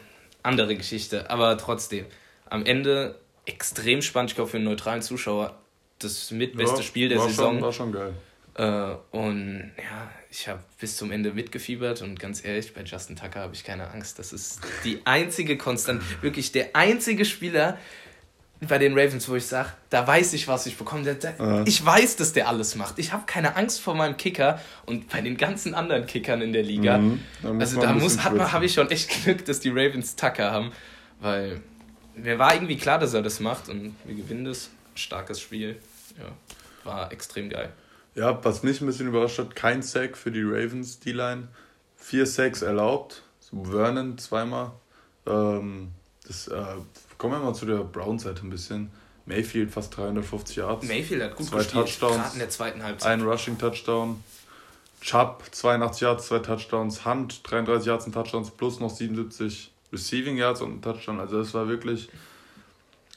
andere 0.44 0.76
Geschichte, 0.78 1.30
aber 1.30 1.58
trotzdem. 1.58 2.06
Am 2.50 2.66
Ende 2.66 3.20
extrem 3.46 4.02
spannend, 4.02 4.32
ich 4.32 4.36
glaube, 4.36 4.50
für 4.50 4.58
einen 4.58 4.66
neutralen 4.66 5.02
Zuschauer 5.02 5.60
das 6.00 6.32
mitbeste 6.32 6.78
Ja, 6.78 6.84
Spiel 6.84 7.10
der 7.10 7.18
war 7.18 7.28
Saison. 7.28 7.54
Schon, 7.56 7.62
war 7.62 7.74
schon 7.74 7.92
geil. 7.92 8.14
Äh, 8.54 8.96
und 9.18 9.72
ja, 9.78 10.10
ich 10.38 10.48
habe 10.50 10.60
bis 10.80 10.98
zum 10.98 11.12
Ende 11.12 11.32
mitgefiebert 11.32 12.02
und 12.02 12.20
ganz 12.20 12.44
ehrlich, 12.44 12.74
bei 12.74 12.82
Justin 12.82 13.16
Tucker 13.16 13.40
habe 13.40 13.54
ich 13.54 13.64
keine 13.64 13.92
Angst. 13.92 14.20
Das 14.20 14.34
ist 14.34 14.60
die 14.84 15.00
einzige 15.06 15.58
Konstant, 15.58 16.02
wirklich 16.22 16.52
der 16.52 16.76
einzige 16.76 17.24
Spieler 17.24 17.78
bei 18.62 18.78
den 18.78 18.98
Ravens, 18.98 19.30
wo 19.30 19.36
ich 19.36 19.46
sage, 19.46 19.70
da 19.90 20.06
weiß 20.06 20.34
ich, 20.34 20.48
was 20.48 20.66
ich 20.66 20.78
bekomme. 20.78 21.18
Ich 21.66 21.86
weiß, 21.86 22.16
dass 22.18 22.34
der 22.34 22.48
alles 22.48 22.76
macht. 22.76 23.00
Ich 23.00 23.14
habe 23.14 23.24
keine 23.26 23.56
Angst 23.56 23.82
vor 23.82 23.96
meinem 23.96 24.18
Kicker 24.18 24.60
und 24.86 25.10
bei 25.10 25.22
den 25.22 25.38
ganzen 25.38 25.74
anderen 25.74 26.06
Kickern 26.06 26.42
in 26.42 26.52
der 26.54 26.64
Liga. 26.64 26.98
Mhm. 26.98 27.20
Da 27.42 27.50
Also 27.52 27.82
da 27.82 27.94
muss, 27.94 28.24
habe 28.24 28.66
ich 28.66 28.74
schon 28.74 28.90
echt 28.92 29.24
Glück, 29.24 29.46
dass 29.46 29.60
die 29.60 29.70
Ravens 29.70 30.16
Tucker 30.16 30.52
haben, 30.52 30.72
weil 31.20 31.62
mir 32.16 32.40
war 32.40 32.54
irgendwie 32.54 32.78
klar, 32.78 33.00
dass 33.00 33.14
er 33.14 33.22
das 33.22 33.40
macht 33.40 33.70
und 33.70 33.96
wir 34.06 34.16
gewinnen 34.16 34.46
das. 34.46 34.70
Starkes 34.96 35.42
Spiel. 35.42 35.78
Ja, 36.18 36.32
war 36.86 37.12
extrem 37.12 37.50
geil. 37.50 37.74
Ja, 38.16 38.44
was 38.44 38.64
mich 38.64 38.82
ein 38.82 38.88
bisschen 38.88 39.08
überrascht 39.08 39.38
hat, 39.40 39.56
kein 39.56 39.82
Sack 39.82 40.18
für 40.18 40.32
die 40.32 40.42
Ravens, 40.44 41.00
die 41.00 41.12
Line. 41.12 41.50
Vier 41.98 42.26
Sacks 42.26 42.62
erlaubt. 42.62 43.24
So 43.40 43.64
Vernon 43.66 44.18
zweimal. 44.18 44.72
Ähm, 45.28 45.90
das, 46.26 46.48
äh, 46.48 46.64
kommen 47.18 47.34
wir 47.34 47.40
mal 47.40 47.54
zu 47.54 47.66
der 47.66 47.78
Brown-Seite 47.84 48.42
ein 48.46 48.50
bisschen. 48.50 48.90
Mayfield 49.26 49.72
fast 49.72 49.96
350 49.98 50.58
Yards. 50.58 50.88
Mayfield 50.88 51.24
hat 51.24 51.36
gut 51.36 51.48
Zwei 51.48 51.58
gespielt, 51.58 51.86
Touchdowns. 51.86 52.16
gerade 52.16 52.34
in 52.34 52.40
der 52.40 52.50
zweiten 52.50 52.84
Halbzeit. 52.84 53.12
Ein 53.12 53.22
Rushing-Touchdown. 53.22 54.24
Chubb 55.02 55.44
82 55.52 56.02
Yards, 56.02 56.28
zwei 56.28 56.40
Touchdowns. 56.40 57.06
Hunt 57.06 57.42
33 57.44 57.88
Yards 57.88 58.06
und 58.06 58.14
Touchdowns 58.14 58.52
plus 58.52 58.80
noch 58.80 58.90
77 58.90 59.72
Receiving 59.92 60.38
Yards 60.38 60.62
und 60.62 60.78
ein 60.78 60.82
Touchdown. 60.82 61.20
Also 61.20 61.40
das 61.40 61.54
war 61.54 61.68
wirklich 61.68 62.10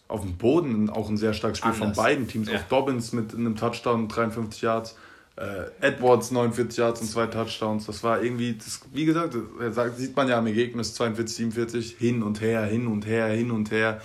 auf 0.09 0.23
dem 0.23 0.37
Boden 0.37 0.91
auch 0.91 1.09
ein 1.09 1.17
sehr 1.17 1.35
starkes 1.35 1.59
Spiel 1.59 1.71
Anders. 1.73 1.97
von 1.97 2.05
beiden 2.05 2.27
Teams. 2.27 2.49
Ja. 2.49 2.59
Auch 2.59 2.63
Dobbins 2.65 3.13
mit 3.13 3.35
einem 3.35 3.57
Touchdown 3.57 4.09
53 4.09 4.63
Yards. 4.63 4.97
Äh, 5.37 5.87
Edwards 5.87 6.33
49 6.33 6.79
Yards 6.79 7.01
und 7.01 7.07
zwei 7.07 7.27
Touchdowns. 7.27 7.87
Das 7.87 8.03
war 8.03 8.23
irgendwie, 8.23 8.55
das, 8.55 8.81
wie 8.93 9.05
gesagt, 9.05 9.37
das 9.61 9.97
sieht 9.97 10.17
man 10.17 10.29
ja 10.29 10.39
am 10.39 10.47
Ergebnis 10.47 10.95
42, 10.95 11.37
47, 11.37 11.97
hin 11.97 12.23
und 12.23 12.41
her, 12.41 12.65
hin 12.65 12.89
und 12.89 13.07
her, 13.07 13.29
hin 13.29 13.51
und 13.51 13.71
her. 13.71 14.01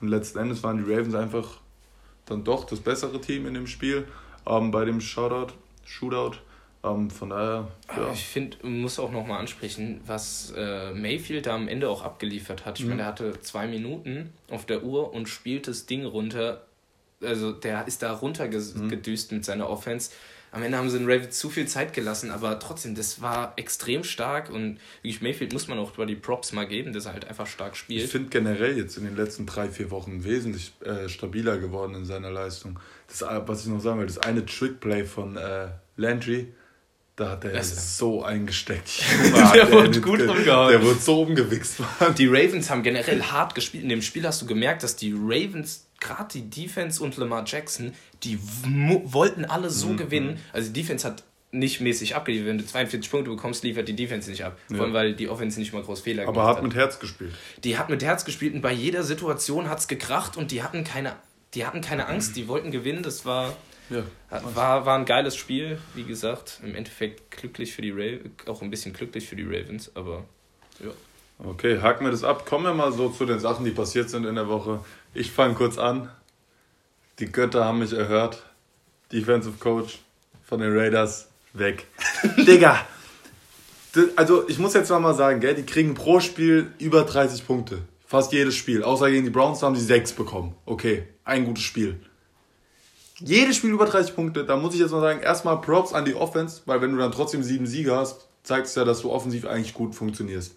Und 0.00 0.08
letzten 0.08 0.38
Endes 0.38 0.62
waren 0.62 0.82
die 0.82 0.90
Ravens 0.90 1.14
einfach 1.14 1.58
dann 2.24 2.44
doch 2.44 2.64
das 2.64 2.80
bessere 2.80 3.20
Team 3.20 3.46
in 3.46 3.54
dem 3.54 3.66
Spiel 3.66 4.06
ähm, 4.46 4.70
bei 4.70 4.84
dem 4.84 5.00
Shootout. 5.00 5.52
Shootout. 5.84 6.36
Ähm, 6.82 7.10
von 7.10 7.30
daher, 7.30 7.68
ja. 7.94 8.10
Ich 8.12 8.24
finde, 8.24 8.56
man 8.62 8.80
muss 8.80 8.98
auch 8.98 9.10
nochmal 9.12 9.38
ansprechen, 9.40 10.00
was 10.06 10.52
äh, 10.56 10.92
Mayfield 10.92 11.46
da 11.46 11.54
am 11.54 11.68
Ende 11.68 11.88
auch 11.90 12.02
abgeliefert 12.02 12.64
hat. 12.64 12.78
Ich 12.78 12.84
Mhm. 12.84 12.90
meine, 12.90 13.02
der 13.02 13.06
hatte 13.08 13.40
zwei 13.42 13.66
Minuten 13.66 14.32
auf 14.50 14.64
der 14.64 14.82
Uhr 14.82 15.12
und 15.12 15.28
spielt 15.28 15.68
das 15.68 15.84
Ding 15.86 16.04
runter. 16.06 16.64
Also 17.22 17.52
der 17.52 17.86
ist 17.86 18.02
da 18.02 18.12
runtergedüst 18.12 19.30
Mhm. 19.32 19.36
mit 19.38 19.44
seiner 19.44 19.68
Offense. 19.68 20.10
Am 20.52 20.62
Ende 20.64 20.78
haben 20.78 20.90
sie 20.90 20.98
den 20.98 21.08
Ravens 21.08 21.38
zu 21.38 21.48
viel 21.48 21.68
Zeit 21.68 21.92
gelassen, 21.92 22.32
aber 22.32 22.58
trotzdem, 22.58 22.96
das 22.96 23.20
war 23.22 23.52
extrem 23.56 24.02
stark 24.02 24.50
und 24.50 24.78
wirklich 25.02 25.22
Mayfield 25.22 25.52
muss 25.52 25.68
man 25.68 25.78
auch 25.78 25.94
über 25.94 26.06
die 26.06 26.16
Props 26.16 26.52
mal 26.52 26.66
geben, 26.66 26.92
dass 26.92 27.06
er 27.06 27.12
halt 27.12 27.28
einfach 27.28 27.46
stark 27.46 27.74
Ich 27.74 27.78
spielt. 27.78 28.10
finde 28.10 28.30
generell 28.30 28.76
jetzt 28.76 28.96
in 28.96 29.04
den 29.04 29.14
letzten 29.16 29.46
drei, 29.46 29.68
vier 29.68 29.92
Wochen 29.92 30.24
wesentlich 30.24 30.72
äh, 30.80 31.08
stabiler 31.08 31.58
geworden 31.58 31.94
in 31.94 32.04
seiner 32.04 32.30
Leistung. 32.32 32.80
Das, 33.06 33.22
äh, 33.22 33.40
was 33.46 33.60
ich 33.62 33.66
noch 33.68 33.80
sagen 33.80 34.00
will, 34.00 34.06
das 34.06 34.18
eine 34.18 34.44
Trickplay 34.44 35.04
von 35.04 35.36
äh, 35.36 35.68
Landry, 35.96 36.52
da 37.20 37.30
hat 37.30 37.44
er 37.44 37.52
Das- 37.52 37.98
so 37.98 38.22
eingesteckt. 38.24 38.90
Der 39.54 39.70
wurde 39.70 40.00
gut 40.00 40.18
ge- 40.18 40.28
umgehauen. 40.28 40.70
Der 40.70 40.82
wurde 40.82 40.98
so 40.98 41.22
umgewichst. 41.22 41.80
Mann. 42.00 42.14
Die 42.14 42.26
Ravens 42.26 42.70
haben 42.70 42.82
generell 42.82 43.22
hart 43.22 43.54
gespielt. 43.54 43.82
In 43.84 43.88
dem 43.90 44.02
Spiel 44.02 44.26
hast 44.26 44.40
du 44.42 44.46
gemerkt, 44.46 44.82
dass 44.82 44.96
die 44.96 45.12
Ravens, 45.12 45.86
gerade 46.00 46.28
die 46.32 46.48
Defense 46.48 47.02
und 47.02 47.16
Lamar 47.16 47.44
Jackson, 47.46 47.92
die 48.24 48.38
wollten 49.04 49.44
alle 49.44 49.66
Mhm, 49.68 49.72
so 49.72 49.94
gewinnen. 49.96 50.38
Also 50.52 50.72
die 50.72 50.80
Defense 50.80 51.06
hat 51.06 51.22
nicht 51.52 51.80
mäßig 51.80 52.14
abgeliefert. 52.14 52.46
Wenn 52.48 52.58
du 52.58 52.64
42 52.66 53.10
Punkte 53.10 53.30
bekommst, 53.30 53.64
liefert 53.64 53.88
die 53.88 53.96
Defense 53.96 54.30
nicht 54.30 54.44
ab. 54.44 54.56
Ja. 54.68 54.76
Vor 54.76 54.84
allem, 54.86 54.94
weil 54.94 55.14
die 55.14 55.28
Offense 55.28 55.58
nicht 55.58 55.72
mal 55.72 55.82
groß 55.82 56.00
Fehler 56.00 56.22
Aber 56.22 56.32
gemacht 56.32 56.56
hat 56.58 56.62
mit 56.62 56.74
Herz 56.74 56.98
gespielt. 57.00 57.32
Die 57.64 57.76
hat 57.76 57.90
mit 57.90 58.02
Herz 58.04 58.24
gespielt 58.24 58.54
und 58.54 58.60
bei 58.60 58.72
jeder 58.72 59.02
Situation 59.02 59.68
hat 59.68 59.80
es 59.80 59.88
gekracht 59.88 60.36
und 60.36 60.52
die 60.52 60.62
hatten 60.62 60.84
keine, 60.84 61.12
die 61.54 61.66
hatten 61.66 61.80
keine 61.80 62.06
Angst. 62.06 62.36
Die 62.36 62.46
wollten 62.46 62.70
gewinnen. 62.70 63.02
Das 63.02 63.24
war, 63.26 63.56
Ja. 63.90 64.04
war, 64.54 64.86
war 64.86 64.98
ein 64.98 65.04
geiles 65.04 65.36
Spiel. 65.36 65.78
Wie 65.94 66.04
gesagt, 66.04 66.60
im 66.62 66.74
Endeffekt 66.74 67.30
glücklich 67.30 67.74
für 67.74 67.82
die 67.82 67.90
Ravens, 67.90 68.30
auch 68.46 68.62
ein 68.62 68.70
bisschen 68.70 68.92
glücklich 68.92 69.28
für 69.28 69.36
die 69.36 69.44
Ravens, 69.44 69.90
aber 69.94 70.24
ja. 70.82 70.90
Okay, 71.42 71.80
haken 71.80 72.04
wir 72.04 72.10
das 72.10 72.22
ab. 72.22 72.44
Kommen 72.46 72.64
wir 72.64 72.74
mal 72.74 72.92
so 72.92 73.08
zu 73.08 73.24
den 73.24 73.40
Sachen, 73.40 73.64
die 73.64 73.70
passiert 73.70 74.10
sind 74.10 74.26
in 74.26 74.34
der 74.34 74.48
Woche. 74.48 74.84
Ich 75.14 75.30
fange 75.32 75.54
kurz 75.54 75.78
an. 75.78 76.10
Die 77.18 77.32
Götter 77.32 77.64
haben 77.64 77.78
mich 77.78 77.92
erhört. 77.92 78.42
Defensive 79.10 79.58
Coach 79.58 79.98
von 80.44 80.60
den 80.60 80.76
Raiders 80.76 81.28
weg. 81.52 81.86
Digga! 82.36 82.86
Also, 84.16 84.48
ich 84.48 84.58
muss 84.58 84.74
jetzt 84.74 84.90
mal 84.90 85.14
sagen, 85.14 85.40
gell, 85.40 85.54
die 85.54 85.64
kriegen 85.64 85.94
pro 85.94 86.20
Spiel 86.20 86.72
über 86.78 87.02
30 87.02 87.46
Punkte. 87.46 87.82
Fast 88.06 88.32
jedes 88.32 88.54
Spiel. 88.54 88.82
Außer 88.84 89.10
gegen 89.10 89.24
die 89.24 89.30
Browns 89.30 89.62
haben 89.62 89.74
sie 89.74 89.84
6 89.84 90.12
bekommen. 90.12 90.54
Okay, 90.66 91.04
ein 91.24 91.44
gutes 91.44 91.64
Spiel. 91.64 92.00
Jedes 93.20 93.56
Spiel 93.56 93.70
über 93.70 93.86
30 93.86 94.14
Punkte, 94.14 94.44
da 94.44 94.56
muss 94.56 94.74
ich 94.74 94.80
jetzt 94.80 94.92
mal 94.92 95.00
sagen, 95.00 95.20
erstmal 95.20 95.60
Props 95.60 95.92
an 95.92 96.04
die 96.04 96.14
Offense, 96.14 96.62
weil 96.66 96.80
wenn 96.80 96.92
du 96.92 96.98
dann 96.98 97.12
trotzdem 97.12 97.42
sieben 97.42 97.66
Siege 97.66 97.94
hast, 97.94 98.26
zeigt 98.42 98.66
es 98.66 98.74
ja, 98.74 98.84
dass 98.84 99.02
du 99.02 99.10
offensiv 99.10 99.46
eigentlich 99.46 99.74
gut 99.74 99.94
funktionierst. 99.94 100.54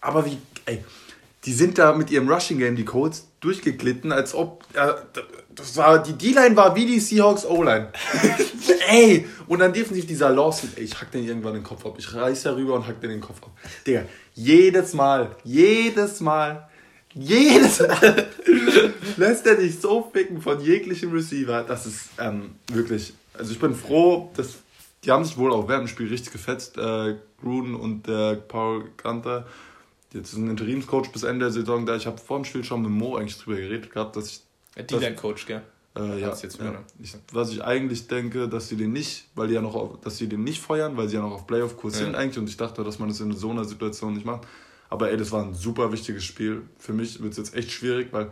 Aber 0.00 0.26
wie, 0.26 0.38
ey, 0.66 0.84
die 1.44 1.52
sind 1.52 1.78
da 1.78 1.94
mit 1.94 2.10
ihrem 2.10 2.28
Rushing 2.28 2.58
Game, 2.58 2.76
die 2.76 2.84
Colts, 2.84 3.26
durchgeglitten, 3.40 4.12
als 4.12 4.34
ob, 4.34 4.64
ja, 4.74 4.96
das 5.54 5.76
war, 5.76 6.02
die 6.02 6.12
D-Line 6.12 6.54
war 6.56 6.76
wie 6.76 6.84
die 6.84 7.00
Seahawks 7.00 7.46
O-Line. 7.46 7.88
ey, 8.88 9.26
und 9.48 9.58
dann 9.60 9.72
defensiv 9.72 10.06
dieser 10.06 10.30
Lawson, 10.30 10.70
ey, 10.76 10.84
ich 10.84 11.00
hack 11.00 11.10
den 11.10 11.24
irgendwann 11.24 11.54
den 11.54 11.62
Kopf 11.62 11.86
ab. 11.86 11.94
Ich 11.98 12.14
reiß 12.14 12.42
da 12.42 12.54
rüber 12.54 12.74
und 12.74 12.86
hack 12.86 13.00
den 13.00 13.10
den 13.10 13.20
Kopf 13.20 13.42
ab. 13.42 13.50
Digga, 13.86 14.04
jedes 14.34 14.92
Mal, 14.92 15.34
jedes 15.44 16.20
Mal, 16.20 16.68
Jedes 17.14 17.80
Mal 17.80 18.28
lässt 19.16 19.46
er 19.46 19.56
dich 19.56 19.80
so 19.80 20.08
ficken 20.12 20.40
von 20.40 20.60
jeglichem 20.60 21.12
Receiver. 21.12 21.64
Das 21.64 21.86
ist 21.86 22.10
ähm, 22.18 22.52
wirklich. 22.72 23.12
Also 23.34 23.52
ich 23.52 23.58
bin 23.58 23.74
froh, 23.74 24.30
dass 24.36 24.58
die 25.04 25.10
haben 25.10 25.24
sich 25.24 25.36
wohl 25.36 25.52
auch 25.52 25.66
während 25.66 25.86
dem 25.86 25.88
Spiel 25.88 26.08
richtig 26.08 26.32
gefetzt. 26.32 26.76
Äh, 26.76 27.16
Gruden 27.40 27.74
und 27.74 28.06
der 28.06 28.36
Paul 28.36 28.84
Gunter. 29.02 29.46
Jetzt 30.12 30.32
ist 30.32 30.38
ein 30.38 30.50
Interimscoach 30.50 31.10
bis 31.12 31.22
Ende 31.22 31.46
der 31.46 31.52
Saison 31.52 31.86
da. 31.86 31.96
Ich 31.96 32.06
habe 32.06 32.18
vor 32.18 32.38
dem 32.38 32.44
Spiel 32.44 32.64
schon 32.64 32.82
mit 32.82 32.90
Mo 32.90 33.16
eigentlich 33.16 33.38
drüber 33.38 33.56
geredet 33.56 33.92
gehabt, 33.92 34.16
dass 34.16 34.26
ich. 34.26 34.42
D-Line-Coach, 34.76 35.46
gell? 35.46 35.62
Äh, 35.96 36.20
ja, 36.20 36.28
jetzt 36.28 36.58
ja. 36.58 36.84
Ich, 37.02 37.16
was 37.32 37.50
ich 37.50 37.64
eigentlich 37.64 38.06
denke, 38.06 38.48
dass 38.48 38.68
sie 38.68 38.76
den 38.76 38.92
nicht, 38.92 39.26
weil 39.34 39.48
die 39.48 39.54
ja 39.54 39.60
noch 39.60 39.74
auf, 39.74 40.00
dass 40.00 40.18
sie 40.18 40.28
den 40.28 40.44
nicht 40.44 40.60
feuern, 40.60 40.96
weil 40.96 41.08
sie 41.08 41.16
ja 41.16 41.22
noch 41.22 41.32
auf 41.32 41.46
Playoff-Kurs 41.46 41.98
ja. 41.98 42.04
sind 42.06 42.14
eigentlich 42.14 42.38
und 42.38 42.48
ich 42.48 42.56
dachte, 42.56 42.84
dass 42.84 43.00
man 43.00 43.08
das 43.08 43.20
in 43.20 43.32
so 43.32 43.50
einer 43.50 43.64
Situation 43.64 44.14
nicht 44.14 44.24
macht. 44.24 44.46
Aber 44.90 45.10
ey, 45.10 45.16
das 45.16 45.32
war 45.32 45.42
ein 45.42 45.54
super 45.54 45.92
wichtiges 45.92 46.24
Spiel. 46.24 46.62
Für 46.78 46.92
mich 46.92 47.22
wird 47.22 47.32
es 47.32 47.38
jetzt 47.38 47.54
echt 47.54 47.70
schwierig, 47.70 48.08
weil 48.12 48.30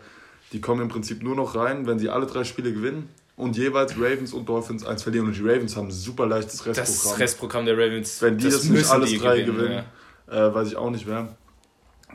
die 0.53 0.61
kommen 0.61 0.83
im 0.83 0.89
Prinzip 0.89 1.23
nur 1.23 1.37
noch 1.37 1.55
rein, 1.55 1.87
wenn 1.87 1.99
sie 1.99 2.09
alle 2.09 2.27
drei 2.27 2.45
Spiele 2.45 2.73
gewinnen 2.73 3.09
und 3.37 3.57
jeweils 3.57 3.97
Ravens 3.97 4.33
und 4.33 4.49
Dolphins 4.49 4.85
eins 4.85 5.05
verlieren. 5.05 5.27
Und 5.29 5.37
die 5.37 5.43
Ravens 5.43 5.77
haben 5.77 5.89
ein 5.89 5.93
super 5.93 6.27
leichtes 6.27 6.67
Restprogramm. 6.67 7.11
Das 7.13 7.19
Restprogramm 7.21 7.67
der 7.67 7.79
Ravens. 7.79 8.21
Wenn 8.21 8.37
die 8.37 8.45
das, 8.45 8.55
das 8.55 8.65
nicht 8.65 8.91
alles 8.91 9.17
drei 9.19 9.43
gewinnen, 9.43 9.57
gewinnen 9.57 9.85
ja. 10.27 10.49
äh, 10.49 10.55
weiß 10.55 10.69
ich 10.69 10.77
auch 10.77 10.91
nicht 10.91 11.07
wer. 11.07 11.37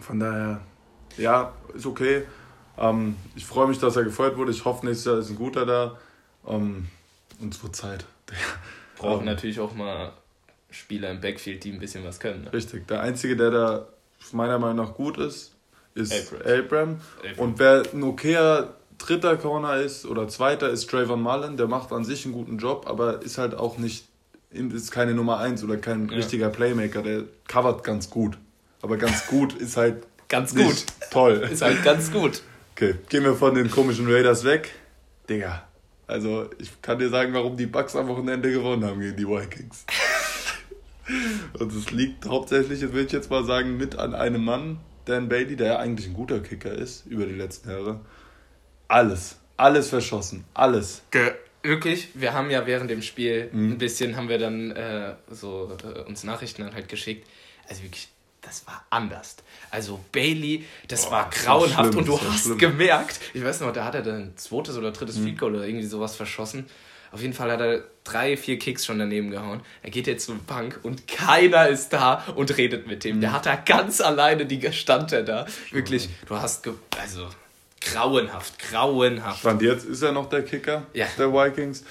Von 0.01 0.19
daher, 0.19 0.59
ja, 1.17 1.53
ist 1.73 1.85
okay. 1.85 2.23
Ähm, 2.77 3.15
ich 3.35 3.45
freue 3.45 3.67
mich, 3.67 3.79
dass 3.79 3.95
er 3.95 4.03
gefeuert 4.03 4.35
wurde. 4.35 4.51
Ich 4.51 4.65
hoffe, 4.65 4.85
nächstes 4.85 5.05
Jahr 5.05 5.19
ist 5.19 5.29
ein 5.29 5.37
guter 5.37 5.65
da. 5.65 5.97
Ähm, 6.45 6.87
und 7.39 7.53
es 7.53 7.63
wird 7.63 7.75
Zeit. 7.75 8.05
Brauchen 8.97 9.19
ähm, 9.19 9.25
natürlich 9.25 9.61
auch 9.61 9.73
mal 9.73 10.11
Spieler 10.69 11.11
im 11.11 11.21
Backfield, 11.21 11.63
die 11.63 11.71
ein 11.71 11.79
bisschen 11.79 12.03
was 12.03 12.19
können. 12.19 12.43
Ne? 12.43 12.53
Richtig. 12.53 12.87
Der 12.87 13.01
Einzige, 13.01 13.37
der 13.37 13.51
da 13.51 13.87
meiner 14.31 14.59
Meinung 14.59 14.85
nach 14.85 14.93
gut 14.93 15.17
ist, 15.17 15.53
ist 15.95 16.33
Abram. 16.45 16.99
Und 17.37 17.59
wer 17.59 17.83
ein 17.93 18.03
okayer 18.03 18.75
dritter 18.97 19.37
Corner 19.37 19.77
ist 19.77 20.05
oder 20.05 20.27
zweiter 20.27 20.69
ist 20.69 20.89
Trayvon 20.89 21.21
Mullen, 21.21 21.57
der 21.57 21.67
macht 21.67 21.91
an 21.91 22.05
sich 22.05 22.25
einen 22.25 22.33
guten 22.33 22.57
Job, 22.57 22.85
aber 22.87 23.21
ist 23.21 23.37
halt 23.37 23.55
auch 23.55 23.77
nicht, 23.77 24.05
ist 24.51 24.91
keine 24.91 25.13
Nummer 25.13 25.39
1 25.39 25.63
oder 25.63 25.77
kein 25.77 26.09
ja. 26.09 26.15
richtiger 26.15 26.49
Playmaker, 26.49 27.01
der 27.01 27.23
covert 27.47 27.83
ganz 27.83 28.09
gut. 28.09 28.37
Aber 28.81 28.97
ganz 28.97 29.27
gut 29.27 29.53
ist 29.53 29.77
halt 29.77 30.03
ganz 30.29 30.55
gut. 30.55 30.85
Toll. 31.11 31.47
Ist 31.51 31.61
halt 31.61 31.83
ganz 31.83 32.11
gut. 32.11 32.41
Okay, 32.75 32.95
gehen 33.09 33.23
wir 33.23 33.35
von 33.35 33.55
den 33.55 33.69
komischen 33.69 34.11
Raiders 34.11 34.43
weg. 34.43 34.71
Digga, 35.29 35.63
also 36.07 36.49
ich 36.57 36.81
kann 36.81 36.99
dir 36.99 37.09
sagen, 37.09 37.33
warum 37.33 37.55
die 37.55 37.65
Bucks 37.65 37.95
am 37.95 38.07
Wochenende 38.07 38.51
gewonnen 38.51 38.83
haben 38.83 38.99
gegen 38.99 39.15
die 39.15 39.27
Vikings. 39.27 39.85
Und 41.59 41.71
es 41.73 41.91
liegt 41.91 42.25
hauptsächlich, 42.25 42.81
jetzt 42.81 42.93
will 42.93 43.05
ich 43.05 43.11
jetzt 43.11 43.29
mal 43.29 43.43
sagen, 43.43 43.77
mit 43.77 43.97
an 43.97 44.15
einem 44.15 44.43
Mann, 44.43 44.79
Dan 45.05 45.27
Bailey, 45.29 45.55
der 45.55 45.67
ja 45.67 45.79
eigentlich 45.79 46.07
ein 46.07 46.13
guter 46.13 46.39
Kicker 46.39 46.71
ist 46.71 47.05
über 47.07 47.25
die 47.25 47.33
letzten 47.33 47.69
Jahre. 47.69 47.99
Alles, 48.87 49.37
alles 49.57 49.89
verschossen, 49.89 50.45
alles. 50.53 51.03
Ge 51.11 51.33
wirklich, 51.61 52.09
wir 52.13 52.33
haben 52.33 52.49
ja 52.49 52.65
während 52.65 52.89
dem 52.89 53.01
Spiel 53.01 53.49
mhm. 53.51 53.71
ein 53.73 53.77
bisschen, 53.77 54.15
haben 54.15 54.29
wir 54.29 54.37
dann 54.37 54.71
äh, 54.71 55.15
so 55.29 55.75
äh, 55.83 56.01
uns 56.01 56.23
Nachrichten 56.23 56.63
dann 56.63 56.73
halt 56.73 56.89
geschickt. 56.89 57.27
Also 57.67 57.83
wirklich, 57.83 58.09
das 58.41 58.67
war 58.67 58.85
anders. 58.89 59.37
Also 59.71 59.99
Bailey, 60.11 60.65
das 60.87 61.05
Boah, 61.05 61.11
war 61.11 61.29
grauenhaft 61.29 61.79
das 61.79 61.93
war 61.93 61.99
und 61.99 62.07
du 62.07 62.21
hast 62.21 62.43
schlimm. 62.43 62.57
gemerkt, 62.57 63.19
ich 63.33 63.43
weiß 63.43 63.61
noch, 63.61 63.71
da 63.73 63.85
hat 63.85 63.95
er 63.95 64.01
dann 64.01 64.15
ein 64.15 64.37
zweites 64.37 64.77
oder 64.77 64.91
drittes 64.91 65.17
mhm. 65.17 65.23
Field 65.23 65.39
Goal 65.39 65.55
oder 65.55 65.65
irgendwie 65.65 65.85
sowas 65.85 66.15
verschossen. 66.15 66.65
Auf 67.13 67.21
jeden 67.21 67.33
Fall 67.33 67.51
hat 67.51 67.61
er 67.61 67.83
drei, 68.03 68.35
vier 68.35 68.57
Kicks 68.57 68.87
schon 68.87 68.97
daneben 68.97 69.29
gehauen. 69.29 69.61
Er 69.83 69.91
geht 69.91 70.07
jetzt 70.07 70.25
zur 70.25 70.35
Bank 70.35 70.79
und 70.81 71.07
keiner 71.07 71.67
ist 71.67 71.93
da 71.93 72.23
und 72.35 72.57
redet 72.57 72.87
mit 72.87 73.05
ihm. 73.05 73.17
Mhm. 73.17 73.21
Der 73.21 73.33
hat 73.33 73.45
da 73.45 73.55
ganz 73.55 74.01
alleine, 74.01 74.47
die 74.47 74.73
stand 74.73 75.11
er 75.11 75.21
da. 75.21 75.45
Wirklich, 75.71 76.09
du 76.27 76.35
hast, 76.35 76.67
also 76.99 77.27
grauenhaft, 77.81 78.57
grauenhaft. 78.57 79.41
Stand 79.41 79.61
jetzt 79.61 79.85
ist 79.85 80.01
er 80.01 80.11
noch 80.11 80.27
der 80.27 80.43
Kicker 80.43 80.87
ja. 80.95 81.05
der 81.19 81.31
Vikings. 81.31 81.83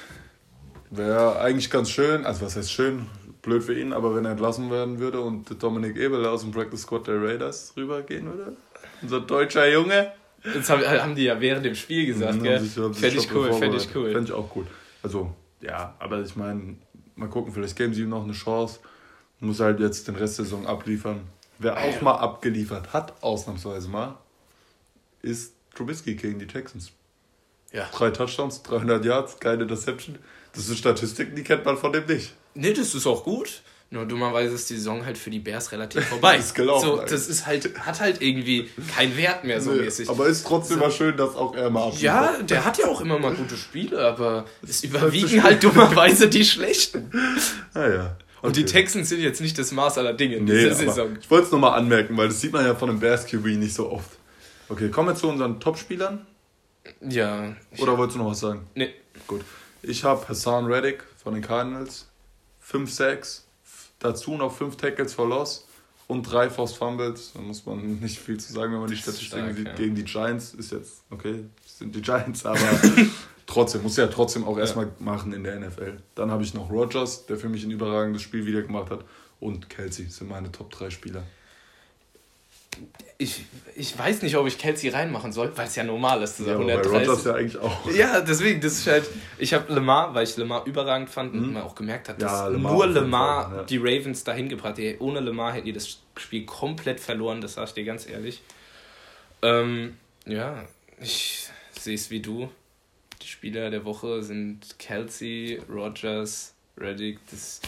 Wäre 0.90 1.38
eigentlich 1.38 1.70
ganz 1.70 1.90
schön, 1.90 2.26
also 2.26 2.44
was 2.44 2.56
heißt 2.56 2.72
schön, 2.72 3.06
blöd 3.42 3.62
für 3.62 3.78
ihn, 3.78 3.92
aber 3.92 4.16
wenn 4.16 4.24
er 4.24 4.32
entlassen 4.32 4.72
werden 4.72 4.98
würde 4.98 5.20
und 5.20 5.62
Dominik 5.62 5.96
Ebel 5.96 6.26
aus 6.26 6.40
dem 6.40 6.50
Practice 6.50 6.82
Squad 6.82 7.06
der 7.06 7.22
Raiders 7.22 7.74
rübergehen 7.76 8.26
würde, 8.26 8.56
unser 9.00 9.20
deutscher 9.20 9.70
Junge. 9.70 10.10
Das 10.42 10.68
haben 10.68 11.14
die 11.14 11.22
ja 11.22 11.40
während 11.40 11.64
dem 11.64 11.76
Spiel 11.76 12.06
gesagt, 12.06 12.34
mhm, 12.34 12.42
gell? 12.42 12.58
Fände 12.58 13.18
ich 13.18 13.32
cool, 13.32 13.52
fände 13.52 13.76
ich 13.76 13.94
cool. 13.94 14.10
Fände 14.10 14.24
ich 14.24 14.32
auch 14.32 14.50
cool. 14.56 14.66
Also, 15.02 15.34
ja, 15.60 15.94
aber 15.98 16.20
ich 16.22 16.36
meine, 16.36 16.76
mal 17.16 17.28
gucken, 17.28 17.52
vielleicht 17.52 17.76
geben 17.76 17.94
sie 17.94 18.02
ihm 18.02 18.10
noch 18.10 18.24
eine 18.24 18.32
Chance. 18.32 18.80
Muss 19.40 19.60
halt 19.60 19.80
jetzt 19.80 20.06
den 20.06 20.16
Rest 20.16 20.38
der 20.38 20.44
Saison 20.44 20.66
abliefern. 20.66 21.22
Wer 21.58 21.76
auch 21.78 22.00
mal 22.00 22.14
abgeliefert 22.14 22.92
hat, 22.92 23.22
ausnahmsweise 23.22 23.88
mal, 23.88 24.18
ist 25.20 25.54
Trubisky 25.74 26.14
gegen 26.14 26.38
die 26.38 26.46
Texans. 26.46 26.92
Ja. 27.72 27.88
Drei 27.92 28.10
Touchdowns, 28.10 28.62
300 28.62 29.04
Yards, 29.04 29.40
keine 29.40 29.66
Deception. 29.66 30.18
Das 30.52 30.66
sind 30.66 30.78
Statistiken, 30.78 31.34
die 31.34 31.42
kennt 31.42 31.64
man 31.64 31.76
von 31.76 31.92
dem 31.92 32.06
nicht. 32.06 32.34
Nee, 32.54 32.72
das 32.72 32.94
ist 32.94 33.06
auch 33.06 33.24
gut. 33.24 33.62
Nur 33.92 34.06
dummerweise 34.06 34.54
ist 34.54 34.70
die 34.70 34.76
Saison 34.76 35.04
halt 35.04 35.18
für 35.18 35.28
die 35.28 35.38
Bears 35.38 35.70
relativ 35.70 36.04
vorbei. 36.08 36.38
ist 36.38 36.54
gelaufen. 36.54 36.86
So, 36.86 36.96
das 36.96 37.28
ist 37.28 37.46
halt, 37.46 37.78
hat 37.78 38.00
halt 38.00 38.22
irgendwie 38.22 38.70
keinen 38.96 39.18
Wert 39.18 39.44
mehr 39.44 39.60
so 39.60 39.70
nee, 39.70 39.82
mäßig. 39.82 40.08
Aber 40.08 40.26
ist 40.26 40.46
trotzdem 40.46 40.78
so. 40.78 40.84
mal 40.84 40.90
schön, 40.90 41.14
dass 41.18 41.36
auch 41.36 41.54
er 41.54 41.68
mal. 41.68 41.92
Ja, 41.98 42.38
der 42.42 42.64
hat 42.64 42.78
ja 42.78 42.86
auch 42.86 43.02
immer 43.02 43.18
mal 43.18 43.34
gute 43.34 43.54
Spiele, 43.54 44.02
aber 44.02 44.46
es 44.66 44.82
überwiegen 44.82 45.42
halt 45.42 45.62
dummerweise 45.62 46.28
die 46.28 46.44
schlechten. 46.44 47.10
Ah 47.74 47.88
ja. 47.88 48.04
Okay. 48.38 48.46
Und 48.46 48.56
die 48.56 48.64
Texans 48.64 49.08
sind 49.08 49.20
jetzt 49.20 49.40
nicht 49.40 49.58
das 49.58 49.72
Maß 49.72 49.98
aller 49.98 50.12
Dinge 50.12 50.36
in 50.36 50.44
nee, 50.44 50.52
dieser 50.52 50.74
Saison. 50.74 51.16
Ich 51.20 51.30
wollte 51.30 51.46
es 51.46 51.52
nochmal 51.52 51.78
anmerken, 51.78 52.16
weil 52.16 52.28
das 52.28 52.40
sieht 52.40 52.52
man 52.52 52.64
ja 52.64 52.74
von 52.74 52.90
einem 52.90 53.00
Bears 53.00 53.26
QB 53.26 53.46
nicht 53.46 53.74
so 53.74 53.90
oft. 53.90 54.10
Okay, 54.68 54.88
kommen 54.90 55.08
wir 55.08 55.14
zu 55.14 55.28
unseren 55.28 55.60
Topspielern. 55.60 56.26
Ja. 57.00 57.54
Oder 57.78 57.96
wolltest 57.96 58.18
du 58.18 58.22
noch 58.22 58.30
was 58.30 58.40
sagen? 58.40 58.66
Nee. 58.74 58.92
Gut. 59.26 59.42
Ich 59.82 60.04
habe 60.04 60.26
Hassan 60.28 60.66
Reddick 60.66 61.04
von 61.22 61.34
den 61.34 61.42
Cardinals. 61.42 62.08
5 62.60 62.90
Sacks, 62.90 63.46
dazu 64.04 64.36
noch 64.36 64.52
5 64.52 64.76
Tackles 64.76 65.14
for 65.14 65.28
Loss 65.28 65.66
und 66.06 66.22
3 66.22 66.50
Forced 66.50 66.76
Fumbles. 66.76 67.32
Da 67.34 67.40
muss 67.40 67.64
man 67.66 68.00
nicht 68.00 68.18
viel 68.18 68.38
zu 68.38 68.52
sagen, 68.52 68.72
wenn 68.72 68.80
man 68.80 68.90
die 68.90 68.96
Statistiken 68.96 69.54
sieht. 69.54 69.66
Ja. 69.66 69.74
Gegen 69.74 69.94
die 69.94 70.04
Giants 70.04 70.54
ist 70.54 70.72
jetzt, 70.72 71.04
okay, 71.10 71.44
sind 71.66 71.94
die 71.94 72.02
Giants, 72.02 72.44
aber 72.44 72.58
trotzdem, 73.46 73.82
muss 73.82 73.96
ja 73.96 74.06
trotzdem 74.08 74.44
auch 74.44 74.58
erstmal 74.58 74.86
ja. 74.86 74.92
machen 74.98 75.32
in 75.32 75.44
der 75.44 75.58
NFL. 75.58 75.98
Dann 76.14 76.30
habe 76.30 76.42
ich 76.42 76.54
noch 76.54 76.70
Rogers, 76.70 77.26
der 77.26 77.36
für 77.36 77.48
mich 77.48 77.64
ein 77.64 77.70
überragendes 77.70 78.22
Spiel 78.22 78.46
wieder 78.46 78.62
gemacht 78.62 78.90
hat. 78.90 79.04
Und 79.40 79.68
Kelsey 79.68 80.06
sind 80.06 80.28
meine 80.30 80.52
Top 80.52 80.70
3 80.70 80.90
Spieler 80.90 81.24
ich, 83.22 83.44
ich 83.76 83.96
weiß 83.96 84.22
nicht, 84.22 84.36
ob 84.36 84.46
ich 84.46 84.58
Kelsey 84.58 84.90
reinmachen 84.90 85.32
soll, 85.32 85.56
weil 85.56 85.66
es 85.66 85.76
ja 85.76 85.84
normal 85.84 86.22
ist. 86.22 86.40
Ja, 86.40 86.52
130. 86.52 86.92
bei 86.92 86.98
Rogers 86.98 87.24
ja 87.24 87.34
eigentlich 87.34 87.58
auch. 87.58 87.90
Ja, 87.92 88.20
deswegen, 88.20 88.60
das 88.60 88.72
ist 88.74 88.86
halt. 88.86 89.04
Ich 89.38 89.54
habe 89.54 89.72
Lemar, 89.72 90.14
weil 90.14 90.24
ich 90.24 90.36
Lemar 90.36 90.66
überragend 90.66 91.08
fand 91.08 91.34
mhm. 91.34 91.44
und 91.44 91.52
man 91.54 91.62
auch 91.62 91.74
gemerkt 91.74 92.08
hat, 92.08 92.20
dass 92.20 92.32
ja, 92.32 92.48
Lemar 92.48 92.72
nur 92.72 92.86
Lemar 92.86 93.48
Fall, 93.48 93.58
ja. 93.58 93.62
die 93.64 93.76
Ravens 93.78 94.24
dahin 94.24 94.48
gebracht 94.48 94.78
hat. 94.78 95.00
Ohne 95.00 95.20
Lemar 95.20 95.52
hätten 95.52 95.66
die 95.66 95.72
das 95.72 95.98
Spiel 96.16 96.44
komplett 96.44 97.00
verloren, 97.00 97.40
das 97.40 97.54
sag 97.54 97.68
ich 97.68 97.74
dir 97.74 97.84
ganz 97.84 98.08
ehrlich. 98.08 98.42
Ähm, 99.42 99.96
ja, 100.26 100.64
ich 101.00 101.48
sehe 101.78 101.94
es 101.94 102.10
wie 102.10 102.20
du. 102.20 102.50
Die 103.22 103.28
Spieler 103.28 103.70
der 103.70 103.84
Woche 103.84 104.22
sind 104.22 104.78
Kelsey, 104.78 105.60
Rogers, 105.68 106.54
Reddick. 106.76 107.18
Das 107.30 107.60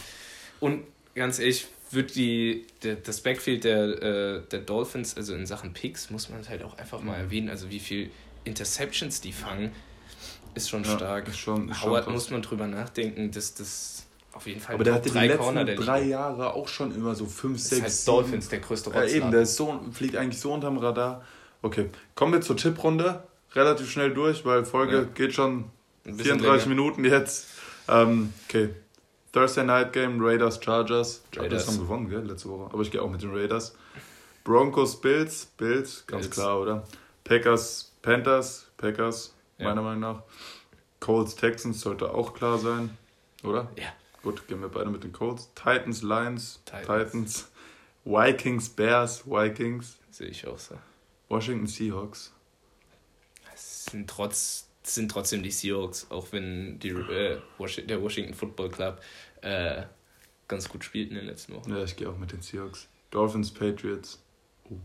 und 0.59 0.83
ganz 1.15 1.39
ehrlich, 1.39 1.67
wird 1.91 2.15
die, 2.15 2.65
der, 2.83 2.95
das 2.95 3.21
Backfield 3.21 3.63
der, 3.63 4.01
äh, 4.01 4.41
der 4.51 4.59
Dolphins, 4.59 5.15
also 5.17 5.33
in 5.33 5.45
Sachen 5.45 5.73
Picks, 5.73 6.09
muss 6.09 6.29
man 6.29 6.47
halt 6.47 6.63
auch 6.63 6.77
einfach 6.77 7.01
mal 7.01 7.15
erwähnen. 7.15 7.49
Also 7.49 7.69
wie 7.69 7.79
viel 7.79 8.11
Interceptions 8.43 9.21
die 9.21 9.33
fangen, 9.33 9.71
ist 10.55 10.69
schon 10.69 10.83
ja, 10.83 10.95
stark. 10.95 11.27
Ist 11.27 11.37
schon, 11.37 11.69
ist 11.69 11.83
Howard 11.83 12.05
schon 12.05 12.13
muss 12.13 12.29
man 12.29 12.41
drüber 12.41 12.67
nachdenken, 12.67 13.31
dass 13.31 13.53
das 13.53 14.05
auf 14.33 14.47
jeden 14.47 14.59
Fall 14.59 14.75
Aber 14.75 14.83
der 14.83 14.95
hatte 14.95 15.09
drei 15.09 15.21
die 15.23 15.27
letzten 15.29 15.43
Corner 15.43 15.65
der 15.65 15.75
drei 15.75 16.03
Jahre 16.03 16.53
auch 16.53 16.67
schon 16.67 16.93
immer 16.93 17.15
so 17.15 17.25
fünf, 17.25 17.59
sechs, 17.59 17.81
heißt 17.81 18.07
Dolphins, 18.07 18.49
der 18.49 18.59
größte 18.59 18.89
Rotzler. 18.89 19.07
Ja, 19.07 19.15
eben, 19.15 19.31
der 19.31 19.41
ist 19.41 19.55
so, 19.55 19.79
fliegt 19.93 20.15
eigentlich 20.15 20.39
so 20.39 20.53
unterm 20.53 20.77
Radar. 20.77 21.23
Okay, 21.61 21.89
kommen 22.15 22.33
wir 22.33 22.41
zur 22.41 22.57
Tipprunde. 22.57 23.23
Relativ 23.53 23.89
schnell 23.89 24.13
durch, 24.13 24.43
weil 24.43 24.65
Folge 24.65 24.95
ja. 24.97 25.03
geht 25.03 25.33
schon 25.33 25.65
34 26.03 26.41
länger. 26.41 26.67
Minuten 26.67 27.05
jetzt. 27.05 27.47
Ähm, 27.87 28.33
okay, 28.47 28.69
Thursday 29.35 29.65
Night 29.65 29.91
Game, 29.91 30.21
Raiders, 30.21 30.57
Chargers. 30.63 31.21
Chargers 31.33 31.67
haben 31.67 31.79
gewonnen, 31.79 32.07
gell, 32.07 32.21
letzte 32.21 32.47
Woche. 32.47 32.71
Aber 32.71 32.81
ich 32.81 32.89
gehe 32.89 33.01
auch 33.01 33.09
mit 33.09 33.21
den 33.21 33.35
Raiders. 33.35 33.75
Broncos, 34.45 35.01
Bills, 35.01 35.47
Bills, 35.57 36.07
ganz 36.07 36.27
Bills. 36.27 36.35
klar, 36.35 36.61
oder? 36.61 36.87
Packers, 37.25 37.91
Panthers, 38.01 38.71
Packers, 38.77 39.35
ja. 39.57 39.65
meiner 39.65 39.81
Meinung 39.81 39.99
nach. 39.99 40.23
Colts, 41.01 41.35
Texans 41.35 41.81
sollte 41.81 42.13
auch 42.13 42.33
klar 42.33 42.57
sein, 42.59 42.97
oder? 43.43 43.69
Ja. 43.75 43.91
Gut, 44.23 44.47
gehen 44.47 44.61
wir 44.61 44.69
beide 44.69 44.89
mit 44.89 45.03
den 45.03 45.11
Colts. 45.11 45.51
Titans, 45.53 46.01
Lions, 46.01 46.61
Titans. 46.63 46.85
Titans. 46.85 47.51
Vikings, 48.05 48.69
Bears, 48.69 49.25
Vikings. 49.25 49.97
Sehe 50.11 50.27
ich 50.27 50.47
auch 50.47 50.59
so. 50.59 50.75
Washington 51.27 51.67
Seahawks. 51.67 52.31
Es 53.53 53.83
sind 53.83 54.09
trotz 54.09 54.69
sind 54.93 55.09
trotzdem 55.09 55.43
die 55.43 55.51
Seahawks, 55.51 56.07
auch 56.09 56.27
wenn 56.31 56.79
die, 56.79 56.89
äh, 56.89 57.39
der 57.87 58.01
Washington 58.01 58.33
Football 58.33 58.69
Club 58.69 59.01
äh, 59.45 59.83
ganz 60.47 60.67
gut 60.69 60.83
spielt 60.83 61.09
in 61.09 61.15
den 61.15 61.25
letzten 61.25 61.53
Wochen. 61.53 61.71
Ja, 61.71 61.83
ich 61.83 61.95
gehe 61.95 62.09
auch 62.09 62.17
mit 62.17 62.31
den 62.31 62.41
Seahawks. 62.41 62.87
Dolphins, 63.11 63.51
Patriots. 63.51 64.23
Uh. 64.69 64.77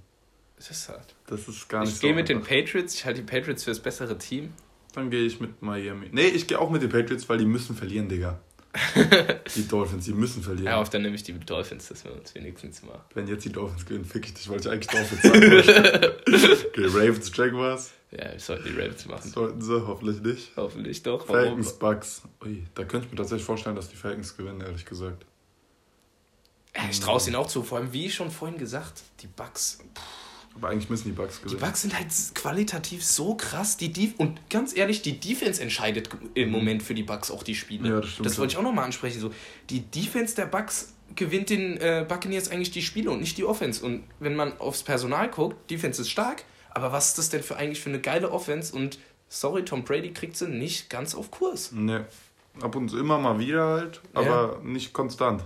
Das 0.57 0.71
ist 0.71 0.89
hart. 0.89 1.15
Das 1.27 1.49
ist 1.49 1.69
gar 1.69 1.81
nicht 1.81 1.91
Ich 1.91 1.97
so 1.97 2.07
gehe 2.07 2.15
mit 2.15 2.29
den. 2.29 2.43
Patriots. 2.43 2.95
Ich 2.95 3.05
halte 3.05 3.23
die 3.23 3.27
Patriots 3.27 3.65
für 3.65 3.71
das 3.71 3.81
bessere 3.81 4.17
Team. 4.19 4.53
Dann 4.95 5.11
gehe 5.11 5.25
ich 5.25 5.41
mit 5.41 5.63
Miami. 5.63 6.09
Nee, 6.13 6.29
ich 6.29 6.47
gehe 6.47 6.59
auch 6.59 6.71
mit 6.71 6.83
den 6.83 6.91
Patriots, 6.91 7.29
weil 7.29 7.39
die 7.39 7.45
müssen 7.47 7.77
verlieren, 7.77 8.09
Digga. 8.09 8.41
die 9.57 9.66
Dolphins, 9.66 10.05
die 10.05 10.12
müssen 10.12 10.43
verlieren. 10.43 10.66
Ja, 10.66 10.81
auf 10.81 10.91
dann 10.91 11.03
nehme 11.03 11.16
ich 11.16 11.25
die 11.25 11.33
Dolphins, 11.33 11.89
dass 11.89 12.05
wir 12.05 12.12
uns 12.12 12.35
wenigstens 12.35 12.83
mal. 12.83 13.05
Wenn 13.14 13.27
jetzt 13.27 13.45
die 13.45 13.51
Dolphins 13.53 13.85
gewinnen, 13.85 14.05
fick 14.05 14.27
ich 14.27 14.35
dich, 14.35 14.49
weil 14.49 14.61
ich 14.61 14.68
eigentlich 14.68 14.87
Dolphins 14.87 15.23
sagen 15.23 15.41
wollte. 15.41 16.21
okay, 16.68 16.87
Ravens, 16.87 17.37
Jaguars. 17.37 17.91
Ja, 18.12 18.33
wir 18.33 18.41
sollten 18.41 18.64
die 18.64 18.81
Ravens 18.81 19.07
machen. 19.07 19.31
Sollten 19.31 19.61
sie, 19.61 19.87
hoffentlich 19.87 20.21
nicht. 20.21 20.57
Hoffentlich 20.57 21.03
doch. 21.03 21.27
Falcons, 21.27 21.79
Bucks. 21.79 22.23
Ui, 22.45 22.64
da 22.75 22.85
könnte 22.85 23.07
ich 23.07 23.12
mir 23.12 23.18
tatsächlich 23.18 23.45
vorstellen, 23.45 23.77
dass 23.77 23.89
die 23.89 23.97
Falcons 23.97 24.37
gewinnen, 24.37 24.61
ehrlich 24.61 24.85
gesagt. 24.85 25.27
Ja, 26.77 26.83
Ich 26.91 27.01
traue 27.01 27.16
es 27.16 27.27
ihnen 27.27 27.37
auch 27.37 27.49
zu. 27.49 27.62
Vor 27.62 27.79
allem, 27.79 27.93
wie 27.93 28.11
schon 28.11 28.31
vorhin 28.31 28.59
gesagt, 28.59 29.03
die 29.21 29.27
Bucks. 29.27 29.79
Aber 30.55 30.69
eigentlich 30.69 30.91
müssen 30.91 31.05
die 31.05 31.11
Die 31.11 31.43
gewinnen. 31.43 31.61
Bucks 31.61 31.83
sind 31.83 31.97
halt 31.97 32.09
qualitativ 32.35 33.05
so 33.05 33.35
krass. 33.35 33.77
Die 33.77 33.93
Def 33.93 34.15
und 34.19 34.51
ganz 34.51 34.77
ehrlich, 34.77 35.01
die 35.03 35.19
Defense 35.19 35.63
entscheidet 35.63 36.11
im 36.35 36.51
Moment 36.51 36.83
für 36.83 36.95
die 36.95 37.03
Bucks 37.03 37.31
auch 37.31 37.43
die 37.43 37.55
Spiele. 37.55 37.89
Ja, 37.89 38.01
das 38.01 38.11
stimmt 38.11 38.27
Das 38.27 38.39
wollte 38.39 38.53
ich 38.53 38.59
auch 38.59 38.63
nochmal 38.63 38.85
ansprechen. 38.85 39.21
So, 39.21 39.33
die 39.71 39.81
Defense 39.81 40.35
der 40.35 40.47
Bucks 40.47 40.93
gewinnt 41.15 41.51
den 41.51 41.77
äh, 41.79 42.05
Buccaneers 42.07 42.51
eigentlich 42.51 42.71
die 42.71 42.83
Spiele 42.83 43.11
und 43.11 43.21
nicht 43.21 43.39
die 43.39 43.45
Offense. 43.45 43.85
Und 43.85 44.05
wenn 44.19 44.35
man 44.37 44.59
aufs 44.59 44.83
Personal 44.83 45.29
guckt, 45.31 45.71
Defense 45.71 46.03
ist 46.03 46.11
stark, 46.11 46.45
aber 46.71 46.93
was 46.93 47.09
ist 47.09 47.19
das 47.19 47.29
denn 47.31 47.43
für 47.43 47.57
eigentlich 47.57 47.81
für 47.81 47.91
eine 47.91 48.01
geile 48.01 48.31
Offense? 48.31 48.75
Und 48.75 48.99
sorry, 49.29 49.65
Tom 49.65 49.85
Brady 49.85 50.13
kriegt 50.13 50.37
sie 50.37 50.49
nicht 50.49 50.91
ganz 50.91 51.15
auf 51.15 51.31
Kurs. 51.31 51.73
Ne, 51.73 52.07
ab 52.61 52.77
und 52.77 52.89
zu 52.89 52.99
immer 52.99 53.19
mal 53.19 53.39
wieder 53.39 53.67
halt, 53.67 54.01
aber 54.15 54.61
nicht 54.63 54.93
konstant. 54.93 55.45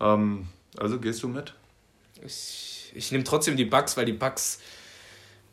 Ähm, 0.00 0.48
also 0.76 0.98
gehst 0.98 1.22
du 1.22 1.28
mit? 1.28 1.54
Ich, 2.24 2.83
ich 2.94 3.12
nehme 3.12 3.24
trotzdem 3.24 3.56
die 3.56 3.64
Bucks, 3.64 3.96
weil 3.96 4.06
die 4.06 4.12
Bucks 4.12 4.60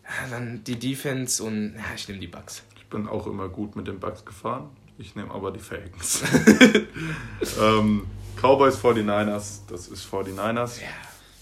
ja, 0.04 0.30
dann 0.30 0.64
die 0.64 0.78
Defense 0.78 1.44
und 1.44 1.76
ja, 1.76 1.84
ich 1.96 2.08
nehme 2.08 2.20
die 2.20 2.28
Bucks. 2.28 2.64
Ich 2.78 2.86
bin 2.86 3.08
auch 3.08 3.28
immer 3.28 3.50
gut 3.50 3.76
mit 3.76 3.88
den 3.88 4.00
Bucks 4.00 4.26
gefahren. 4.26 4.70
Ich 4.98 5.16
nehme 5.16 5.32
aber 5.32 5.52
die 5.52 5.60
Falcons. 5.60 6.22
ähm, 7.62 8.08
Cowboys 8.40 8.78
49ers, 8.78 9.62
das 9.68 9.88
ist 9.88 10.06
49ers. 10.06 10.82
Ja. 10.82 10.88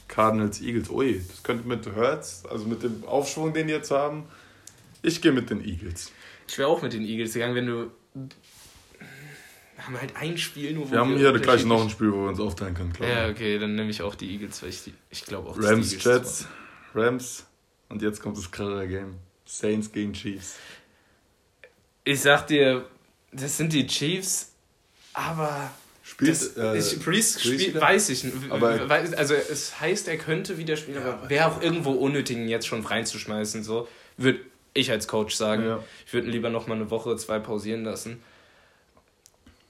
Cardinals 0.08 0.62
Eagles, 0.62 0.90
ui, 0.90 1.24
das 1.28 1.44
könnte 1.44 1.68
mit 1.68 1.86
Hurts, 1.96 2.44
also 2.50 2.66
mit 2.66 2.84
dem 2.84 3.04
Aufschwung, 3.06 3.54
den 3.54 3.68
die 3.68 3.74
jetzt 3.74 3.92
haben. 3.92 4.24
Ich 5.02 5.22
gehe 5.22 5.32
mit 5.32 5.50
den 5.50 5.64
Eagles. 5.64 6.12
Ich 6.48 6.58
wäre 6.58 6.68
auch 6.68 6.82
mit 6.82 6.94
den 6.94 7.04
Eagles 7.04 7.34
gegangen, 7.34 7.56
wenn 7.56 7.68
du. 7.68 7.92
Wir 9.80 9.86
haben 9.86 10.02
halt 10.02 10.14
ein 10.18 10.38
Spiel 10.38 10.74
nur. 10.74 10.90
wo 10.90 10.92
Wir 10.92 11.00
haben 11.00 11.16
hier 11.16 11.32
gleich 11.40 11.64
noch 11.64 11.82
ein 11.82 11.90
Spiel, 11.90 12.12
wo 12.12 12.24
wir 12.24 12.30
uns 12.30 12.40
aufteilen 12.42 12.74
können, 12.74 12.92
klar. 12.92 13.10
Ja, 13.10 13.30
okay, 13.30 13.58
dann 13.58 13.76
nehme 13.76 13.90
ich 13.90 14.02
auch 14.02 14.14
die 14.14 14.30
Eagles, 14.30 14.62
weil 14.62 14.70
ich, 14.70 14.84
die, 14.84 14.94
ich 15.10 15.24
glaube 15.24 15.48
auch, 15.48 15.58
die 15.58 15.66
Rams, 15.66 15.94
Eagles 15.94 16.04
Jets, 16.04 16.48
Rams 16.94 17.46
und 17.88 18.02
jetzt 18.02 18.22
kommt 18.22 18.38
das 18.38 18.52
krasse 18.52 18.88
Game. 18.90 19.16
Saints 19.46 19.90
gegen 19.90 20.12
Chiefs. 20.12 20.58
Ich 22.04 22.20
sag 22.20 22.48
dir, 22.48 22.90
das 23.32 23.56
sind 23.56 23.72
die 23.72 23.88
Chiefs, 23.88 24.52
aber. 25.14 25.72
Spielt, 26.04 26.32
das, 26.32 26.58
äh, 26.58 26.78
ich, 26.78 27.00
Breeze 27.00 27.40
spielt, 27.40 27.80
weiß 27.80 28.10
ich 28.10 28.26
nicht. 28.26 28.36
Also 28.52 29.34
es 29.34 29.80
heißt, 29.80 30.10
er 30.10 30.18
könnte 30.18 30.58
wieder 30.58 30.76
spielen, 30.76 30.98
aber 30.98 31.30
wäre 31.30 31.48
auch 31.48 31.62
irgendwo 31.62 31.92
unnötig, 31.92 32.36
ihn 32.36 32.50
jetzt 32.50 32.68
schon 32.68 32.86
reinzuschmeißen. 32.86 33.64
So 33.64 33.88
würde 34.18 34.42
ich 34.74 34.92
als 34.92 35.08
Coach 35.08 35.36
sagen. 35.36 35.64
Ja. 35.64 35.84
Ich 36.06 36.12
würde 36.12 36.28
ihn 36.28 36.34
lieber 36.34 36.50
noch 36.50 36.68
mal 36.68 36.76
eine 36.76 36.90
Woche, 36.90 37.16
zwei 37.16 37.40
pausieren 37.40 37.86
lassen. 37.86 38.22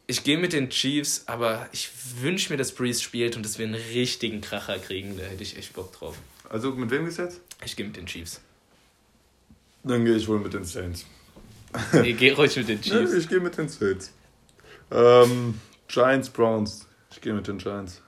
Ich 0.10 0.24
gehe 0.24 0.40
mit 0.40 0.54
den 0.54 0.72
Chiefs, 0.72 1.24
aber 1.28 1.70
ich 1.72 1.92
wünsche 2.22 2.52
mir, 2.52 2.58
dass 2.58 2.72
Breeze 2.74 3.00
spielt 3.00 3.36
und 3.38 3.44
dass 3.46 3.60
wir 3.60 3.68
einen 3.68 3.76
richtigen 3.76 4.42
Kracher 4.42 4.80
kriegen. 4.80 5.16
Da 5.16 5.24
hätte 5.24 5.44
ich 5.44 5.56
echt 5.56 5.74
Bock 5.74 5.94
drauf. 5.94 6.18
Also 6.50 6.72
mit 6.72 6.90
wem 6.90 7.06
geht's 7.06 7.18
jetzt? 7.18 7.42
Ich 7.64 7.76
gehe 7.76 7.86
mit 7.86 7.96
den 7.96 8.08
Chiefs. 8.08 8.42
Dann 9.84 10.04
gehe 10.06 10.16
ich 10.16 10.28
wohl 10.28 10.40
mit 10.40 10.54
den 10.54 10.64
Saints. 10.64 11.06
Ich 12.04 12.18
gehe 12.18 12.36
ruhig 12.36 12.56
mit 12.58 12.68
den 12.68 12.78
Nee, 12.80 12.90
Chiefs. 12.90 13.14
ich 13.14 13.30
gehe 13.30 13.40
mit 13.40 13.56
den 13.56 13.70
Saints. 13.70 14.12
Ähm, 14.90 15.62
Giants, 15.88 16.32
Browns. 16.32 16.88
Ich 17.12 17.22
gehe 17.22 17.34
mit 17.34 17.48
den 17.48 17.60
Giants. 17.60 18.02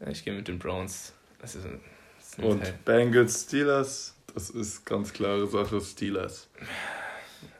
Ja, 0.00 0.08
ich 0.08 0.22
gehe 0.22 0.34
mit 0.34 0.46
den 0.46 0.58
Browns. 0.58 1.14
Das 1.40 1.54
ist, 1.54 1.64
das 1.64 2.28
ist 2.28 2.38
ein 2.38 2.44
Und 2.44 2.60
Teil. 2.60 2.78
Bengals, 2.84 3.44
Steelers. 3.44 4.14
Das 4.34 4.50
ist 4.50 4.84
ganz 4.84 5.14
klare 5.14 5.46
Sache, 5.48 5.80
Steelers. 5.80 6.48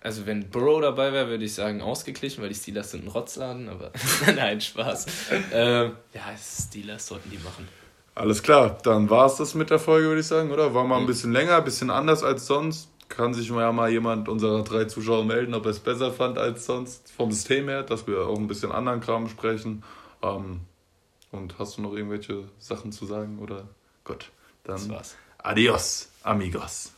Also 0.02 0.24
wenn 0.26 0.48
Burrow 0.48 0.80
dabei 0.80 1.12
wäre, 1.12 1.28
würde 1.28 1.44
ich 1.44 1.54
sagen 1.54 1.82
ausgeglichen, 1.82 2.40
weil 2.42 2.48
die 2.48 2.54
Steelers 2.54 2.90
sind 2.92 3.04
ein 3.04 3.08
Rotzladen, 3.08 3.68
aber 3.68 3.90
nein, 4.34 4.60
Spaß. 4.60 5.06
ähm, 5.52 5.92
ja, 6.14 6.22
Steelers 6.38 7.06
sollten 7.06 7.30
die 7.30 7.38
machen. 7.38 7.68
Alles 8.14 8.42
klar, 8.42 8.78
dann 8.82 9.08
war 9.10 9.26
es 9.26 9.36
das 9.36 9.54
mit 9.54 9.70
der 9.70 9.78
Folge, 9.78 10.08
würde 10.08 10.20
ich 10.20 10.26
sagen, 10.26 10.50
oder? 10.50 10.74
War 10.74 10.84
mal 10.84 10.98
ein 10.98 11.06
bisschen 11.06 11.32
länger, 11.32 11.56
ein 11.56 11.64
bisschen 11.64 11.90
anders 11.90 12.22
als 12.22 12.46
sonst. 12.46 12.88
Kann 13.08 13.34
sich 13.34 13.48
ja 13.48 13.72
mal 13.72 13.90
jemand 13.90 14.28
unserer 14.28 14.62
drei 14.62 14.84
Zuschauer 14.84 15.24
melden, 15.24 15.52
ob 15.54 15.64
er 15.64 15.72
es 15.72 15.80
besser 15.80 16.12
fand 16.12 16.38
als 16.38 16.64
sonst 16.66 17.10
vom 17.16 17.30
System 17.32 17.68
her, 17.68 17.82
dass 17.82 18.06
wir 18.06 18.20
auch 18.26 18.38
ein 18.38 18.46
bisschen 18.46 18.72
anderen 18.72 19.00
Kram 19.00 19.28
sprechen. 19.28 19.82
Ähm, 20.22 20.60
und 21.32 21.58
hast 21.58 21.76
du 21.76 21.82
noch 21.82 21.92
irgendwelche 21.92 22.44
Sachen 22.58 22.92
zu 22.92 23.06
sagen? 23.06 23.38
Oder 23.40 23.68
gut, 24.04 24.30
Das 24.64 24.86
dann 24.86 24.96
war's. 24.96 25.16
adios, 25.38 26.08
amigos. 26.22 26.92